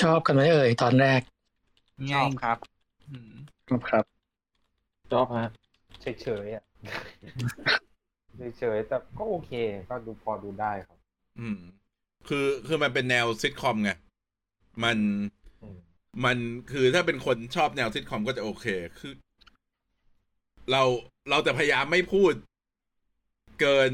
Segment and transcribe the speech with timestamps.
[0.00, 1.20] ชอบกันไหมเอ่ยตอนแรก
[2.14, 2.58] ชอบครับ
[3.10, 3.32] อืม
[3.88, 4.04] ครับ
[5.12, 5.48] ชอบฮะ
[6.00, 6.06] เฉ
[6.44, 6.64] ยๆอะ
[8.58, 9.52] เฉยๆแต่ก็โอเค
[9.88, 10.98] ก็ดูพอดูได้ครับ
[11.40, 11.58] อืม
[12.28, 13.90] คือคือมันเป็นแนวซิทคอมไง
[14.84, 14.98] มัน
[15.62, 15.78] อืม
[16.24, 16.36] มัน
[16.72, 18.66] คือถ้าเป็นคนชอบแนวซิทคอมก็จะโอเค
[18.98, 19.12] คือ
[20.70, 20.82] เรา
[21.30, 22.32] เราแต่พยายามไม่พูด
[23.60, 23.92] เกิน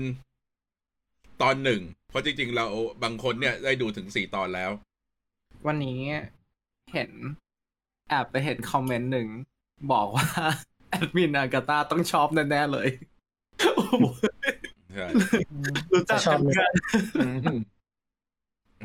[1.43, 2.67] ตอนหนึ่ง เพราะจริง ๆ เรา
[3.03, 4.71] บางคนเนี่ยได้ดูถึงสี่ตอนแล้ว
[5.67, 6.01] วันนี้
[6.93, 7.11] เห็น
[8.09, 9.29] แอบไปเห็นคอมเมนต์หนึ่ง
[9.93, 10.27] บอกว่า
[10.89, 12.89] แอดมินอากาตาต้องชอบแน่ๆเลย
[13.77, 14.07] โอ้โห
[14.95, 15.07] ใช่
[15.93, 16.73] รู้จักกันกัน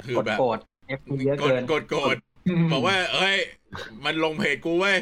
[0.05, 2.17] คือกดแบบโกรธเอฟเยอะกดเกินกดกด
[2.71, 3.37] บอกว่า เอ้ย
[4.05, 4.97] มันลงเพจกูเว้ย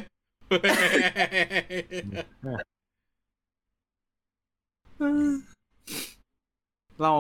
[7.02, 7.12] เรา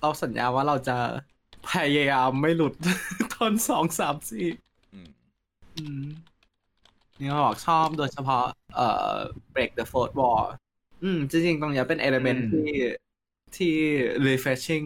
[0.00, 0.96] เราสัญญาว่าเราจะ
[1.68, 2.74] พยายามไม่หลุด
[3.34, 4.46] ตอนสองสามสี่
[4.94, 5.08] อืม
[5.76, 6.04] อืม
[7.18, 8.44] นี่เขาบอกชอบโดยเฉพาะ
[8.74, 9.14] เอ่อ
[9.54, 10.44] break the fourth wall
[11.02, 12.72] อืม จริงๆ ตรงเนี้ยเป็น element อืมที่
[13.56, 13.74] ที่
[14.28, 14.84] refreshing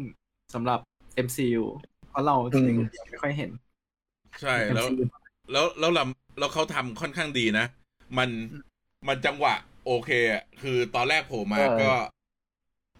[0.54, 0.80] สำหรับ
[1.26, 1.64] MCU
[2.08, 3.50] เพราะเราจริงๆยังไม่ค่อยเห็น
[4.40, 5.06] ใช่ แล้ว MCU
[5.52, 6.04] แล้วแล้วเรา
[6.38, 7.66] แล้วเขาทำค่อนข้างดีนะ
[8.18, 8.30] มัน
[9.08, 9.54] มันจังหวะ
[9.86, 11.92] โอเคอะคือตอนแรกโผล่มาเออก็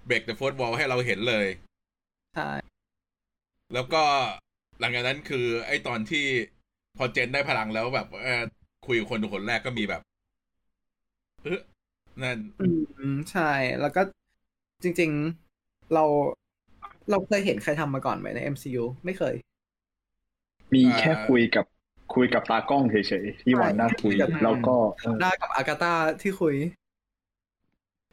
[0.06, 1.47] เบรก the fourth wall ให้เราเห็นเลย
[2.36, 2.50] ใช่
[3.75, 4.03] แล้วก็
[4.80, 6.25] หลังจากนั้นคือไอ้ตอนที่
[6.97, 8.42] พอเจนได้พลังแล้วแบบเอ่อ
[8.86, 10.03] คุยกับคนคนแรกก็มีแบบ
[11.42, 11.61] เออ
[12.22, 12.66] นั่น อื
[13.14, 13.50] มใช่
[13.81, 14.03] แล้วก็
[14.83, 15.11] จริง
[15.53, 16.05] ๆ เรา
[17.11, 19.34] เราเคยเห็นใครทำมาก่อนไหมใน MCU ไม่เคย
[20.75, 21.64] มีอ่าแค่คุยกับ
[22.14, 26.55] คุยกับตากล้องเฉยๆที่วันหน้าคุยใช่แล้วก็เออได้กับอากาตาที่คุย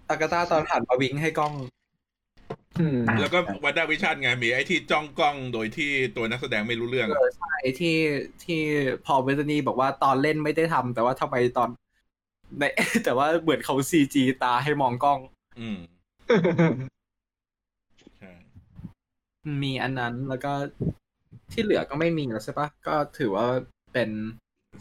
[0.09, 1.80] อากาตาตอนผ่านมาวิงให้กล้องอืม
[3.19, 7.97] แล้วก็วันด้าวิชั่นไงมีไอ้ที่จ้องกล้องโดยที่ตัวนักแสดงไม่รู้เรื่องเออะอใช่ที่
[8.43, 8.61] ที่
[9.05, 11.69] พอเวทนีบอกว่าตอนเล่นไม่ได้ทำแต่ว่าทำไมตอน
[12.59, 12.63] ใน
[13.03, 15.19] แต่ว่าเหมือนเขาซีจีตาให้มองกล้อง
[15.59, 15.79] อืม
[18.19, 18.31] ใช่
[19.63, 20.51] มีอันนั้นแล้วก็
[21.51, 23.45] ที่เหลือก็ไม่มีแล้วใช่ปะก็ถือว่า
[23.93, 24.09] เป็น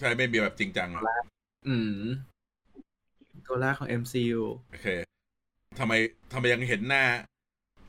[0.00, 1.02] ใช่ไม่มีแบบจริงจังอะ
[1.68, 1.96] อืม
[3.46, 4.86] ตัวแรกของ MCU โอเค
[5.78, 5.92] ทำไม
[6.32, 7.04] ทำไมยังเห็นหน้า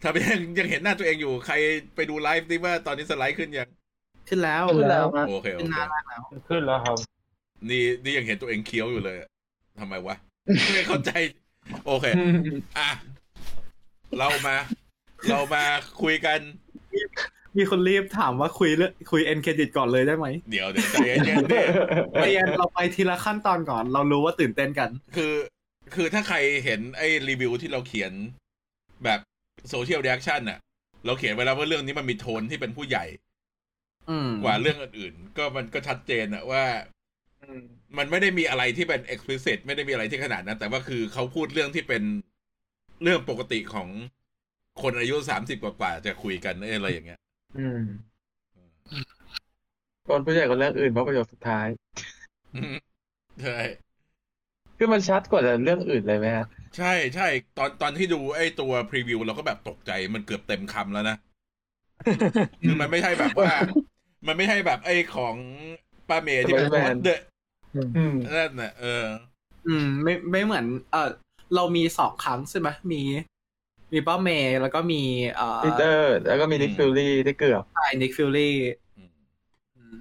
[0.04, 1.56] ทำไมยังยังเห็นหน้าตัวเองอยู่ใคร
[1.96, 3.70] ไปดูไลฟ์ดิว่าตอนนี้สไลด์ขึ้นยัง
[4.30, 6.98] ขึ้นแล้วขึ้นแล้วฮะโอเคโอขึ้นเคหน้าแรกแล้ว ขึ้นแล้วครับ
[7.70, 9.30] นี่นี่ยังเห็นตัวเองเคี้ยวอยู่เลยอะ
[9.80, 10.16] ทำไมวะ
[10.74, 11.12] ไม่เข้าใจ
[11.86, 12.06] โอเค
[12.78, 12.90] อะ
[14.18, 14.56] เรามา
[15.30, 15.64] เรามา
[16.02, 16.40] คุยกัน
[17.58, 20.96] มีคนรีบถามว่าคุยเรื่องคุย end credit ก่อนเลยได้ไหม เดี๋ยวเดี๋ยวใจ
[21.26, 21.60] เย็นๆดิ
[22.16, 25.34] ไอ end เราไปทีละขั้นตอนก่อน เรารู้ว่าตื่นเต้นกัน คือ
[25.96, 28.12] คือถ้าใครเห็นไอ้รีวิวที่เราเขียน
[29.04, 29.20] แบบ
[29.70, 30.60] social reaction น่ะ
[31.06, 33.06] เราเขียนไว้แล้วว่าเรื่องนี้มันมีโทนที่เป็นผู้ใหญ่
[34.10, 36.64] อืมกว่าเรื่องอื่นๆ ก็มันก็ชัดเจนอะว่า
[37.98, 42.04] มันไม่ได้มีอะไรที่เป็น explicit ไม่ได้มีอะไรที่ขนาดนั้น แต่ว่าคือเขาพูดเรื่องที่เป็น
[43.04, 43.88] เรื่องปกติของ
[44.82, 47.20] คนอายุสามสิบกว่าๆจะคุยกันเอ้ยอะไรอย่างเงี้ย
[47.58, 47.84] อืม
[50.08, 51.68] คนผู้ใหญ่คนเรื่องอื่นเพราะประโยคสุดท้าย
[52.56, 52.76] อืม
[53.44, 53.58] ใช่
[54.78, 56.46] คือมันชัดกว่าเรื่องอื่นเลยไหมฮะ
[56.78, 57.28] ใช่ใช่
[57.58, 61.18] ตอนตอนที่ดูไอ้ตัวพรีวิวเราก็แบบตกใจมันเกือบเต็มคำแล้วนะ
[62.62, 63.52] คือมันไม่ใช่แบบว่า
[64.28, 65.36] มันไม่ใช่แบบไอ้ของ
[66.10, 67.22] ป้าเมย์ที่เป็น Spider-Man เดอะ
[67.98, 69.06] อืมนั่นน่ะเออ
[69.68, 71.10] อืม ไม่ไม่เหมือน เออ
[71.56, 73.02] เรามีสองครั้งใช่ไหมมี
[73.94, 75.02] มีป้าเมย์แล้วก็มี
[75.36, 78.56] เอ่อปีเตอร์ แล้วก็มีนิกฟิลลี่ที่เกือบไอนิกฟิลลี่
[78.98, 79.96] อืม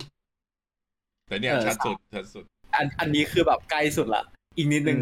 [1.29, 2.45] แต่เนี่ยเออชัดสุดชัดสุด
[2.75, 4.23] อันอันนี้คือแบบใกล้สุดละ
[4.57, 4.99] อีกนิดนึง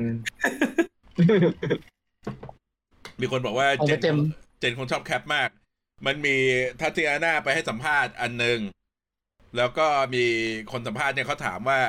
[3.20, 4.18] มีคนบอกว่าเอาเจไปนเต็ม
[4.58, 5.48] เจนคงชอบแคปมาก
[6.06, 6.36] มันมี
[6.80, 8.60] ทัตติอาน่าไปให้สัมภาษณ์อันหนึ่ง
[9.56, 10.24] แล้วก็มี
[10.72, 11.80] คนสัมภาษณ์เนี่ยเขาถามว่า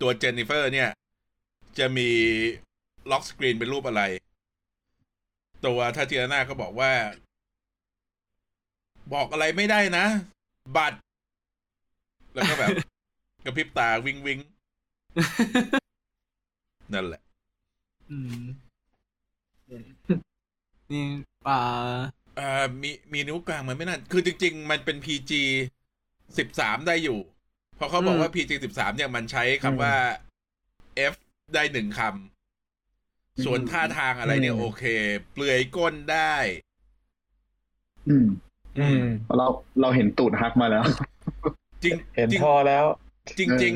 [0.00, 0.90] ตัวเจนนิเฟอร์เนี่ย
[1.78, 2.08] จะมี
[3.10, 4.02] ล็อกสกรีนเป็นรูปอะไร
[5.66, 6.92] ตัวทัตติอาน่าก็บอกว่า
[9.14, 10.06] บอกอะไรไม่ได้นะ
[10.76, 10.98] บัตร
[12.34, 12.70] แล้วก็แบบ
[13.44, 14.38] กระพริบตาวิงวิง
[16.92, 17.22] นั่นแหละ
[18.12, 18.42] อืม
[20.92, 21.04] นี่
[21.48, 21.58] อ่า
[22.38, 25.32] อ่ามีมีนิ้วกลางมันไม่น่าคือจริง ๆ มันเป็น PG
[26.38, 27.20] สิบสามได้อยู่
[27.76, 29.96] เพราะเขาบอกว่า PG สิบสามเนี่ยมันใช้คำว่า
[31.12, 31.14] F
[31.54, 34.84] ได้หนึ่งคำ ส่วนท่าทางอะไรเนี่ยอืมโอเค
[35.32, 36.34] เปลือยก้นได้
[38.08, 38.26] อืม
[38.78, 39.04] อืม
[39.38, 39.46] เรา
[39.80, 40.84] เราเห็นตูดฮักมาแล้ว
[41.82, 42.84] จริงเห็นจริงพอแล้ว
[43.38, 43.74] จริง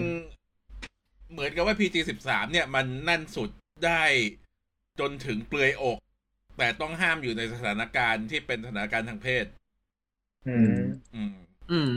[0.64, 3.50] ๆ เหมือนกับว่า PG สิบสามเนี่ย มันนั่นสุด
[3.84, 4.02] ได้
[5.00, 5.98] จนถึงเปลือยอก
[6.58, 9.44] แต่ต้องห้ามอยู่ในสถานการณ์ที่เป็นสถานการณ์ทางเพศ
[10.48, 10.76] อืม
[11.14, 11.34] อืม
[11.72, 11.90] อืม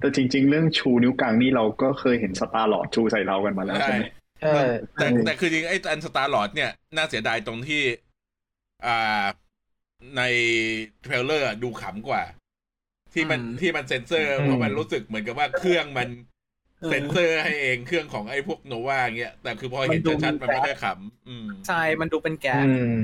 [0.00, 4.04] แต่จริง ๆ เรื่องชูนิ้วกลางนี่เราก็เคยเห็นสตาร์ลอดชูใส่เรากันมาแล้วใช่ใช่ไหม
[4.40, 4.60] ใช่
[4.94, 7.82] แต่อืมแต่คือจริงไอ้อันสตาร์ลอดเนี่ย น่าเสียดายตรงที่
[8.86, 9.24] อ่า
[10.16, 10.22] ใน
[11.02, 12.22] trailer อะดูขำกว่า
[13.14, 16.08] ที่มันอืมที่มันเซ็นเซอร์เพราะมันรู้สึกเหมือนกับว่าเครื่องมัน
[16.82, 22.96] เออเซ็นเซอร์ให้เองเครื่องของไอ้พวกโนวาเงี้ย แต่คือพอเห็นมันดูชัดๆมีมันไม่ค่อยขำอืมใช่ มันดูเป็นแก๊กอืม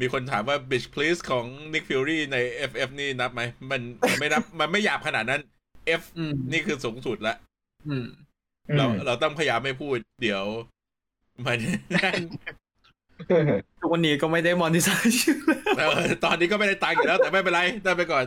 [0.00, 2.36] มีคนถามว่า Bitch Please ของ Nick Fury ใน
[2.70, 5.40] FF นี่นับไหม มันมันไม่นับ มันไม่หยาบขนาดนั้น
[6.00, 7.34] F อืมนี่คือสูงสุดละ
[7.88, 8.06] อืม
[8.76, 10.44] เราอืมเราต้องพยายามไม่พูด เดี๋ยว
[11.46, 11.58] มัน
[13.80, 14.88] ทุกวันนี้ก็ไม่ได้มอนิไซ
[15.20, 15.34] ชื่
[15.76, 18.24] เออตอนนี้ก็ไม่ได้ตังค์อยู่แล้ว แต่ไม่เป็นไร ได้ไปก่อน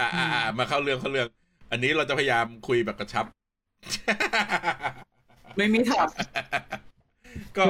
[0.00, 1.28] อ่าอ่าอ่ามาเข้าเรื่องเข้าเรื่อง
[1.70, 3.26] อันนี้เราจะพยายามคุยแบบกระชับ
[5.56, 6.08] ไม่มีทาง
[7.56, 7.64] ก็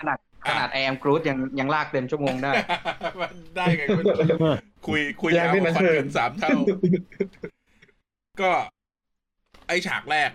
[0.00, 0.18] ขนาด
[0.48, 2.52] ขนาดแอมกรูดยังยังลากเต็มชั่วโมงได้
[3.20, 4.04] มันได้ไงคุณ
[4.86, 6.50] คุยคุยแย่ยาวไม่กว่ามาคอนเชิญเทนต์สามเท่า
[8.42, 8.52] ก็
[9.68, 10.30] ไอฉากแรก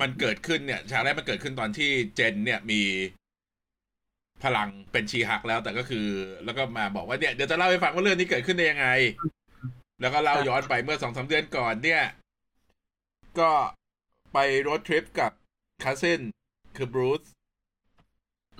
[0.00, 2.80] มันเกิดขึ้นเนี่ย ฉากแรกมันเกิดขึ้นตอนที่เจนเนี่ยมี
[4.42, 6.06] พลังเป็นชีหักแล้วแต่ก็คือ
[6.44, 8.88] แล้วก็มาบอกว่าเนี่ยเดี๋ยวจะเล่าให้ฟังว่าเรื่องนี้เกิดขึ้นได้ยังไง
[10.00, 12.02] แล้วก็เล่าย้อนไปเมื่อสองสามเดือนก่อนเนี่ย
[13.38, 13.50] ก็
[14.34, 14.38] ไป
[14.68, 15.32] รถทริปกับ
[15.84, 16.20] คาเซน
[16.76, 17.22] คือบรูซ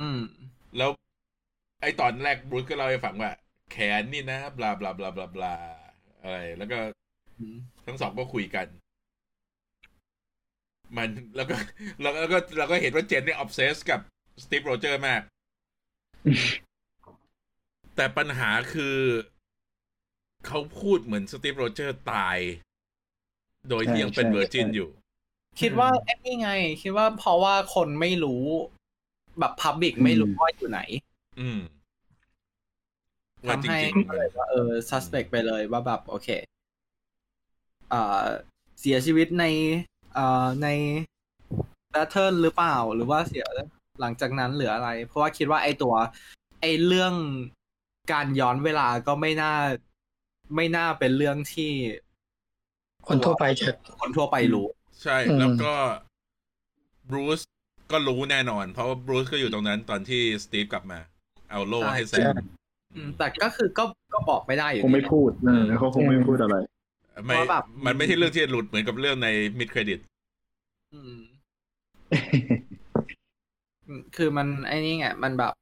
[0.00, 0.20] อืม
[0.76, 0.90] แล้ว
[1.82, 3.32] ไอตอนแรกบรูซก็เล่าให้ฟังว่า
[3.72, 5.54] แขนนี่นะบลาบลาบลาบลาบลา
[6.22, 6.78] อะไร แล้วก็
[7.38, 7.56] อืม
[7.86, 8.66] ทั้งสองก็คุยกัน
[10.96, 11.56] มันแล้วก็
[12.02, 14.00] แล้วก็แล้วก็เราก็เห็นว่า Jen เนี่ย obsessed กับ
[14.42, 15.22] Steve Rogers มาก
[17.96, 18.96] แต่ปัญหาคือ
[20.46, 22.38] เขาพูดเหมือน Steve Rogers ตาย
[23.68, 24.90] โดยที่ยังเป็นใช่ virgin ใช่อยู่
[25.60, 26.50] คิดว่าไอ้นี่ไง
[26.82, 28.42] คิดว่าเพราะว่าคนไม่รู้
[29.38, 30.80] แบบ public ไม่รู้ว่าอยู่ไหน
[31.40, 31.60] อืม
[33.46, 36.28] ว่าทำจให้ริงเลยว่าเออ suspect ไปเลยว่าแบบ โอเค
[37.92, 38.24] อ่า
[38.80, 39.44] เสียชีวิตใน
[40.16, 40.68] อ่าใน
[41.94, 43.44] battle หรือเปล่า หรือว่าเสีย
[44.00, 45.94] หลังจากนั้นเหลืออะไร เพราะว่าคิดว่าไอ้ตัว
[46.60, 47.14] ไอ้เรื่อง
[48.12, 49.54] การย้อนเวลาก็ไม่น่า
[50.56, 51.72] ไม่น่าเป็นเรื่องที่
[53.06, 55.74] คนทั่วไปจะคนทั่วไปรู้ๆ ใช่อืมแล้วก็
[57.10, 57.40] บรูซ
[57.92, 60.98] ก็รู้แน่นอน เพราะว่าบรูซก็อยู่ตรงนั้นตอนที่สตีฟกลับมา
[61.50, 62.34] เอาโล่ให้แซม
[62.94, 63.84] อืมแต่ก็คือก็
[64.14, 66.56] ก็บอกไม่ได้อยู่คงไม่ดีพูดเออเขาคงไม่พูดอะไร
[67.24, 69.28] ไม่ว่าแบบมันไม่ใช่เรื่องที่หลุดเหมือนกับเรื่องใน
[69.58, 69.98] มิดเครดิต
[70.94, 71.16] อืม
[73.88, 75.52] อืมคือมันไอ้นี่ไงมันแบบ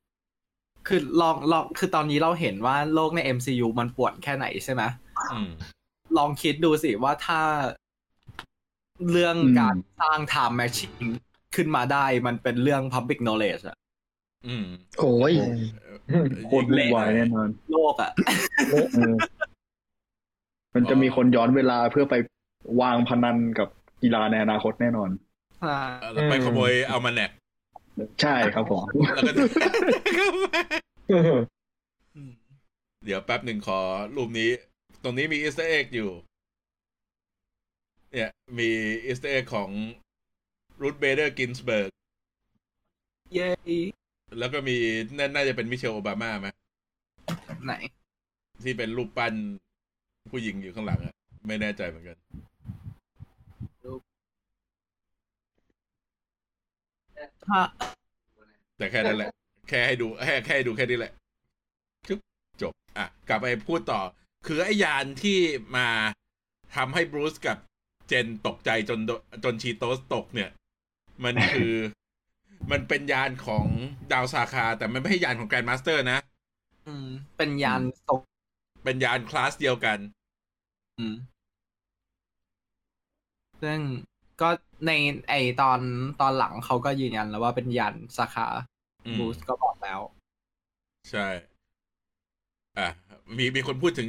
[0.89, 4.83] คือลองลองคือตอนนี้เราเห็นว่าโลกใน MCU มันป่วนแค่ไหนใช่ไหม
[5.33, 5.51] อืม
[6.19, 7.41] ลองคิดดูสิว่าถ้า
[9.11, 11.09] เรื่องอืมการสร้าง time machine
[11.55, 13.77] ขึ้นมาได้มันเป็นเรื่อง public knowledge อะ
[14.47, 14.67] อืม
[14.99, 15.33] โอ้ย
[16.47, 18.11] โคตรวุ่นวายแน่นอน โลกอะ
[18.71, 19.15] เออ
[20.75, 22.15] มันจะมีคนย้อนเวลาเพื่อไป
[22.81, 23.69] วางพนันกับ
[24.03, 25.11] กีฬาในอนาคตแน่นอน
[26.13, 27.31] แล้วไปขโมยเอามาแนก
[28.23, 28.85] ใช่ครับผม
[29.15, 29.33] แล้วก็
[33.05, 33.79] เดี๋ยวแป๊บหนึ่งขอ
[34.17, 34.51] รูปนี้
[35.03, 36.11] ตรงนี้มีอีส t ต r ร์เอ็กอยู่
[38.13, 38.71] เนี่ย มี
[39.05, 39.71] อีส t ต r ร์เอ็กของ
[40.81, 41.91] Ruth Bader Ginsburg
[43.35, 43.49] เย้
[44.39, 44.77] แล้วก็มี
[45.19, 46.49] น่าน่าจะเป็น Michelle Obama ไหม
[47.65, 47.75] ไหน
[48.65, 49.35] ที่เป็นรูปปั้น
[50.31, 51.15] ผู้หญิงอยู่ข้างหลังอะ
[51.47, 52.17] ไม่แน่ใจเหมือนกัน
[57.47, 57.61] ถ้า
[58.79, 59.31] แต่แค่นั้นแหละ
[59.69, 61.13] แค่ให้ดูแค่แค่ให้ดูแค่นี้แหละ
[62.09, 62.19] จุ๊บ
[62.63, 64.01] จบอะ กลับไปพูดต่อ
[64.47, 65.39] คือไอ้ยานที่
[65.77, 65.89] มา
[66.77, 69.11] ทำให้ Bruce กับ Jen ตกใจจนโด
[69.45, 70.51] จน Cheetos ตกเนี่ย
[71.25, 71.75] มันคือ
[72.71, 73.67] มันเป็นยานของ
[74.13, 76.19] ดาว Sakaar แต่มันไม่ใช่ยานของ Grandmaster นะ
[76.87, 78.21] อืม เป็นยานตก
[78.85, 79.99] เป็นยานคลาสเดียวกัน
[80.99, 81.15] อืม
[83.63, 83.79] ซึ่ง
[84.41, 84.49] ก็
[84.87, 84.91] ใน
[85.29, 85.81] ไอตอน
[86.21, 90.01] ตอนหลังเขาก็ยืนยันแล้วว่าเป็นยาน Sakaarอืม Bruce ก็บอกแล้ว
[91.11, 91.27] ใช่
[92.79, 92.89] อะ
[93.37, 94.09] มีมีคนพูดถึง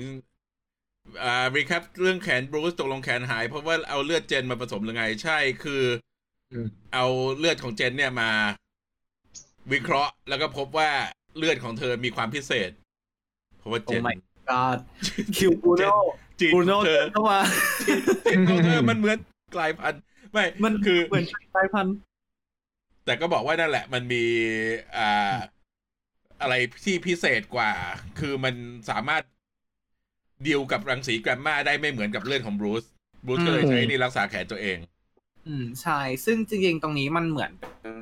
[1.23, 5.83] อ่ารีแคปเรื่องแขนบรูซตกลงแขนหาย เพราะว่าเอาเลือดเจนมาผสมหรือไง ใช่คือ
[6.51, 7.05] อืมเอา
[7.37, 8.29] เลือดของเจนเนี่ยมา
[9.71, 10.89] วิเคราะห์แล้วก็พบว่า
[11.37, 12.71] เลือดของเธอมีความพิเศษ
[13.57, 14.15] เพราะว่าเจน Oh my
[14.49, 14.77] god
[15.35, 15.83] คิวบูโน
[16.39, 17.39] จีนบูขโนองเธเดิอนเข้ามา
[18.25, 19.17] จีนของเธอมันเหมือน
[19.55, 21.95] กลายพันธุ์ไม่มันคือเหมือนสายพันธุ์
[23.05, 24.23] แต่ก็บอกว่านั่นแหละ มันมี
[24.97, 25.35] อ่า
[26.41, 27.71] อะไรที่พิเศษกว่า
[28.19, 28.55] คือมัน
[28.89, 29.23] สามารถ
[30.45, 32.83] ดีลกับรังสีแกรมมาได้ไม่เหมือนกับเลือดของบรูซ
[33.25, 34.77] บรูซก็เลยใช้นี่รักษาแขนตัวเอง
[35.47, 37.95] อืมใช่ ซึ่งจริงๆ ตรงนี้มันเหมือนเป็น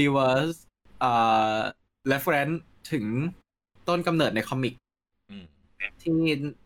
[0.00, 0.58] reverse
[1.00, 1.12] เอ่
[1.54, 1.56] อ
[2.12, 2.56] reference
[2.92, 3.04] ถึง
[3.88, 4.74] ต้นกำเนิดในคอมิก
[5.30, 5.44] อืม
[6.02, 6.16] ที่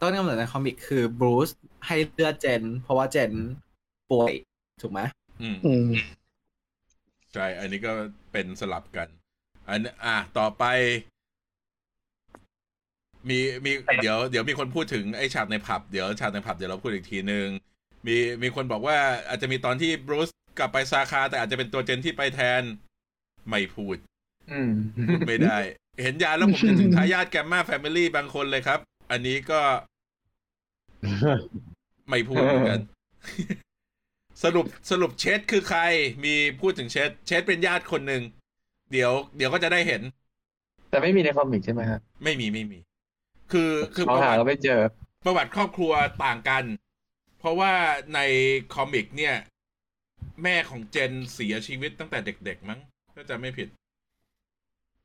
[0.00, 1.48] ต้นกำเนิดในคอมิกคือบรูซ
[1.86, 3.32] ให้เลือดเจน เพราะว่าเจน
[4.10, 4.32] ป่วย
[4.82, 5.00] ถูกไหม
[5.42, 5.88] อืมอืม
[7.34, 7.92] ใช่ อันนี้ก็
[8.32, 9.08] เป็นสลับกัน
[9.68, 10.64] อันอะต่อไป
[13.28, 17.48] มีมีเดี๋ยวเดี๋ยวมีคนพูดถึงไอ้ฉากในผับเดี๋ยวฉากในผับเดี๋ยวเราพูดอีกทีนึง
[18.06, 18.96] มีมีคนบอกว่า
[19.28, 20.28] อาจจะมีตอนที่บรูซ
[20.58, 22.62] กลับไปซาคา แต่อาจจะเป็นตัวเจนที่ไปแทน
[23.48, 23.96] ไม่พูด
[24.52, 24.72] อืม
[25.28, 25.58] ไม่ได้
[26.02, 28.80] เห็นยาแล้วผมจะถึงทายาทแกมมาแฟมิลี่บางคนเลยครับ
[29.10, 29.60] อันนี้ก็
[32.08, 32.80] ไม่พูดเหมือนกัน
[34.42, 35.80] สรุปสรุปเชดคือใคร
[36.24, 38.22] มีพูดถึงเชดเชดเป็นญาติคนหนึ่ง
[38.92, 40.02] เดี๋ยว เดี๋ยวก็จะได้เห็น
[40.90, 42.78] แต่ไม่มีในคอมิกใช่ไหมครับไม่มีไม่มี
[43.52, 44.80] คือคือปเขาระหาวัติเราไม่เจอ
[45.24, 45.92] ประวัติครอบครัว
[46.24, 46.64] ต่างกัน
[47.38, 47.72] เพราะว่า
[48.14, 48.20] ใน
[48.74, 49.34] คอมิกเนี่ย
[50.42, 52.80] แม่ของเจนเสียชีวิตตั้งแต่เด็กๆมั้ง
[53.14, 53.68] ถ้าจะไม่ผิด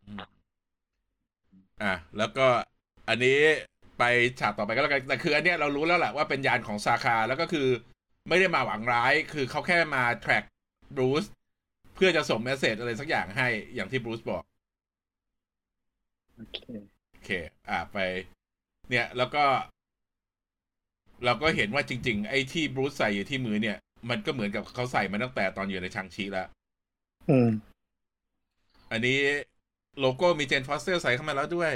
[0.07, 0.23] อืม
[1.81, 2.47] อะแล้วก็
[3.09, 3.39] อันนี้
[3.97, 4.03] ไป
[4.39, 7.67] ฉากต่อไปก็แล้วกันแต่คืออันเนี้ยเรารู้แล้วแหละว่าเป็นยานของซาคาแล้วก็คือ
[8.29, 10.43] ไม่ได้มาหวังร้าย คือเขาแค่มาแทร็ก
[10.95, 11.25] บรูซ
[11.95, 14.43] เพื่อจะส่งเมสเซจอะไรสักอย่างให้อย่างที่บรูซบอก
[16.35, 16.59] โอเค
[16.90, 16.90] โอ
[17.25, 17.29] เค
[17.69, 17.97] อ่าไป
[18.89, 19.43] เนี่ย แล้วก็
[21.25, 23.77] เราก็เห็นว่าจริง ๆ ไอ้ที่บรูซใส่อยู่ที่มือเนี่ย
[24.09, 26.47] มันก็เหมือนกับเขาใส่มาตั้งแต่ตอนอยู่ในชังชีแล้ว
[27.29, 27.49] อืม
[28.91, 29.17] อันนี้
[29.99, 31.73] โลโก้มีเจนฟอสเตอร์ใส่เข้ามาแล้วด้วย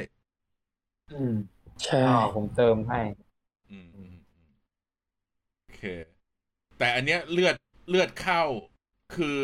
[1.14, 1.34] อืม
[1.84, 3.02] ใช่อ๋อผมเติมให้
[3.70, 4.52] อืมอืมอืม
[5.64, 5.84] โอเค
[6.78, 7.56] แต่อันเนี้ยเลือด
[7.90, 8.44] เลือดเข้า
[9.14, 9.40] คือ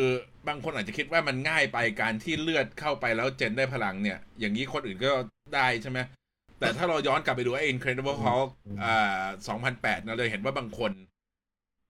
[0.47, 5.11] บางคนอาจจะคิดว่ามันง่ายไปการที่เลือดเข้าไปแล้วเจนได้พลังเนี่ย อย่างนี้คนอื่นก็
[5.55, 5.99] ได้ใช่ไหม
[6.59, 8.49] แต่ถ้าเราย้อนกลับไปดูไอ้ Incredible Hulk
[8.83, 9.25] อ่า
[9.67, 10.91] 2008เราเลยเห็นว่าบางคน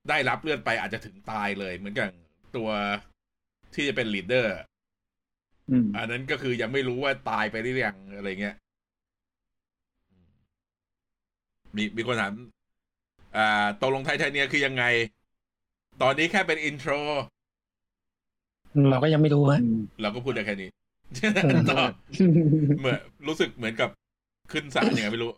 [0.10, 2.10] ได้รับเลือดไปอาจจะถึงตายเลย เหมือนกับ
[2.56, 2.70] ตัว
[3.76, 4.56] ที่จะเป็น Leader
[5.72, 8.56] อืมอันนั้นก็คือยังไม่รู้ว่าตายไปหรือยังอะไรเงี้ย
[11.76, 12.34] มีมีคนถาม
[13.38, 14.84] อ่าตกลง Titania คือยังไง
[16.02, 16.92] ตอนนี้แค่เป็น intro
[18.92, 20.70] เราก็ยังไม่รู้ฮะอืมเราก็พูดได้แค่นี้
[21.46, 21.84] อืมต่อ
[22.80, 23.90] เหมือนรู้สึกเหมือนกับ
[24.52, 25.32] ขึ้นศาลยังไงไม่รู้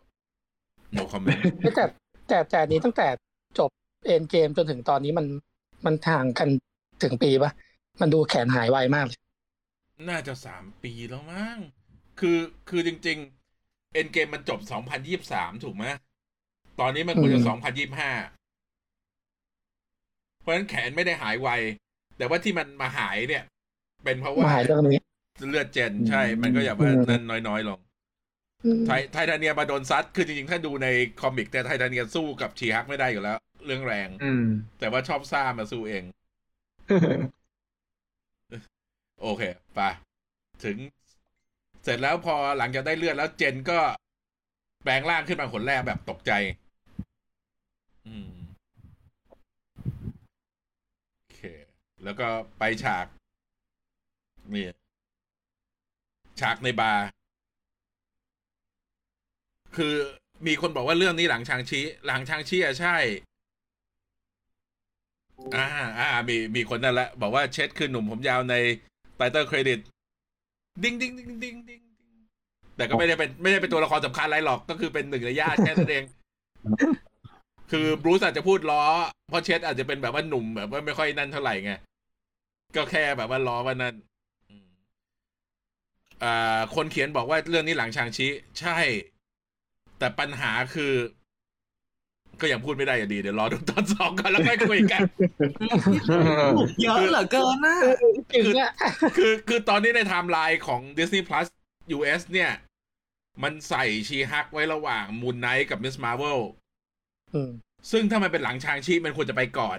[0.98, 1.40] no comment
[1.76, 1.86] แต่
[2.28, 3.08] แต่แต่อันนี้ตั้งแต่
[3.60, 3.70] จบ
[4.06, 5.26] เอ็นเกมจนถึงตอนนี้มัน
[5.86, 6.50] มันห่างกัน
[7.04, 7.52] ถึงปีปะ
[8.02, 9.20] มันดูแขนหายไวมากเลย
[10.10, 11.58] น่าจะสามปีแล้วมั้ง
[12.20, 12.38] คือ
[12.70, 13.18] คือจริง
[13.56, 15.86] ๆ เอ็นเกมมันจบสองพันยี่บสามถูกไหม
[16.80, 18.12] ตอนนี้มันควรจะสองพันยี่บห้า
[20.42, 21.50] เพราะฉะนั้นแขนไม่ได้หายไว
[22.24, 23.44] แต่ว่าที่มันมาหายเนี่ย
[24.04, 25.00] เป็นเพราะว่ามาหายเรื่องนี้
[25.50, 27.80] เลือดเจนใช่ มันก็อย่าว่าอืมนั้นน้อยๆลง
[28.66, 30.88] อืมไทไททาเนียมาโดนซัด คือจริงๆ ถ้าดูใน
[31.22, 34.46] คอมิก แต่ไททาเนียสู้กับชีฮักไม่ได้อยู่แล้ว เรื่องแรง อืม
[34.80, 36.04] แต่ว่าชอบซ่ามาสู้เอง
[39.22, 39.44] โอเค
[39.76, 39.80] ไป
[40.64, 40.78] ถึง
[41.84, 43.80] เสร็จแล้วพอหลังจากได้เลือดแล้วเจนก็
[44.84, 46.32] แปลงร่างขึ้นมาขนแรกแบบตกใจ
[48.08, 48.34] อืม
[51.20, 51.40] โอเค
[52.04, 52.28] แล้วก็
[52.60, 53.06] ไปฉาก
[54.54, 54.68] นี่
[56.40, 57.06] ฉากในบาร์
[59.76, 59.94] คือ
[60.48, 62.98] มีคนบอกว่าเรื่องนี้หลัง Shang-Chi หลัง Shang-Chi อะใช่
[65.56, 65.66] อ่า
[66.00, 68.56] อ่า มีมีคนนั่นแหละ บอกว่า Ched คือหนุ่มผมยาวใน
[69.16, 69.80] title credit
[70.84, 71.82] ดิ้งดิ้งดิ้งดิ้งดิ้งดิง
[72.76, 76.04] แต่ก็ไม่ได้เป็นไม่ได้เป็นตัวละครสำคัญอะไรหรอก ก็คือเป็นหนึ่งในญาติแค่นั้นเอง
[77.72, 78.84] คือ Bruce อาจจะพูดล้อ
[79.30, 81.74] เพราะ Ched อาจจะเป็นแบบว่าหนุ่มแบบว่าไม่ค่อยนั่นเท่าไหร่ไง
[82.76, 83.96] ก็แค่แบบว่าล้อว่านั่น
[84.50, 84.68] อืม
[86.24, 88.28] อ่าคนเขียนบอกว่าเรื่องนี้หลังชางชี
[88.60, 88.78] ใช่
[90.00, 90.94] แต่ปัญหาคือ
[92.42, 95.02] ก็ยังพูดไม่ได้อยู่ดี เดี๋ยวรอดูตอนสองก่อนแล้วค่อยคุยกัน
[96.82, 97.76] เยอะเหลือเกินนะ
[98.34, 98.72] จริงอะ
[99.18, 101.48] คือคือตอนนี้ในไทม์ไลน์ของ Disney Plus
[101.98, 102.52] US เนี่ย
[103.44, 106.42] มันใส่ She-Hulk ไว้ระหว่างมูนไนท์กับมิสมา r v เวล
[107.34, 107.52] อืม
[107.92, 109.78] ซึ่งถ้ามันเป็นหลังชางชีมันควรจะไปก่อน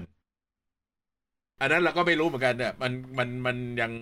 [1.60, 3.92] อันนั้นเราก็ไม่รู้เหมือนกันเนี่ยมันมันมันยัง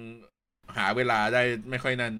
[0.76, 2.12] หาเวลาได้ไม่ค่อยนั่น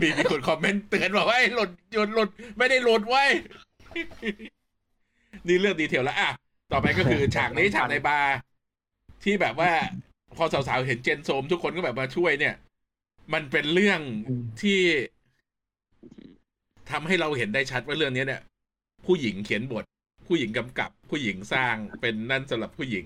[0.00, 2.28] มีมีคนคอมเมนต์เตือนบอกว่าไอ้หลุดหยุดหลุด
[2.58, 3.30] ไม่ได้หลุดไว้ย
[5.46, 6.30] นี่เรื่องดีเทลแล้วอะ
[6.72, 8.34] ต่อไปก็คือฉากนี้ฉากในบาร์
[9.24, 9.70] ที่แบบว่า
[10.36, 12.54] พอสาวๆเห็นเจนโซมทุกคนก็แบบมาช่วยเนี่ย
[13.32, 14.00] มันเป็นเรื่อง
[14.60, 14.80] ที่
[16.90, 18.42] ทำให้เราเห็นได้ชัดว่าเรื่องนี้เนี่ย
[19.06, 19.84] ผู้หญิงเขียนบท
[20.28, 23.04] ผู้หญิงกำกับ ผู้หญิงสร้างเป็นนั่นสำหรับผู้หญิง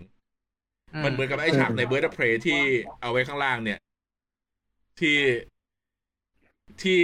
[1.04, 2.60] มันเหมือนกับไอ้ฉากในเบิร์ดเพลที่
[3.00, 3.78] เอาไว้ข้างล่างเนี่ย
[5.00, 5.18] ที่
[6.82, 7.02] ที่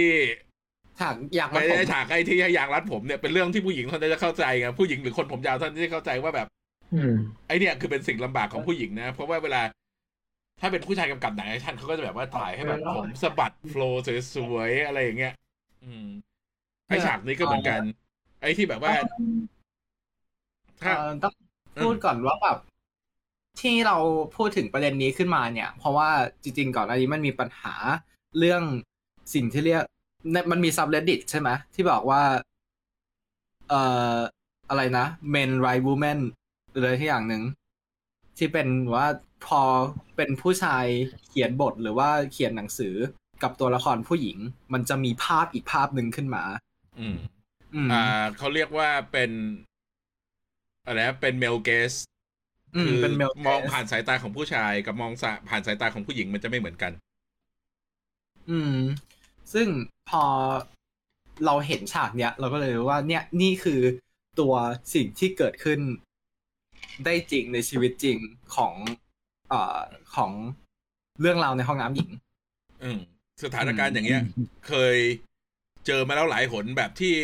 [0.99, 6.47] ฉากอยากไม่ได้ฉากไอ้ที่ให้ยางรัดผมเนี่ยเป็นเรื่องที่ผู้หญิงเท่านั้นจะเข้าใจไงผู้หญิงหรือคนผมยาวเท่านั้นที่จะเข้าใจว่าแบบ
[6.93, 7.13] อืม
[7.47, 9.61] ไอเนี่ยคือเป็นสิ่งลำบากของผู้หญิงนะ เพราะว่าเวลา
[10.61, 14.03] ถ้าเป็นผู้ชายกำกับหนังแอคชั่นเขาก็จะแบบว่าถ่ายให้แบบผมสะบัดโฟล์
[14.35, 15.33] สวยๆอะไรอย่างเงี้ย
[15.83, 16.07] อืม
[16.87, 17.81] ไอฉากนี้ก็เหมือนกัน
[18.41, 19.58] ไอที่แบบว่าถ้าเอ่อ
[21.23, 21.33] ต้อง
[21.81, 22.57] พูดก่อนว่าแบบ
[23.61, 23.97] ที่เรา
[24.35, 26.09] พูดถึงประเด็นนี้ขึ้นมาเนี่ย เพราะว่า
[26.43, 27.73] จริงๆก่อนอันนี้มันมีปัญหา
[28.39, 28.63] เรื่อง
[29.33, 29.83] สิ่งที่เรียก
[30.31, 32.21] ในมันมี subreddit ใช่ไหมที่บอกว่า
[33.69, 33.81] เอ่
[34.13, 34.15] อ
[34.69, 36.19] อะไรนะ men right women
[36.71, 37.43] หรืออะไรที่อย่างหนึ่ง
[38.37, 39.07] ที่เป็นว่า
[39.47, 39.61] พอ
[40.15, 40.85] เป็นผู้ชาย
[41.27, 42.95] เขียนบทหรือว่าเขียนหนังสือ
[43.43, 44.37] กับตัวละครผู้หญิง
[44.73, 46.43] มันจะมีภาพอีกภาพหนึ่งขึ้นมา
[46.99, 47.17] อืม
[47.73, 48.03] อืมอ่า
[48.37, 49.31] เขาเรียกว่าเป็น
[50.89, 51.93] อะไรนะเป็นเมลเกส
[52.75, 56.91] อืมคือเป็น male มอง gaze ผ่านสายตาของผู้ชายกับมองสะผ่านสายตาของผู้หญิงมันจะไม่เหมือนกัน
[58.49, 58.77] อืม
[59.53, 59.67] ซึ่ง
[60.09, 60.23] พอ
[61.45, 63.81] เราเห็นฉากเนี้ย เราก็เลยรู้ว่า เนี่ยนี่คือ
[64.39, 64.53] ตัว
[64.93, 65.79] สิ่งที่เกิดขึ้น
[67.05, 68.17] ได้จริงในชีวิตจริง
[68.55, 68.73] ของ
[69.49, 69.79] เอ่อ
[70.15, 70.31] ของ
[71.21, 72.09] เรื่องราวในห้องน้ำหญิง
[72.83, 72.99] อืม
[73.43, 74.21] สถานการณ์อย่างเงี้ย
[74.67, 74.97] เคย
[75.85, 77.15] เจอมาแล้วหลายหนแบบที่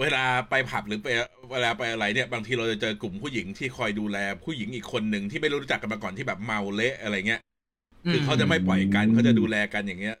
[0.00, 1.08] เวลาไปผับหรือไป
[1.52, 7.40] เวลาไปอะไรเนี่ยบางทีเราจะเจอกลุ่มผู้หญิงที่คอยดูแล ผู้หญิงอีกคนหนึ่งที่ไม่รู้จักกันมาก่อนที่แบบเมาเละอะไรเงี้ย
[8.12, 10.16] คือเขาจะไม่ปล่อยกันเขาจะดูแลกันอย่างเงี้ย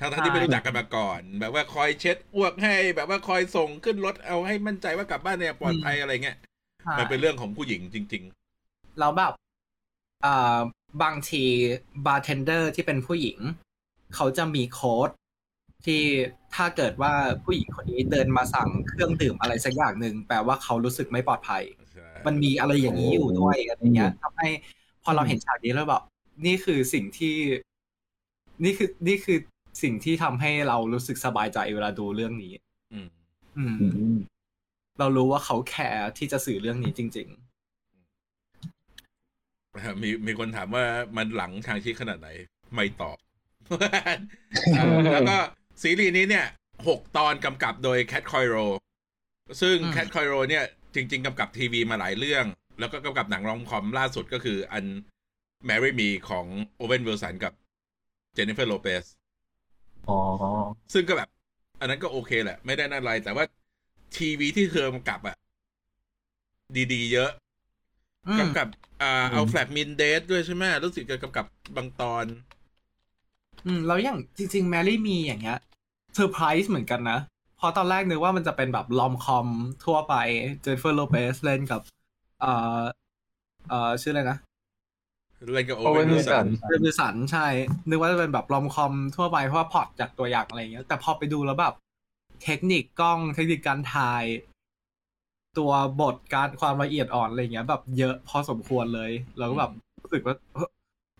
[0.00, 6.36] ทั้งทั้งที่ไม่รู้จักกันมาก่อน แบบว่าคอยเช็ดอ้วกให้ แบบว่าคอยส่งขึ้นรถเอาให้มั่นใจว่ากลับบ้านเนี่ยปลอดภัยอะไรเงี้ย
[6.98, 8.24] มันเป็นเรื่องของผู้หญิงจริง
[8.98, 9.32] แล้วแบบ
[10.24, 10.58] อ่า
[11.02, 11.44] บางที
[12.06, 13.38] บาร์เทนเดอร์ที่เป็นผู้หญิง
[14.14, 15.10] เขาจะมีโค้ด
[15.86, 16.02] ที่
[16.54, 17.12] ถ้าเกิดว่า
[17.44, 24.48] ผู้หญิงคนนี้เดินมาสั่งเครื่องดื่มอะไรสักอย่างหนึ่งแปลว่าเขารู้สึกไม่ปลอดภัยๆใช่มันมีอะไรอย่างนี้อยู่ด้วยอะไรเงี้ยทำให้
[25.04, 26.02] พอเราเห็นฉากนี้แล้วแบบ
[26.46, 27.36] นี่คือสิ่งที่
[28.64, 29.38] นี่คือนี่คือ
[29.82, 32.52] สิ่งที่ทำให้เรารู้สึกสบายใจเวลาดูเรื่องนี้
[32.92, 33.08] อืม
[33.58, 34.18] อืม อืม
[34.98, 37.28] เรารู้ว่าเขาแคร์ที่จะสื่อเรื่องนี้จริง
[40.02, 40.84] มีมีคนถามว่า
[41.16, 42.28] มันหลังทางชี้ขนาดไหน
[42.74, 43.16] ไม่ตอบ
[44.76, 45.38] อ่าแล้วก็
[45.82, 46.46] ซีรีส์นี้เนี่ย
[46.88, 48.56] หกตอนกำกับโดยแคทคอยโร
[49.60, 50.64] ซึ่งอืมแคทคอยโรเนี่ย
[50.94, 52.44] จริง ๆกำกับทีวีมาหลายเรื่อง
[52.78, 54.84] แล้วก็กำกับหนังรอมคอมล่าสุดก็คืออัน
[55.68, 57.52] Marry Me ของโอเวนวิลสันกับ
[58.34, 59.04] เจนนิเฟอร์โลเปส
[60.06, 60.14] อ๋อ
[60.92, 61.28] ซึ่งก็แบบ
[61.80, 63.44] อันนั้นก็โอเคแหละ ไม่ได้นั่นอะไร แต่ว่า
[64.16, 65.36] ทีวีที่เธอกำกับอะ
[66.92, 68.68] ดีๆ เยอะๆอืมกำกับ
[69.02, 72.24] อ่า Our Flag Means Death ด้วยใช่ไหมรู้สึกจะกำกับบางตอน
[73.64, 77.18] อืม แล้วอย่างจริง ๆ Marry Me อย่างเงี้ยเซอร์ไพรส์เหมือนกันนะ
[77.58, 79.48] เพราะตอนแรกนึกว่ามันจะเป็นแบบ romcom
[79.84, 80.14] ทั่วไป
[80.62, 81.80] เจนนิเฟอร์โลเปสเล่นกับ
[82.40, 82.80] เอ่อ
[83.68, 84.38] เอ่อ ชื่ออะไรนะ
[85.54, 87.46] เล่นกับโอโอเวเวนนวิวิลลสัสันนเรื่องสันใช่
[87.88, 91.74] นึกว่าจะเป็นแบบลอมคอมทั่วไปเพราะว่าพล็อตจากตัวอย่างอะไรอย่างเงี้ย แต่พอไปดูแล้วแบบ
[92.44, 94.24] เทคนิคกล้องเทคนิคการถ่าย
[95.58, 99.70] ตัวบทการความละเอียดอ่อนอะไรเงี้ย แบบเยอะพอสมควรเลย แล้วก็แบบ
[100.02, 100.70] รู้สึกว่าเฮ้ย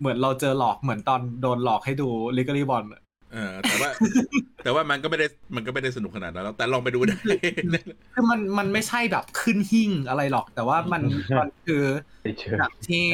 [0.00, 2.84] เหมือนเราเจอหลอกเหมือนตอนโดนหลอกให้ดูลิก a ลี่บอล
[3.32, 3.90] เออแต่ว่า
[4.64, 7.16] แต่ว่ามันก็ไม่ได้มันก็ไม่ได้สนุกขนาดนั้นแล้วแต่ลองไปดูได้
[8.14, 11.02] คือมันมันไม่ใช่แบบขึ้นหิ่งอะไรหรอก แต่ว่ามัน
[11.38, 11.84] มันคือ
[12.38, 13.06] เฉยหนังที่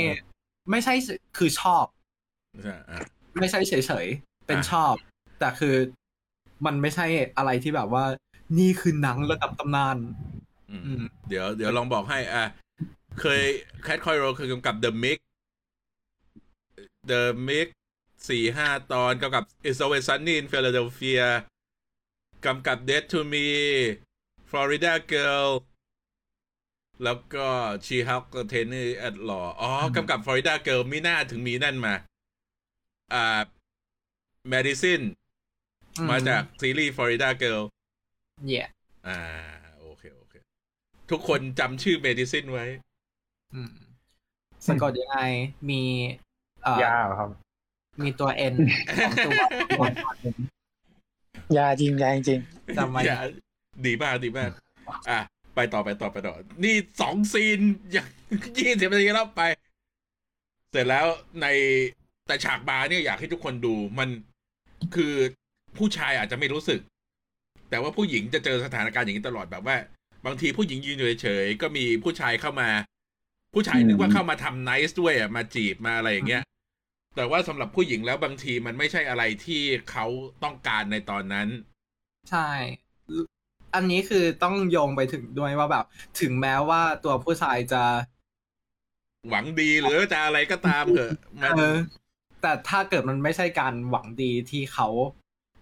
[0.71, 0.95] ไม่ใช่
[1.39, 1.87] คือชอบ
[2.63, 3.01] ใช่อะ
[3.41, 3.75] ไม่ใช่เฉ
[4.05, 4.95] ยๆเป็นอะชอบ
[5.41, 5.75] แต่คือ
[6.67, 8.05] มันไม่ใช่อะไรที่แบบว่า
[8.59, 9.97] นี่คือหนังระดับตำนาน
[10.71, 12.45] อืมอืมเดี๋ยวเดี๋ยวลองบอกให้ อะ
[13.21, 13.41] เคย
[13.83, 15.19] แคทคอยโรเคยกำกับ The Mix
[17.11, 17.69] The Mix
[18.29, 21.27] สี่ห้าตอนกำกับ It's Always Sunny in Philadelphia
[22.45, 23.47] กำกับ Dead to Me
[24.51, 25.49] Florida Girl
[27.05, 27.47] แล้วก็
[27.87, 31.95] She Hulk t e n n y at Law อ๋อกำกับ Florida Girl มีหน้าถึงมีนั่นมา
[33.15, 33.41] อ่า
[34.53, 35.05] Medicine
[35.99, 37.63] อืมมาจากซีรีส์ Florida Girl
[38.47, 38.65] เย่
[39.07, 39.19] อ่า
[39.81, 40.35] โอเค โอเค
[41.11, 42.67] ทุกคนจำชื่อ Medicine ไว้
[43.55, 43.73] อืม
[44.67, 45.19] สะกดยังไง
[45.71, 45.83] มี
[46.65, 47.31] เอ่อๆยาวครับ
[48.03, 48.55] มีตัว N
[49.27, 49.33] สอง
[49.77, 49.85] ตัว
[51.57, 52.41] ยาจริงยาจริง
[52.77, 53.19] จำไว้อย่า
[53.87, 54.51] ดีมากดีมาก
[55.11, 55.19] อะ
[55.55, 57.61] ไปต่อไปต่อไปต่อ นี่สองซีน
[57.93, 58.09] อย่าง
[58.59, 59.43] ยี่สิบนาทีแล้วไป
[60.71, 61.07] เสร็จแล้ว
[61.43, 61.47] ใน
[62.27, 64.09] แต่ฉากบาร์เนี่ยอยากให้ทุกคนดูมัน
[64.95, 65.15] คือ
[65.77, 66.81] ผู้ชายอาจจะไม่รู้สึก
[67.71, 69.77] แต่ว่าผู้หญิงจะเจอสถานการณ์อย่างนี้ตลอดแบบว่า
[70.27, 72.69] บางทีผู้หญิงยืนอยู่เฉยๆก็มีผู้ชายเข้ามา
[73.55, 76.43] ผู้ชายนึกว่าเข้ามาทำไนส์ด้วยอะมาจีบมาอะไรอย่างเงี้ย
[77.15, 80.07] แต่ว่าสำหรับผู้หญิงแล้วบางทีมันไม่ใช่อะไรที่เขา
[80.45, 81.49] ต้องการในตอนนั้น
[82.31, 82.49] ใช่
[83.75, 85.85] อันนี้คือต้องโยงไปถึงด้วยว่าแบบ
[86.21, 87.83] ถึงแม้ว่าตัวผู้ชายจะ
[89.31, 91.77] หวังดีหรือจะอะไรก็ตามเถอะมันเออ
[92.43, 94.89] แต่ถ้าเกิดมันไม่ใช่การหวังดีที่เขา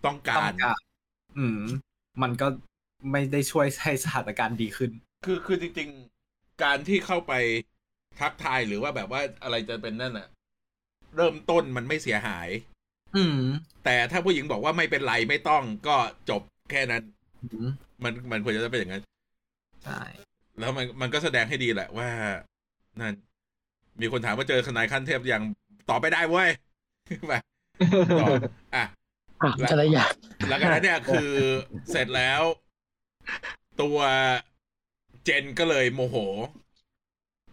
[0.07, 0.81] ต้องกาต้องรการ
[1.39, 1.61] อืม
[2.23, 2.47] มันก็
[3.11, 4.91] ไม่ได้ช่วยให้สถานการณ์ดีขึ้น
[5.25, 5.89] คือคือจริง
[6.27, 7.33] ๆ การที่เข้าไป
[8.21, 10.29] ทักทายหรือว่าแบบว่าอะไรจะเป็นนั่นอะ
[11.17, 12.49] เริ่มต้นมันไม่เสียหาย
[13.17, 13.41] อืม
[13.85, 15.97] แต่ถ้าผู้หญิงบอกว่าไม่เป็นไรไม่ต้องก็
[16.31, 17.03] จบแค่นั้น
[17.43, 17.69] อืม
[18.05, 19.03] มันมันควรจะเป็นอย่างนั้น
[19.85, 20.03] ใช่
[20.59, 22.09] แล้วมันมันก็แสดงให้ดีแหละว่า
[23.01, 23.15] นั่น
[24.01, 25.43] มีคนถามว่าเจอทนายขั้นเทพยัง
[25.89, 26.51] ตอบไม่ได้เว้ย
[27.29, 27.43] แบบ
[28.23, 28.31] ตอบ
[28.75, 28.85] อะ
[29.43, 30.13] อะจะได้อยาก
[30.49, 31.31] แล้วก็นั้นเนี่ยคือ
[31.91, 32.43] เสร็จแล้ว
[33.81, 33.99] ตัว
[35.25, 36.17] เจนก็เลยโมโห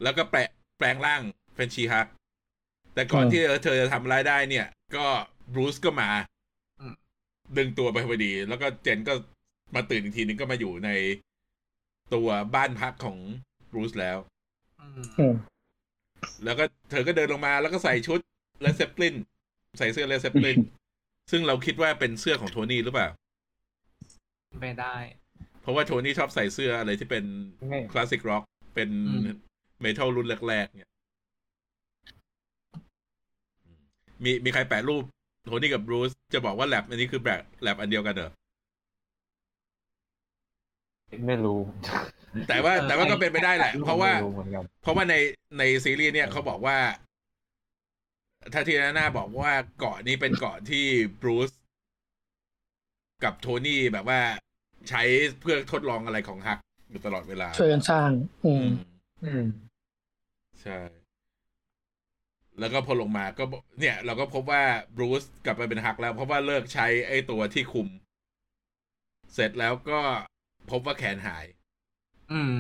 [0.04, 0.40] แล้วก็แปล
[0.78, 1.22] แปลงร่าง
[1.56, 2.08] เป็นชีฮัก
[2.94, 5.06] แต่ก่อนอืมที่เธอจะทำรายได้เนี่ย ก็
[5.54, 6.10] บรูซก็มา
[7.58, 9.14] ดึงตัวไปพอดี แล้วก็เจนก็
[9.76, 10.90] มาตื่นอีกทีนึงก็มาอยู่ใน
[12.14, 13.18] ตัวบ้านพักของ
[13.72, 14.18] บรูซแล้ว
[14.82, 15.36] อืมอืม
[16.44, 18.20] แล้วก็เธอก็เดินลงมาแล้วก็ใส่ชุด
[18.62, 19.16] Led Zeppelin
[19.78, 20.58] ใส่เสื้อ Led Zeppelin
[21.32, 23.08] ซึ่งเราคิดว่าเป็นเสื้อของโทนี่หรือเปล่า
[24.62, 24.96] ไม่ได้
[25.62, 27.24] เพราะว่าโทนี่ชอบใส่เสื้ออะไรที่เป็น
[27.70, 28.44] ไม่ classic rock
[28.76, 29.38] เป็นอืม
[29.82, 30.90] metal รุ่นแรกๆเนี่ย
[34.24, 35.04] มีมีใครแปะรูป
[35.46, 38.32] โทนี่กับบรูซจะบอกว่าแล็บอันนี้คือแบบแล็บอันเดียวกันเหรอ
[41.28, 41.60] ไม่รู้
[42.48, 45.16] แต่ว่าแต่ว่าก็เป็นไปได้แหละ เพราะว่าไม่รู้เหมือนกันเพราะว่าใน
[45.58, 46.78] ในซีรีส์เนี่ยเขาบอกว่า
[48.54, 50.86] ถ้าทีนาน่าบอกว่าเกาะนี้เป็นเกาะที่
[51.22, 51.52] บรูซ
[53.24, 54.20] กับโทนี่แบบว่า
[54.90, 55.02] ใช้
[55.42, 58.10] เพื่อทดลองอะไรของฮักอยู่ตลอดเวลา ช่วยกันสร้าง
[58.46, 58.66] อืม
[59.24, 59.44] อืม
[60.62, 60.78] ใช่
[62.60, 64.64] แล้วก็พอลงมาก็บอกเนี่ย เราก็พบว่า
[64.96, 67.88] บรูซกลับไปเป็นฮักแล้ว เพราะว่าเลิกใช้ไอ้ตัวที่คุม
[69.34, 70.00] เสร็จแล้วก็
[70.72, 71.46] พบว่าแขนหาย
[72.32, 72.58] อืม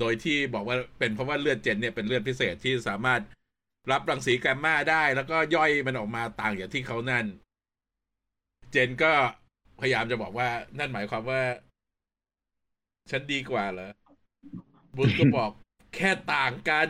[0.00, 3.20] โดยที่บอกว่าเป็นเพราะว่าเลือดเจนเนี่ยเป็นเลือดพิเศษที่สามารถ
[3.90, 7.26] รับรังสีแกมมาได้ แล้วก็ย่อยมันออกมาต่างจากที่เขานั่น
[8.70, 9.12] เจนก็
[9.80, 11.42] พยายามจะบอกว่านั่นหมายความว่า
[13.10, 13.90] ฉันดีกว่าเหรอ
[14.96, 15.50] บุญก็บอก
[15.96, 16.88] แค่ต่างกัน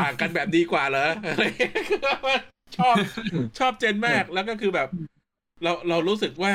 [0.00, 1.44] ต่างกันแบบดีกว่าเหรออะไร
[2.76, 2.94] ชอบ
[3.58, 4.88] ชอบเจนมากแล้วก็คือแบบ
[5.62, 6.54] เราเรารู้สึกว่า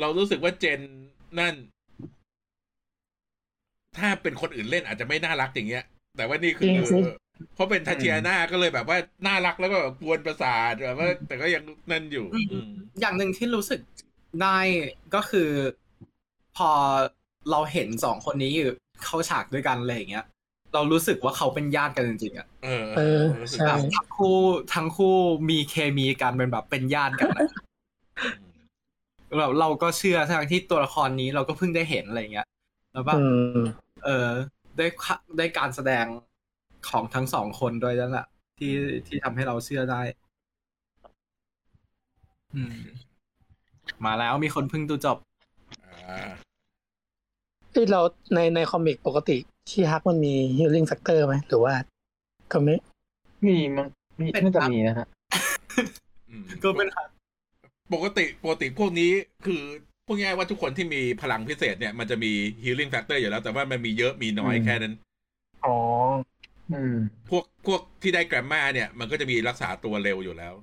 [0.00, 0.80] เรารู้สึกว่าเจน
[1.38, 1.54] นั่น
[3.98, 5.84] ถ้าเป็นคนอื่นเล่นอาจจะไม่น่ารักอย่างเงี้ย
[6.16, 6.98] แต่ว่านี่คือจริงสิ
[7.54, 13.80] เพราะเป็นทัชเชียนาก็เลยแบบว่าน่ารักแล้วก็แบบกวนประสาทแบบว่า แต่ก็ยังนั่นอยู่อืมอย่างหนึ่งที่รู้สึก
[14.42, 14.58] ได้
[15.14, 15.50] ก็คือ
[16.56, 16.70] พอ
[17.50, 18.68] เราเห็นสองคนนี้อยู่
[19.04, 20.26] เข้าฉากด้วยกันอะไรอย่างเงี้ย
[20.74, 24.36] เรารู้สึกว่าเขาเป็นญาติกันจริงๆอะเออเออรู้สึกใช่แบบทั้งคู่
[24.74, 25.14] ทั้งคู่
[25.50, 27.48] มีเคมีกันเป็นแบบเป็นญาติกันอะ
[29.38, 32.46] แบบเราก็เชื่อทั้งที่ตัวละครนี้เราก็เพิ่งได้เห็นอะไรอย่างเงี้ย
[32.92, 33.24] แล้วแบบอื
[33.58, 33.60] ม
[34.04, 34.28] เออ
[34.76, 36.06] ได้ค่ะได้การแสดง
[36.88, 38.26] ของทั้งสองคนด้วยนั่นแหละ
[38.58, 38.72] ที่
[39.06, 40.00] ที่ทำให้เราเชื่อได้
[42.54, 42.78] อืม
[44.04, 45.18] มาแล้วมีคนเพิ่งดูจบ
[45.84, 46.30] อ่า
[47.74, 48.00] ที่เรา
[48.34, 49.36] ในในคอมิกปกติ
[49.68, 51.74] ที่ฮักมันมี healing factor ไหมหรือว่า
[52.52, 52.74] ก็ไม่
[53.46, 53.88] มีมั้ง
[54.20, 55.06] มีเป็นน่าจะครับมีนะฮะ
[56.30, 56.88] อืมก็เป็น
[57.92, 59.10] ปกติปกติพวกนี้
[59.46, 59.62] คือ
[60.06, 64.94] พวกง่ายๆว่าทุกคนที่มีพลังพิเศษเนี่ยมันจะมี healing factor อยู่แล้ว แต่ว่ามันมีเยอะมีน้อยอืมแค่นั้น
[65.66, 65.76] อ๋อ
[66.72, 66.96] อืม
[67.28, 70.54] พวกพวกที่ได้แกรมมาเนี่ย มันก็จะมีรักษาตัวเร็วอยู่แล้ว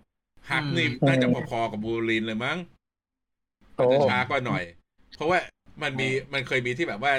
[0.50, 2.58] ฮักอืมนี่น่าจะพอๆกับวูล์ฟเวอรีนเลยมั้ง
[3.76, 4.64] โอ้อาจจะช้ากว่าหน่อย
[5.16, 5.40] เพราะว่า
[5.82, 7.14] มันมีมันเคยมีที่แบบว่า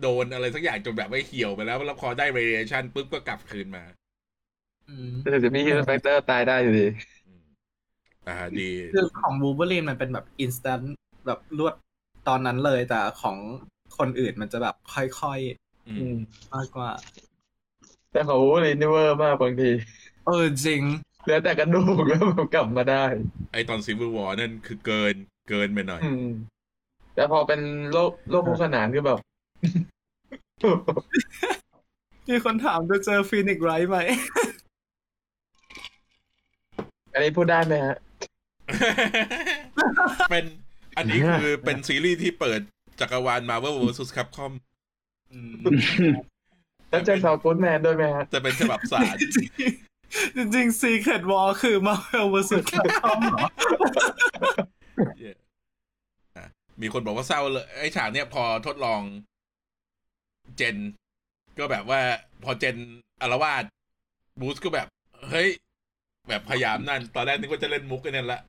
[0.00, 3.84] โดนอะไรสักอย่างจนแบบว่าเหี่ยวไปแล้วแล้วพอได้ radiation ปุ๊บก็กลับคืนมา
[4.88, 6.86] อืมแต่จะมีฮิลแฟกเตอร์ตายได้อยู่ดี
[7.26, 7.42] อืม
[8.26, 10.80] อ่าดี คือของบูเบอรีนมันเป็นแบบ instant
[11.26, 11.74] แบบรวด
[12.28, 13.36] ตอนนั้นเลยแต่ของ
[13.98, 15.38] คนอื่นมันจะแบบค่อย
[15.86, 16.90] อือืมมๆมากกว่า
[18.12, 19.70] แต่ของวูล์ฟเวอรีนนี่เว่อร์มากบางที
[20.26, 20.82] เออจริง
[21.22, 23.04] เหลือแต่กระดูกแล้วมันกลับมาได้
[23.52, 25.14] ไอตอน Civil War นั่นคือเกิน
[25.48, 26.24] เกินไปหน่อยอืม
[27.14, 27.60] แต่พอเป็น
[27.92, 29.18] โลกโลกคู่ขนานคือแบบ
[32.28, 33.98] มีคนถามจะเจอ Phoenix Wright ไหม
[37.12, 37.96] อันนี้พูดได้ไหมฮะ
[40.30, 40.44] เป็น
[40.96, 42.60] อันนี้คือเป็นซีรีส์ที่เปิด
[43.00, 44.52] จักรวาล Marvel vs Capcom
[46.90, 49.14] แล้วเจอซาวกูดแมนด้วยไหมฮะ จะเป็นฉบับสาร
[50.36, 53.46] จริงๆจริงๆ Secret War คือ Marvel vs Capcom เหรอ
[55.18, 55.32] เย้
[56.36, 56.46] อะ
[56.80, 59.02] มีคนบอกว่าเศร้าเลย ไอ้ฉากเนี้ยพอทดลอง
[60.60, 60.76] เจน
[61.58, 62.00] ก็แบบว่า
[62.44, 62.76] พอเจน
[63.22, 63.64] อารวาส
[64.40, 64.86] บูสก็แบบ
[65.28, 65.48] เฮ้ย
[66.28, 68.40] แบบพยายามนั่น ตอนแรกนึกว่าจะเล่นมุกกันนั่นละ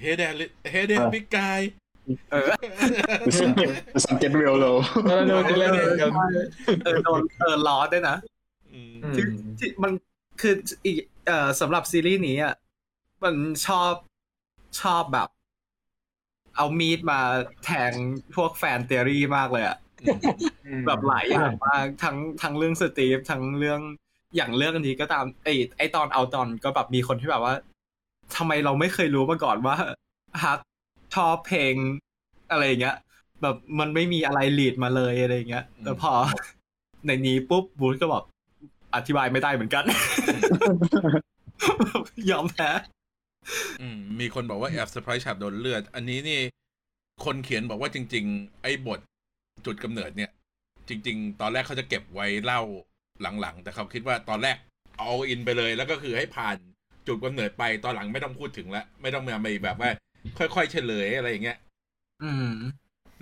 [0.00, 0.34] เฮเดน
[0.70, 1.60] เฮเดนบิ๊กกาย
[2.30, 2.48] เออ
[3.40, 4.66] สังเกตเวลโล
[5.08, 5.70] แล้วเราจะเล่น
[6.00, 6.10] กัน
[6.84, 8.16] เออโดนเออล้อด้วยนะ
[8.72, 9.24] อืมอืมที่
[9.58, 9.92] ที่มัน
[10.40, 12.54] คืออีกเอ่อสำหรับซีรีส์นี้อะ
[13.24, 13.34] มัน
[13.66, 13.92] ชอบ
[14.80, 15.28] ชอบแบบ
[16.56, 17.20] เอามีดมา
[17.64, 17.92] แทง
[18.36, 19.76] พวกแฟนเทอรี่มากเลยอะ
[20.86, 23.80] แบบหลายอย่างมากทั้งทั้งเรื่องสตีฟทั้งเรื่อง
[24.36, 27.54] อย่างเรื่องอันนี้ก็ตามไอไอตอนเอาตอนก็แบบมีคนที่แบบว่า
[28.36, 29.76] ทำไมเราไม่เคยรู้มาก่อนว่า
[30.42, 30.58] ฮัก
[31.14, 31.74] ชอบเพลง
[32.50, 32.96] อะไรอย่างเงี้ย
[33.42, 36.12] แบบมันไม่มีอะไรลีดมาเลยอะไรอย่างเงี้ยแล้วพอ
[37.06, 38.22] ในนี้ปุ๊บบูธก็บอก
[38.94, 39.84] อธิบายไม่ได้เหมือนกัน
[42.30, 42.70] ยอมแพ้
[43.80, 46.40] อืมมีคนบอกว่าแอบเซอร์ไพรส์ฉาบโดนเลือด อันนี้นี่
[47.24, 49.00] คนเขียนบอกว่าจริง ๆ ไอ้บท
[49.66, 50.30] จุดกำเนิดเนี่ย
[50.88, 52.60] จริง ๆ ตอนแรกเขาจะเก็บไว้เล่า
[53.40, 54.56] หลังๆ แต่เขาคิดว่าตอนแรก
[54.98, 56.56] เอา in ไปเลย แล้วก็คือให้ผ่าน
[57.06, 59.90] จุดกำเนิดไปตอนหลังไม่ต้องพูดถึงแล้วไม่ต้องมาไม่แบบว่า
[60.38, 61.58] ค่อยๆเฉลยอะไรอย่างเงี้ย
[62.22, 62.52] อืม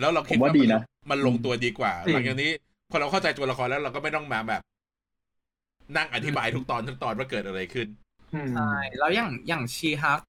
[0.01, 2.51] แล้วเราคิดผมว่าดีนะมันลงตัวดีกว่าจริงหลังจากนี้
[2.91, 4.63] พอเราเข้าใจตัวละครแล้วเราก็ไม่ต้องมาแบบ
[5.97, 7.89] นั่งอธิบายทุกตอนทุกตอนว่าเกิดอะไรขึ้น
[8.55, 10.21] ใช่แล้วอย่างอย่าง She-Hulk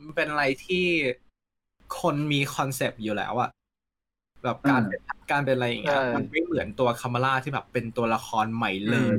[0.00, 0.84] มันเป็นอะไรที่
[2.00, 3.50] คนมี concept อยู่แล้วอะ
[4.44, 5.00] แบบการอืมเป็น
[5.30, 9.16] การเป็นอะไรอย่างเงี้ยใช่มันไม่เหมือนตัวคามาร่าที่แบบเป็นตัวละครใหม่เลย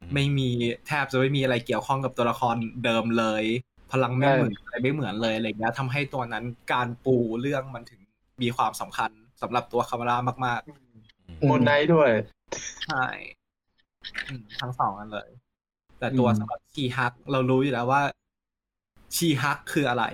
[0.00, 0.50] อืมไม่มี
[0.86, 3.44] แทบจะไม่มีอะไรเกี่ยวข้องกับตัวละครเดิมเลย
[3.92, 8.00] พลังไม่เหมือนอะไรไม่เหมือนเลยอะไรเงี้ยทำให้ตัวนั้นการปูเรื่องมันถึง
[8.42, 9.10] มีความสำคัญ
[9.42, 10.60] สำหรับตัวคามาร่ามาก
[11.46, 13.04] โมนไนท์ด้วยๆใช่
[14.28, 15.28] อืมทั้งสองกันเลย
[15.98, 18.02] แต่ตัวอืมสำหรับชีฮัก เรารู้อยู่แล้วว่า
[19.16, 20.04] ชีฮักคืออะไร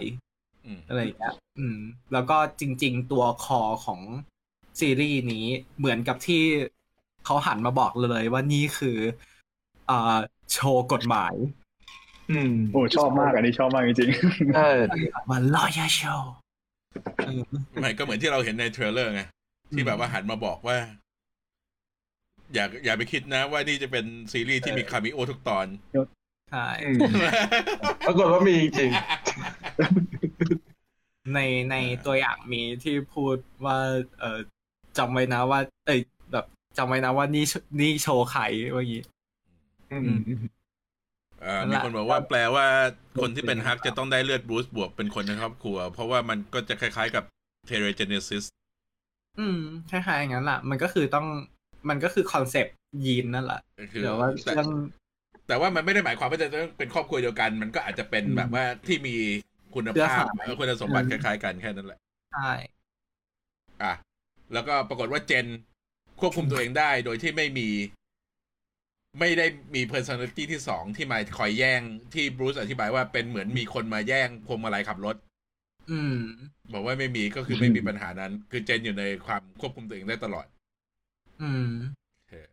[0.66, 1.78] อืมอะไรอย่างเงี้ยอืม
[2.12, 4.00] แล้วก็จริง ๆ ตัว core ของ
[4.80, 5.46] ซีรีส์นี้
[5.78, 6.42] เหมือนกับที่
[7.24, 8.98] เขาหันมาบอกเลยว่านี่คือ
[9.90, 10.18] อ่า
[10.52, 11.34] โชว์กฎหมาย
[12.30, 14.10] อืมโอ้ชอบมากอันนี้ชอบมากจริง
[14.56, 14.70] ใช่
[15.30, 16.32] มา lawyer show
[17.80, 19.22] ไม่ก็เหมือนที่เราเห็นใน trailer ไง
[19.72, 20.76] ที่แบบว่าหันมาบอกว่า
[22.54, 25.66] อย่าอย่าไปคิดนะว่านี่จะเป็นซีรีส์ที่มี cameo ทุกตอน
[26.50, 26.98] ใช่อืม
[28.06, 28.90] ปรากฏว่ามีจริง
[31.34, 31.38] ใน
[31.70, 33.78] ในตัวอย่างมีที่พูดว่า
[34.20, 34.38] เออ
[34.98, 36.00] จำไว้นะว่า เอ้ย
[36.32, 36.44] แบบ
[36.78, 37.44] จำไว้นะว่านี่
[37.80, 40.18] นี่โชว์ไข่ว่าอย่างงี้ๆอืม
[41.44, 42.66] อ่านั่นแหมีละคนบอกว่าแปลว่า
[43.20, 47.24] คนที่เป็นฮักจะต้องได้เลือดบรูซบวกเป็นคนในครอบครัว เพราะว่ามันก็จะคล้ายๆกับ
[47.66, 48.44] เทเรเจเนซิส
[49.38, 49.58] อืม
[49.90, 51.26] คล้ายๆอย่างนั้นแหละมันก็คือต้อง
[51.88, 53.60] มันก็คือคอนเซปต์ยีนนั่นแหละ
[53.92, 54.70] คือเดี๋ยวว่าแต่เรื่อง
[55.48, 59.14] แต่ว่ามันไม่ได้หมายความว่าจะต้องเป็นครอบครัวเดียวกัน มันก็อาจจะเป็นแบบว่าที่มี
[59.74, 61.98] คุณภาพเออคุณสมบัติคล้ายๆกันแค่นั้นแหละ
[62.32, 62.50] ใช่
[63.82, 63.92] อะ
[64.52, 65.46] แล้วก็ปรากฏว่าเจน
[66.20, 67.68] ควบคุมตัวเองได้ โดยที่ไม่มี
[69.20, 71.80] ไม่ได้มี personality ที่สองที่มาคอยแย่ง
[72.14, 75.16] ที่บรูซอธิบายว่าเป็นเหมือนมีคนมาแย่งพวงมาลัยขับรถ
[75.90, 76.16] อืม
[76.72, 80.46] บอกว่าไม่มีก็คือไม่มีปัญหานั้น คือเจนอยู่ในความควบคุมตัวเองได้ตลอด
[81.42, 81.68] อืม
[82.28, 82.48] เออ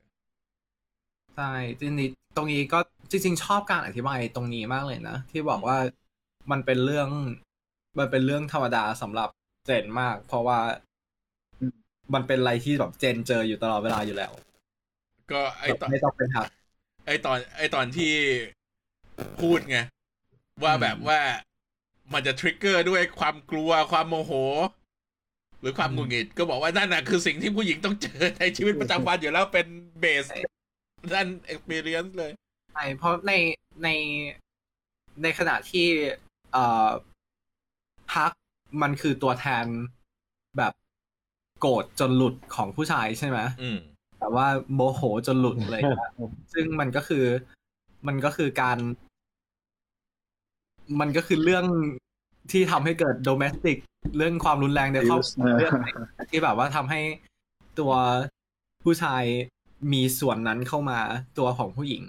[1.36, 2.80] ใช่จริงๆตรงนี้ก็
[3.12, 5.78] จริง ๆ ชอบการอธิบายตรงนี้มากเลยนะที่บอกว่า
[6.52, 7.10] มันเป็นเรื่อง
[8.00, 9.30] มันเป็นเรื่องธรรมดาสำหรับ
[9.66, 10.60] เจนมาก เพราะว่า
[12.14, 14.32] มันเป็นอะไรที่แบบเจนเจออยู่ตลอดเวลาอยู่แล้ว
[15.32, 16.48] ก็ไอตอนไม่ต้องเป็นหัก
[17.06, 18.14] ไอตอนไอตอนที่
[19.42, 19.78] พูดไง
[20.64, 21.20] ว่าอืมแบบว่า
[22.14, 24.32] มันจะทริกเกอร์ด้วยความกลัวความโมโห
[25.60, 29.68] หรือความหงุดหงิดก็บอกว่า นั่นน่ะคือสิ่งที่ผู้หญิงต้องเจอในชีวิตประจำวันอยู่แล้วเป็น
[30.00, 30.26] เบส
[31.14, 32.32] นั่น experience เลย
[32.74, 33.34] ใช่เพราะใน
[33.84, 33.90] ใน
[35.22, 35.88] ในขณะที่
[36.54, 36.90] เอ่อ
[38.16, 38.34] ฮัก
[38.82, 39.66] มันคือตัวแทน
[40.58, 40.74] แบบ
[41.68, 43.78] โกรธจนหลุดของผู้ชายใช่ไหมอืม
[44.20, 46.10] แต่ว่าโมโหจนหลุดเลยนะ
[46.54, 47.26] ซึ่งมันก็คือ
[48.08, 48.78] มันก็คือการ
[51.00, 51.66] มันก็คือเรื่อง
[52.52, 53.78] ที่ทำให้เกิดโดเมสติก
[54.18, 55.74] เรื่องความรุนแรงในครอบครัวเออเรื่อง
[56.32, 57.02] ที่แบบว่าทำให้
[57.80, 57.94] ตัว
[58.84, 59.24] ผู้ชาย
[59.94, 61.00] มีส่วนนั้นเข้ามา
[61.38, 62.04] ตัวของผู้หญิง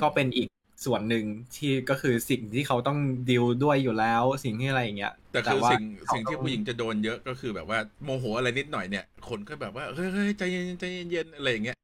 [0.00, 0.48] ก็เป็นอีก
[0.86, 1.24] ส่วนหนึ่ง
[1.56, 2.98] ที่ก็คือสิ่งที่เขาต้อง
[3.30, 11.76] ดิวด้วยอยู่แล้ว สิ่งที่อะไรอย่างเงี้ยแต่คือว่าสิ่งเขาสิ่งที่ต้องผู้หญิงจะโดนเยอะก็คือแบบว่าโมโหอะไรนิดหน่อยเนี่ยคนก็แบบว่าเฮ้ยเฮ้ยใจเย็นใจเย็นอะไรอย่างเงี้ย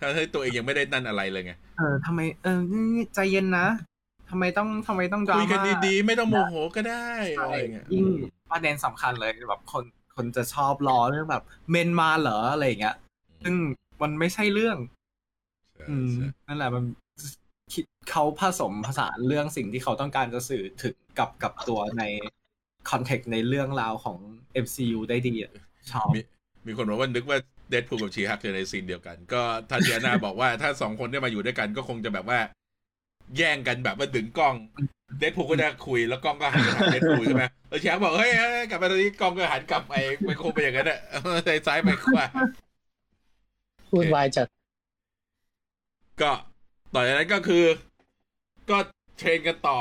[0.00, 3.66] ถ้าเฮ้ยตัวเองยังไม่ได้นั่นอะไรเลยไงเออทำไมเออนี่ใจเย็นนะ
[4.30, 7.08] ทำไมต้องทำไมต้องดราคุยกันม่าดีๆ ไม่ต้องโมโหก็ได้
[7.42, 8.06] อะไรอย่างเงี้ยยิ่ง
[8.50, 9.84] ประเด็นสำคัญเลยแบบคน
[10.16, 12.96] คนจะชอบล้อเรื่องแบบ เมนมาเหรออะไรอย่างเงี้ย
[13.42, 13.54] ซึ่ง
[14.02, 14.76] มันไม่ใช่เรื่อง
[15.76, 17.01] ใช่อืมใช่นั่นแหละมันคิด
[18.10, 22.02] เขาผสมผสานเรื่องสิ่งที่เขาต้องการจะสื่อถึงกับกับตัวใน
[22.90, 24.18] คอนเทกต์ในเรื่องราวของ
[24.64, 25.52] MCU ได้ดีอะ
[25.90, 26.20] ชอบมี
[26.66, 27.38] มีคนบอกว่านึกว่า
[27.70, 32.38] Deadpool กับ She-Hulk อยู่ในซีนเดียวกัน ก็ทาเทียนาบอกว่าถ้าสองคนได้มาอยู่ด้วยกันก็คงจะแบบว่า
[33.36, 34.54] แย่งกันแบบว่าดึงกล้อง
[35.18, 39.94] Deadpool ก็จะคุยแล้วกล้องก็หันไปทาง Deadpool ใช่ไหมแล้ว She-Hulk บอกเฮ้ยเฮ้ยกลับมาตรงนี้กล้องก็หันกลับไป
[40.26, 41.00] มันคงเป็นอย่างนั้นแหละ
[41.44, 42.24] ใจซ้ายไปขวา
[43.90, 44.46] พูดวายจัด
[46.22, 46.32] ก็
[46.94, 47.64] ต่อจากนั้นก็คือ
[48.72, 48.78] ก็
[49.18, 49.78] train กันต่อ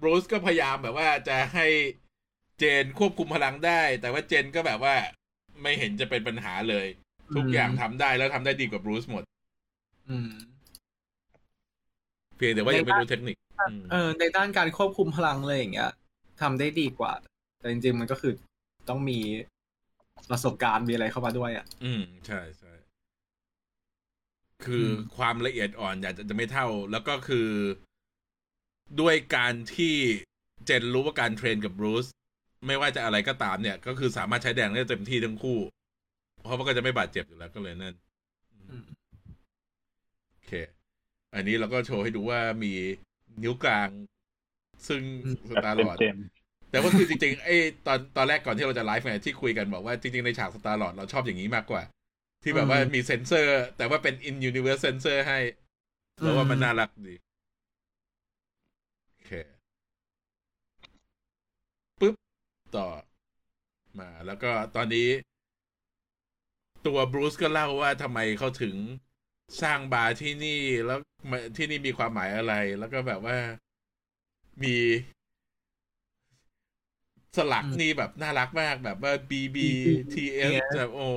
[0.00, 1.66] บรูซก็พยายามแบบว่าจะให้
[2.58, 4.94] เจนควบคุมพลังได้ แต่ว่าเจนก็แบบว่า
[5.62, 6.86] ไม่เห็นจะเป็นปัญหาเลย
[7.34, 9.24] ทุกอืมอย่างทำได้แล้วทำได้ดีกว่าบรูซหมด
[10.10, 10.30] อืม
[12.36, 13.36] เพียงแต่ว่ายังไม่รู้เทคนิค
[13.68, 15.90] อืมเออ ในด้านการควบคุมพลังเลยอย่างเงี้ย
[16.40, 18.32] ทำได้ดีกว่าแแต่จริง ๆ มันก็คือ
[18.88, 19.18] ต้องมี
[20.30, 22.72] ประสบการณ์มีอะไรเข้ามาด้วยอะ อืม ใช่ใช่
[24.64, 27.48] คืออมความละเอียดอ่อนอยากจะจะไม่เท่า แล้วก็คือ
[29.00, 29.94] ด้วยการที่
[30.66, 32.06] เจนรู้ว่าการ train กับบรูซ
[32.66, 35.58] ไม่ว่าจะอะไรก็ตามเนี่ย ก็คือสามารถใช้แรงได้เต็มที่ทั้งคู่
[36.42, 37.94] เพราะว่าก็จะไม่บาดเจ็บอยู่แล้วก็เลยนั่น
[38.70, 38.86] อืม
[40.32, 40.52] โอเค
[41.34, 42.72] อันนี้เราก็โชว์ให้ดูว่ามี
[43.42, 43.88] นิ้วกลาง
[44.88, 46.18] ซึ่งแบบ Star-Lord เต็ม
[46.70, 51.82] แต่ว่าคือจริงๆไอ้ตอนตอนแรกก่อนที่เราจะไลฟ์เนี่ยที่คุยกันบอกว่าจริงๆในฉาก Star-Lord เราชอบอย่างนี้มากกว่า
[52.42, 55.38] ที่แบบว่ามีเซนเซอร์ แต่ว่าเป็น in universe sensor ให้
[56.22, 57.14] แล้วว่ามันน่ารักดี
[59.12, 59.32] โอเค
[62.00, 62.14] ปุ๊บ
[62.78, 62.88] ต่อ
[64.00, 65.08] มา แล้วก็ตอนนี้
[66.86, 68.74] ตัวบรูซก็เล่าว่าทำไมเขาถึง
[69.62, 70.98] สร้างบาร์ที่นี่แล้ว
[71.30, 73.38] มาที่นี่มีความหมายอะไร แล้วก็แบบว่า
[74.62, 74.76] มี
[77.36, 79.56] สลักอืมนี่แบบน่ารักมากแบบว่า B B
[80.12, 80.14] T
[80.52, 81.08] S แบบโอ้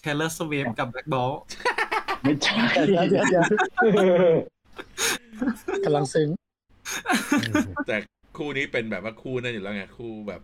[0.00, 3.44] เทเลอร์สวิฟกับแบล็กบอลๆไม่ใช่เดี๋ยวเดี๋ยวเดี๋ยว
[5.84, 6.28] กำลังซึ้ง
[7.86, 7.96] แต่
[8.38, 10.40] คู่นี้เป็นแบบว่าคู่นั่นอยู่แล้วไง คู่แบบ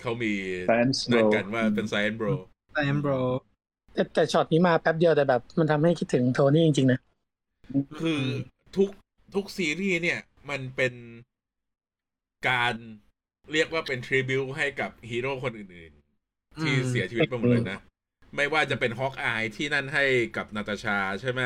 [0.00, 0.32] เขามี
[0.68, 2.26] แฟนส์นั่นกันว่าเป็นไซ e อนโบร
[2.74, 3.12] ไอเอ็มโบร
[3.94, 7.00] แต่แต่ช็อตนี้มาแป๊บเดียวแต่แบบ มันทำให้คิดถึงโทนี่จริงๆนะ
[8.00, 8.22] คือ
[8.76, 8.90] ทุก
[9.34, 10.20] ทุกซีรีส์เนี่ย
[10.50, 10.94] มันเป็น
[12.48, 12.74] การ
[13.52, 17.78] เรียกว่าเป็นทริบิวให้กับฮีโร่คนอื่นๆ ที่เสียชีวิตไปหมดเลยนะ
[18.36, 20.04] ไม่ว่าจะเป็น Hawkeye ที่นั่นให้
[20.36, 21.40] กับนาตาชาใช่ไหม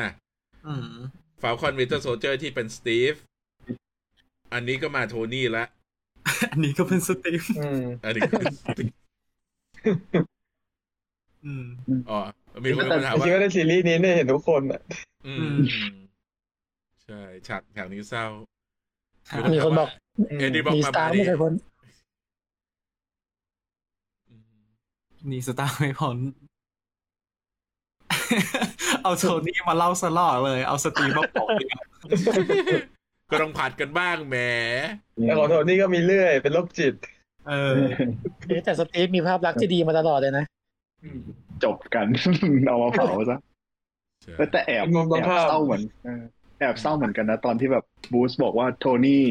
[0.67, 0.87] อืม
[1.41, 3.13] ฟ a ลคอนวิเตอร์โซเจอร์ที่เป็นสตีฟ
[4.53, 5.65] อันนี้ก็มาโทนี่ละ
[6.51, 8.93] อันนี้ก็เป็นสตีฟอืมอันนี้ก็เป็น Steve
[11.45, 11.65] อืม
[12.09, 12.19] อ๋อ
[12.65, 14.81] มีคนแต่มาถามจริงๆว่าก็ในซีรีส์นี้เนี่ยเห็นทุกคนอะ
[15.27, 15.57] อือืม
[15.91, 15.91] ม
[17.03, 18.25] ใช่ฉากฉากนี้เศร้า
[19.53, 19.89] มีคนบอก
[20.39, 21.53] เอ็ดดี้บอกมีมาสตาร์มาไม่ดิเคยพ้น
[24.29, 24.63] อืม
[25.31, 26.17] นี่สตาร์ไม่พ้น
[29.03, 31.67] เอาโทนี่มาเล่าสลอดเลย เอาสตีฟมาปกเลย
[33.29, 34.37] ก็ต้องผัดกันบ้างแหม
[35.21, 36.95] แต่ของโทนี่ก็มีเรื่อย เป็นโรคจิต
[37.47, 37.73] เออ
[38.47, 40.45] เอ๊ะแต่สตีฟมีภาพลักษณ์ที่ดีมาตลอดเลยนะ
[41.63, 42.07] จบกัน
[42.67, 43.37] เอามาเผาซะ
[44.23, 46.23] ใช่แต่แอบมุมมองแอบภาพเศร้าเหมือนเออ
[46.59, 49.25] แอบเศร้าเหมือนกันนะ ตอนที่แบบบูสบอกว่าโทนี่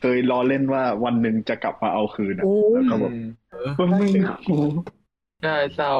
[0.00, 3.26] เคยล้อเล่นว่าวันหนึ่งจะกลับมาเอาคืนอะโอ้ยแล้วก็แบบอืม
[3.78, 4.08] มันไม่
[4.46, 4.62] โอ้โห
[5.42, 5.94] ใช่เศร้า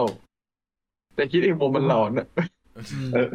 [1.14, 2.26] แต่คิดอีกมุมมันหลอนอะ
[3.14, 3.28] เออ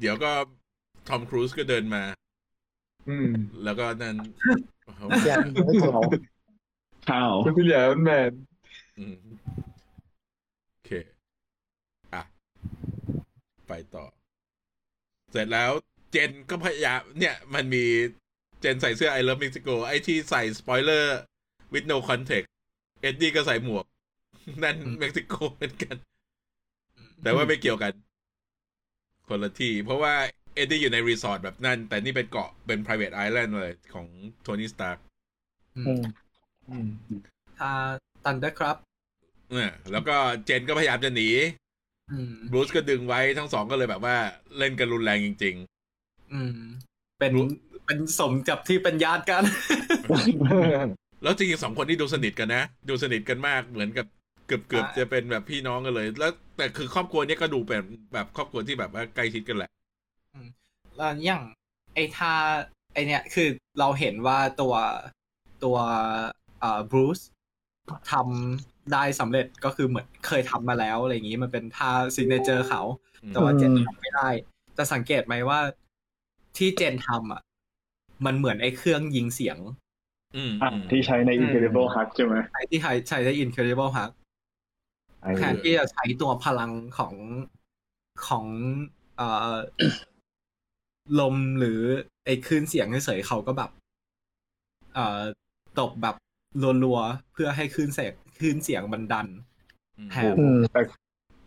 [0.00, 0.30] เดี๋ยวก็
[1.08, 2.02] ทอมครูซก็เดินมา
[3.08, 3.30] อืม
[3.64, 4.16] แล้วก็นั่น
[5.28, 5.94] ยังไม่ถูก
[7.08, 8.32] ข้าวเป็นผู้ใหญ่แมน
[8.98, 9.16] อืม
[10.70, 10.90] โอเค
[12.14, 12.22] อะ
[13.68, 14.04] ไปต่อ
[15.30, 15.70] เสร็จแล้ว
[16.10, 17.84] เจนก็พยายามเนี่ย มันมี
[18.60, 21.18] เจนใส่เสื้อ I love Mexico ไอ้ที่ใส่ spoiler
[21.72, 22.48] with no context
[23.00, 23.84] เอ็ดดี้ก็ใส่หมวก
[24.62, 25.96] นั่นเม็กซิโกเหมือนกัน
[27.22, 27.92] แต่ว่าไม่เกี่ยวกัน
[29.28, 34.06] คนละที่ เพราะว่าเอ็ดดี้อยู่ในรีสอร์ทแบบนั่นแต่นี่เป็นเกาะเป็น private island เลยของ
[34.42, 35.02] โทนี่สตาร์ก
[35.76, 36.02] อืม
[36.70, 36.88] อืม
[37.58, 37.70] ถ้า
[38.24, 38.76] ตันเดอร์ครับ
[39.52, 41.28] เนี่ยแล้วก็เจนก็พยายามจะหนี
[42.12, 44.16] อืมบรูซก็ดึงไว้ทั้งสองก็เลยแบบว่า
[44.58, 45.56] เล่นกันรุนแรงจริง
[46.32, 46.58] อืม
[47.18, 47.46] เป็นรู้
[47.86, 54.06] เป็นสมกับที่เป็นญาติกันๆแล้วจริงๆสองคนนี้ดูสนิทกันนะ ดูสนิทกันมากเหมือนกับ
[54.46, 57.82] เกือบเกือบใช่จะเป็นแบบพี่น้องกันเลย แล้วแต่คือครอบครัวเนี้ยก็ดูเป็น
[58.14, 59.79] แบบครอบครัวที่แบบว่าใกล้ชิดกันแหละแล้ว
[61.24, 61.42] อย่าง
[61.94, 62.32] ไอ้ท่า
[62.92, 64.74] ไอเนี่ยคือเราเห็นว่าตัว
[65.64, 65.76] ตัว
[66.60, 67.20] เอ่อบรูซ
[68.12, 72.82] ทำได้สำเร็จก็คือเหมือนเคยทำมาแล้วอะไรอย่างนี้มันเป็นท่าซิกเนเจอร์เขา
[73.30, 74.28] แต่ว่าเจนทำไม่ได้
[74.78, 75.60] จะสังเกตไหมว่า
[76.56, 77.42] ที่เจนทำอะ
[78.26, 79.58] มันเหมือนไอ้เครื่องยิงเสียง
[80.36, 84.12] อืมอะอืมที่ใช้ใน Incredible Hulk ใช่ไหมไอ้ที่ใช้ใช้ได้ Incredible Hulk
[85.22, 87.14] ไอ้แทนที่จะใช้ตัวพลังของ
[88.26, 88.44] ของ
[89.16, 89.54] เอ่อ
[91.20, 91.80] ลมหรือ
[92.26, 93.70] ไอ้คลื่นเสียงเฉยๆเขาก็แบบ
[94.94, 95.20] เอ่อ
[95.78, 96.16] ตบแบบ
[96.84, 99.26] รัวๆเพื่อให้คลื่นเสียงคลื่นเสียงมันดัน
[99.98, 100.82] อืมแทนอืมแต่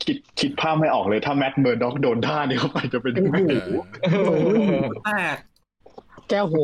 [0.03, 5.37] คิดคิดภาพไม่ออกเลยถ้า Matt Murdock โดนท่านี้เข้าไปจะเป็นยังไงเออแปลก
[6.29, 6.63] แก้วหู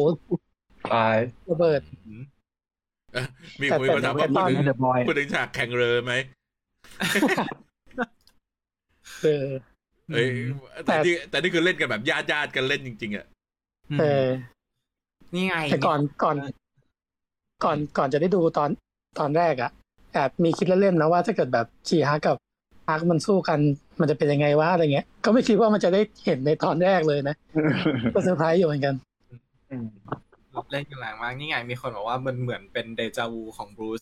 [0.94, 1.18] ตาย
[1.50, 1.82] ระเบิด
[3.14, 3.26] เอ้อ
[3.62, 4.76] มีคนมาถามว่าแต่พูดถึงแต่
[5.08, 6.14] พูดถึงฉากแข่งเรือไหม
[9.24, 9.48] เออ
[10.14, 10.28] เอ้ย
[10.86, 13.26] แต่แต่ที่แต่นี่คือเล่นกันแบบญาติญาติๆกันเล่นจริง ๆอะ
[14.00, 14.26] เออ
[15.34, 16.38] นี่ไงแต่ก่อนก่อน
[17.64, 18.70] ก่อนก่อนจะได้ดูตอน
[19.20, 19.72] ตอนแรกอะ
[20.14, 22.38] แอบมีคิดเล่นๆนะว่าถ้าเกิดแบบ She-Hulk กับ
[22.90, 23.60] ฮักมันสู้กัน
[24.00, 27.36] มันจะเป็นยังไงวะอะไรเงี้ย ก็ไม่คิดว่ามันจะได้เห็นในตอนแรกเลยนะ
[28.14, 28.96] ก็เซอร์ไพรส์อยู่เหมือนกัน
[29.72, 29.88] อืม
[30.72, 34.02] เล่นกันแรงมากนี่ไงมีคนบอกว่ามันเหมือนเป็นเดจาวูของบรูซ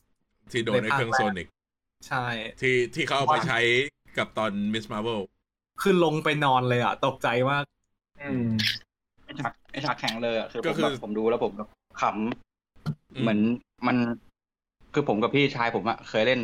[0.51, 1.47] ที่โดนในเครื่องโซนิก
[2.07, 2.25] ใช่
[2.61, 3.59] ที่ที่เขาเอาไปใช้
[4.17, 5.21] กับตอนมิสมา r v เวล
[5.81, 7.63] คือลงไปนอนเลยอะ ตกใจมาก
[8.21, 8.47] อืม
[9.25, 11.69] ไอ้ฉากไอ้ฉากแข่งเลยอะคือก็ผมคือแบบผมดูแล้วผมแบบ
[12.01, 13.39] ขำเหมือน
[13.87, 13.97] มัน
[14.93, 16.39] คือผมกับพี่ชายผมอะเคยเล่น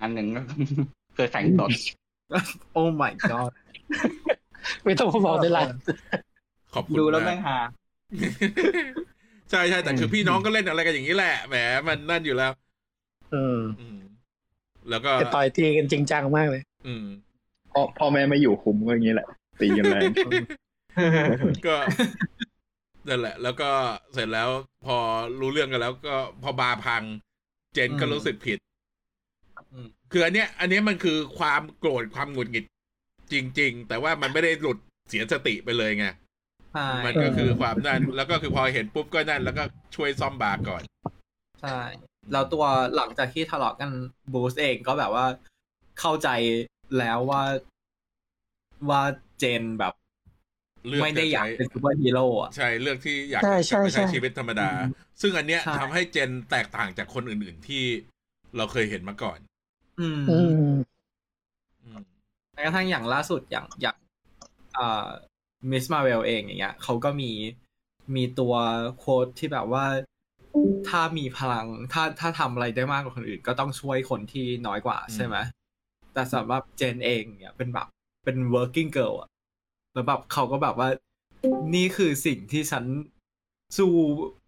[0.00, 0.26] อันหนึ่ง
[1.16, 1.70] เคยแข่งตด
[2.72, 3.52] โอ้ my god
[4.84, 5.70] ไม่ต้องมาบอกในไลน์
[6.74, 7.58] ขอบคุณดูแล้วมาแม่กงฮา
[9.50, 11.56] ใช่ใช่แต่คือพี่น้องก็เล่นอะไรกันอย่างนี้แหละแหม
[11.88, 12.52] มันนั่นอยู่แล้ว
[13.34, 13.98] อืมอืม
[14.90, 17.06] แล้วก็จะต่อยตีกันจริงจังมากเลย อืม
[17.72, 19.28] พ่อพ่อแม่ไม่อยู่คุมก็อย่างนี้แหละ
[19.60, 20.02] ตีกันแรง
[21.66, 21.76] ก็
[23.08, 23.70] นั่นแหละ แล้วก็
[24.14, 24.48] เสร็จแล้ว
[24.86, 24.96] พอ
[25.40, 27.02] รู้เรื่องกันแล้วก็พอบาร์พัง
[27.74, 28.58] เจนก็อืมรู้สึกผิด
[29.72, 32.64] อืมคืออันเนี้ย อันเนี้ยมันคือความโกรธความหงุดหงิด
[33.32, 36.06] จริง ๆ แต่ว่ามันไม่ได้หลุดเสียสติไปเลยไง
[36.72, 39.62] ใช่มันก็คือความนั่น แล้วก็คือพอเห็นปุ๊บก็นั่น แล้วก็
[39.96, 40.82] ช่วยซ่อมบาร์ก่อน
[41.62, 41.80] ใช่
[42.32, 42.64] แล้วตัว
[42.96, 43.90] หลังจากที่ทะเลาะกัน
[44.32, 45.24] บรูซเองก็แบบว่า
[46.00, 46.28] เข้าใจ
[46.98, 47.42] แล้วว่า
[48.88, 49.02] ว่า
[49.38, 49.94] เจนแบบ
[50.88, 54.70] เลือกไม่ได้อยากจะใช้เป็นซูเปอร์ฮีโร่อะใช่เลือกที่อยากใช่ใช่จะไปใช้ใช่ชีวิตธรรมดา
[55.20, 57.84] ซึ่งอันเนี้ยใช่ทำให้เจนแตกต่างจากคนอื่น ๆ ที่
[58.56, 59.38] เราเคยเห็นมาก่อน
[60.00, 60.52] อืมอืม
[61.84, 62.02] อืม
[62.54, 63.96] แม้กระทั่งอย่างล่าสุดอย่างอย่าง
[64.76, 65.06] อ่า
[65.70, 67.30] มิสมาเวลเองอย่างเงี้ยเขาก็มี
[68.16, 68.54] มีตัว
[68.98, 69.84] โค้ดที่แบบว่า
[70.88, 75.36] ถ้ามีพลังถ้าถ้าทำอะไรได้มากกว่าคนอื่น ก็ต้องช่วยคนที่น้อยกว่าใช่ไหม
[76.14, 77.86] แต่สำหรับเจนเองเนี่ยเป็นแบบ
[78.24, 79.28] เป็น working girl อะ
[79.92, 80.88] แล้วแบบเขาก็แบบว่า
[81.74, 82.84] นี่คือสิ่งที่ฉัน
[83.76, 83.92] สู้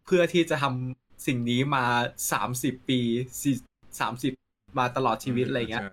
[0.04, 1.84] เพื่อที่จะทำสิ่งนี้มา
[2.32, 3.00] สามสิบปี
[3.42, 3.54] สี่
[4.00, 4.32] สามสิบ
[4.78, 5.92] มาตลอดชีวิตอะไรเงี้ยใช่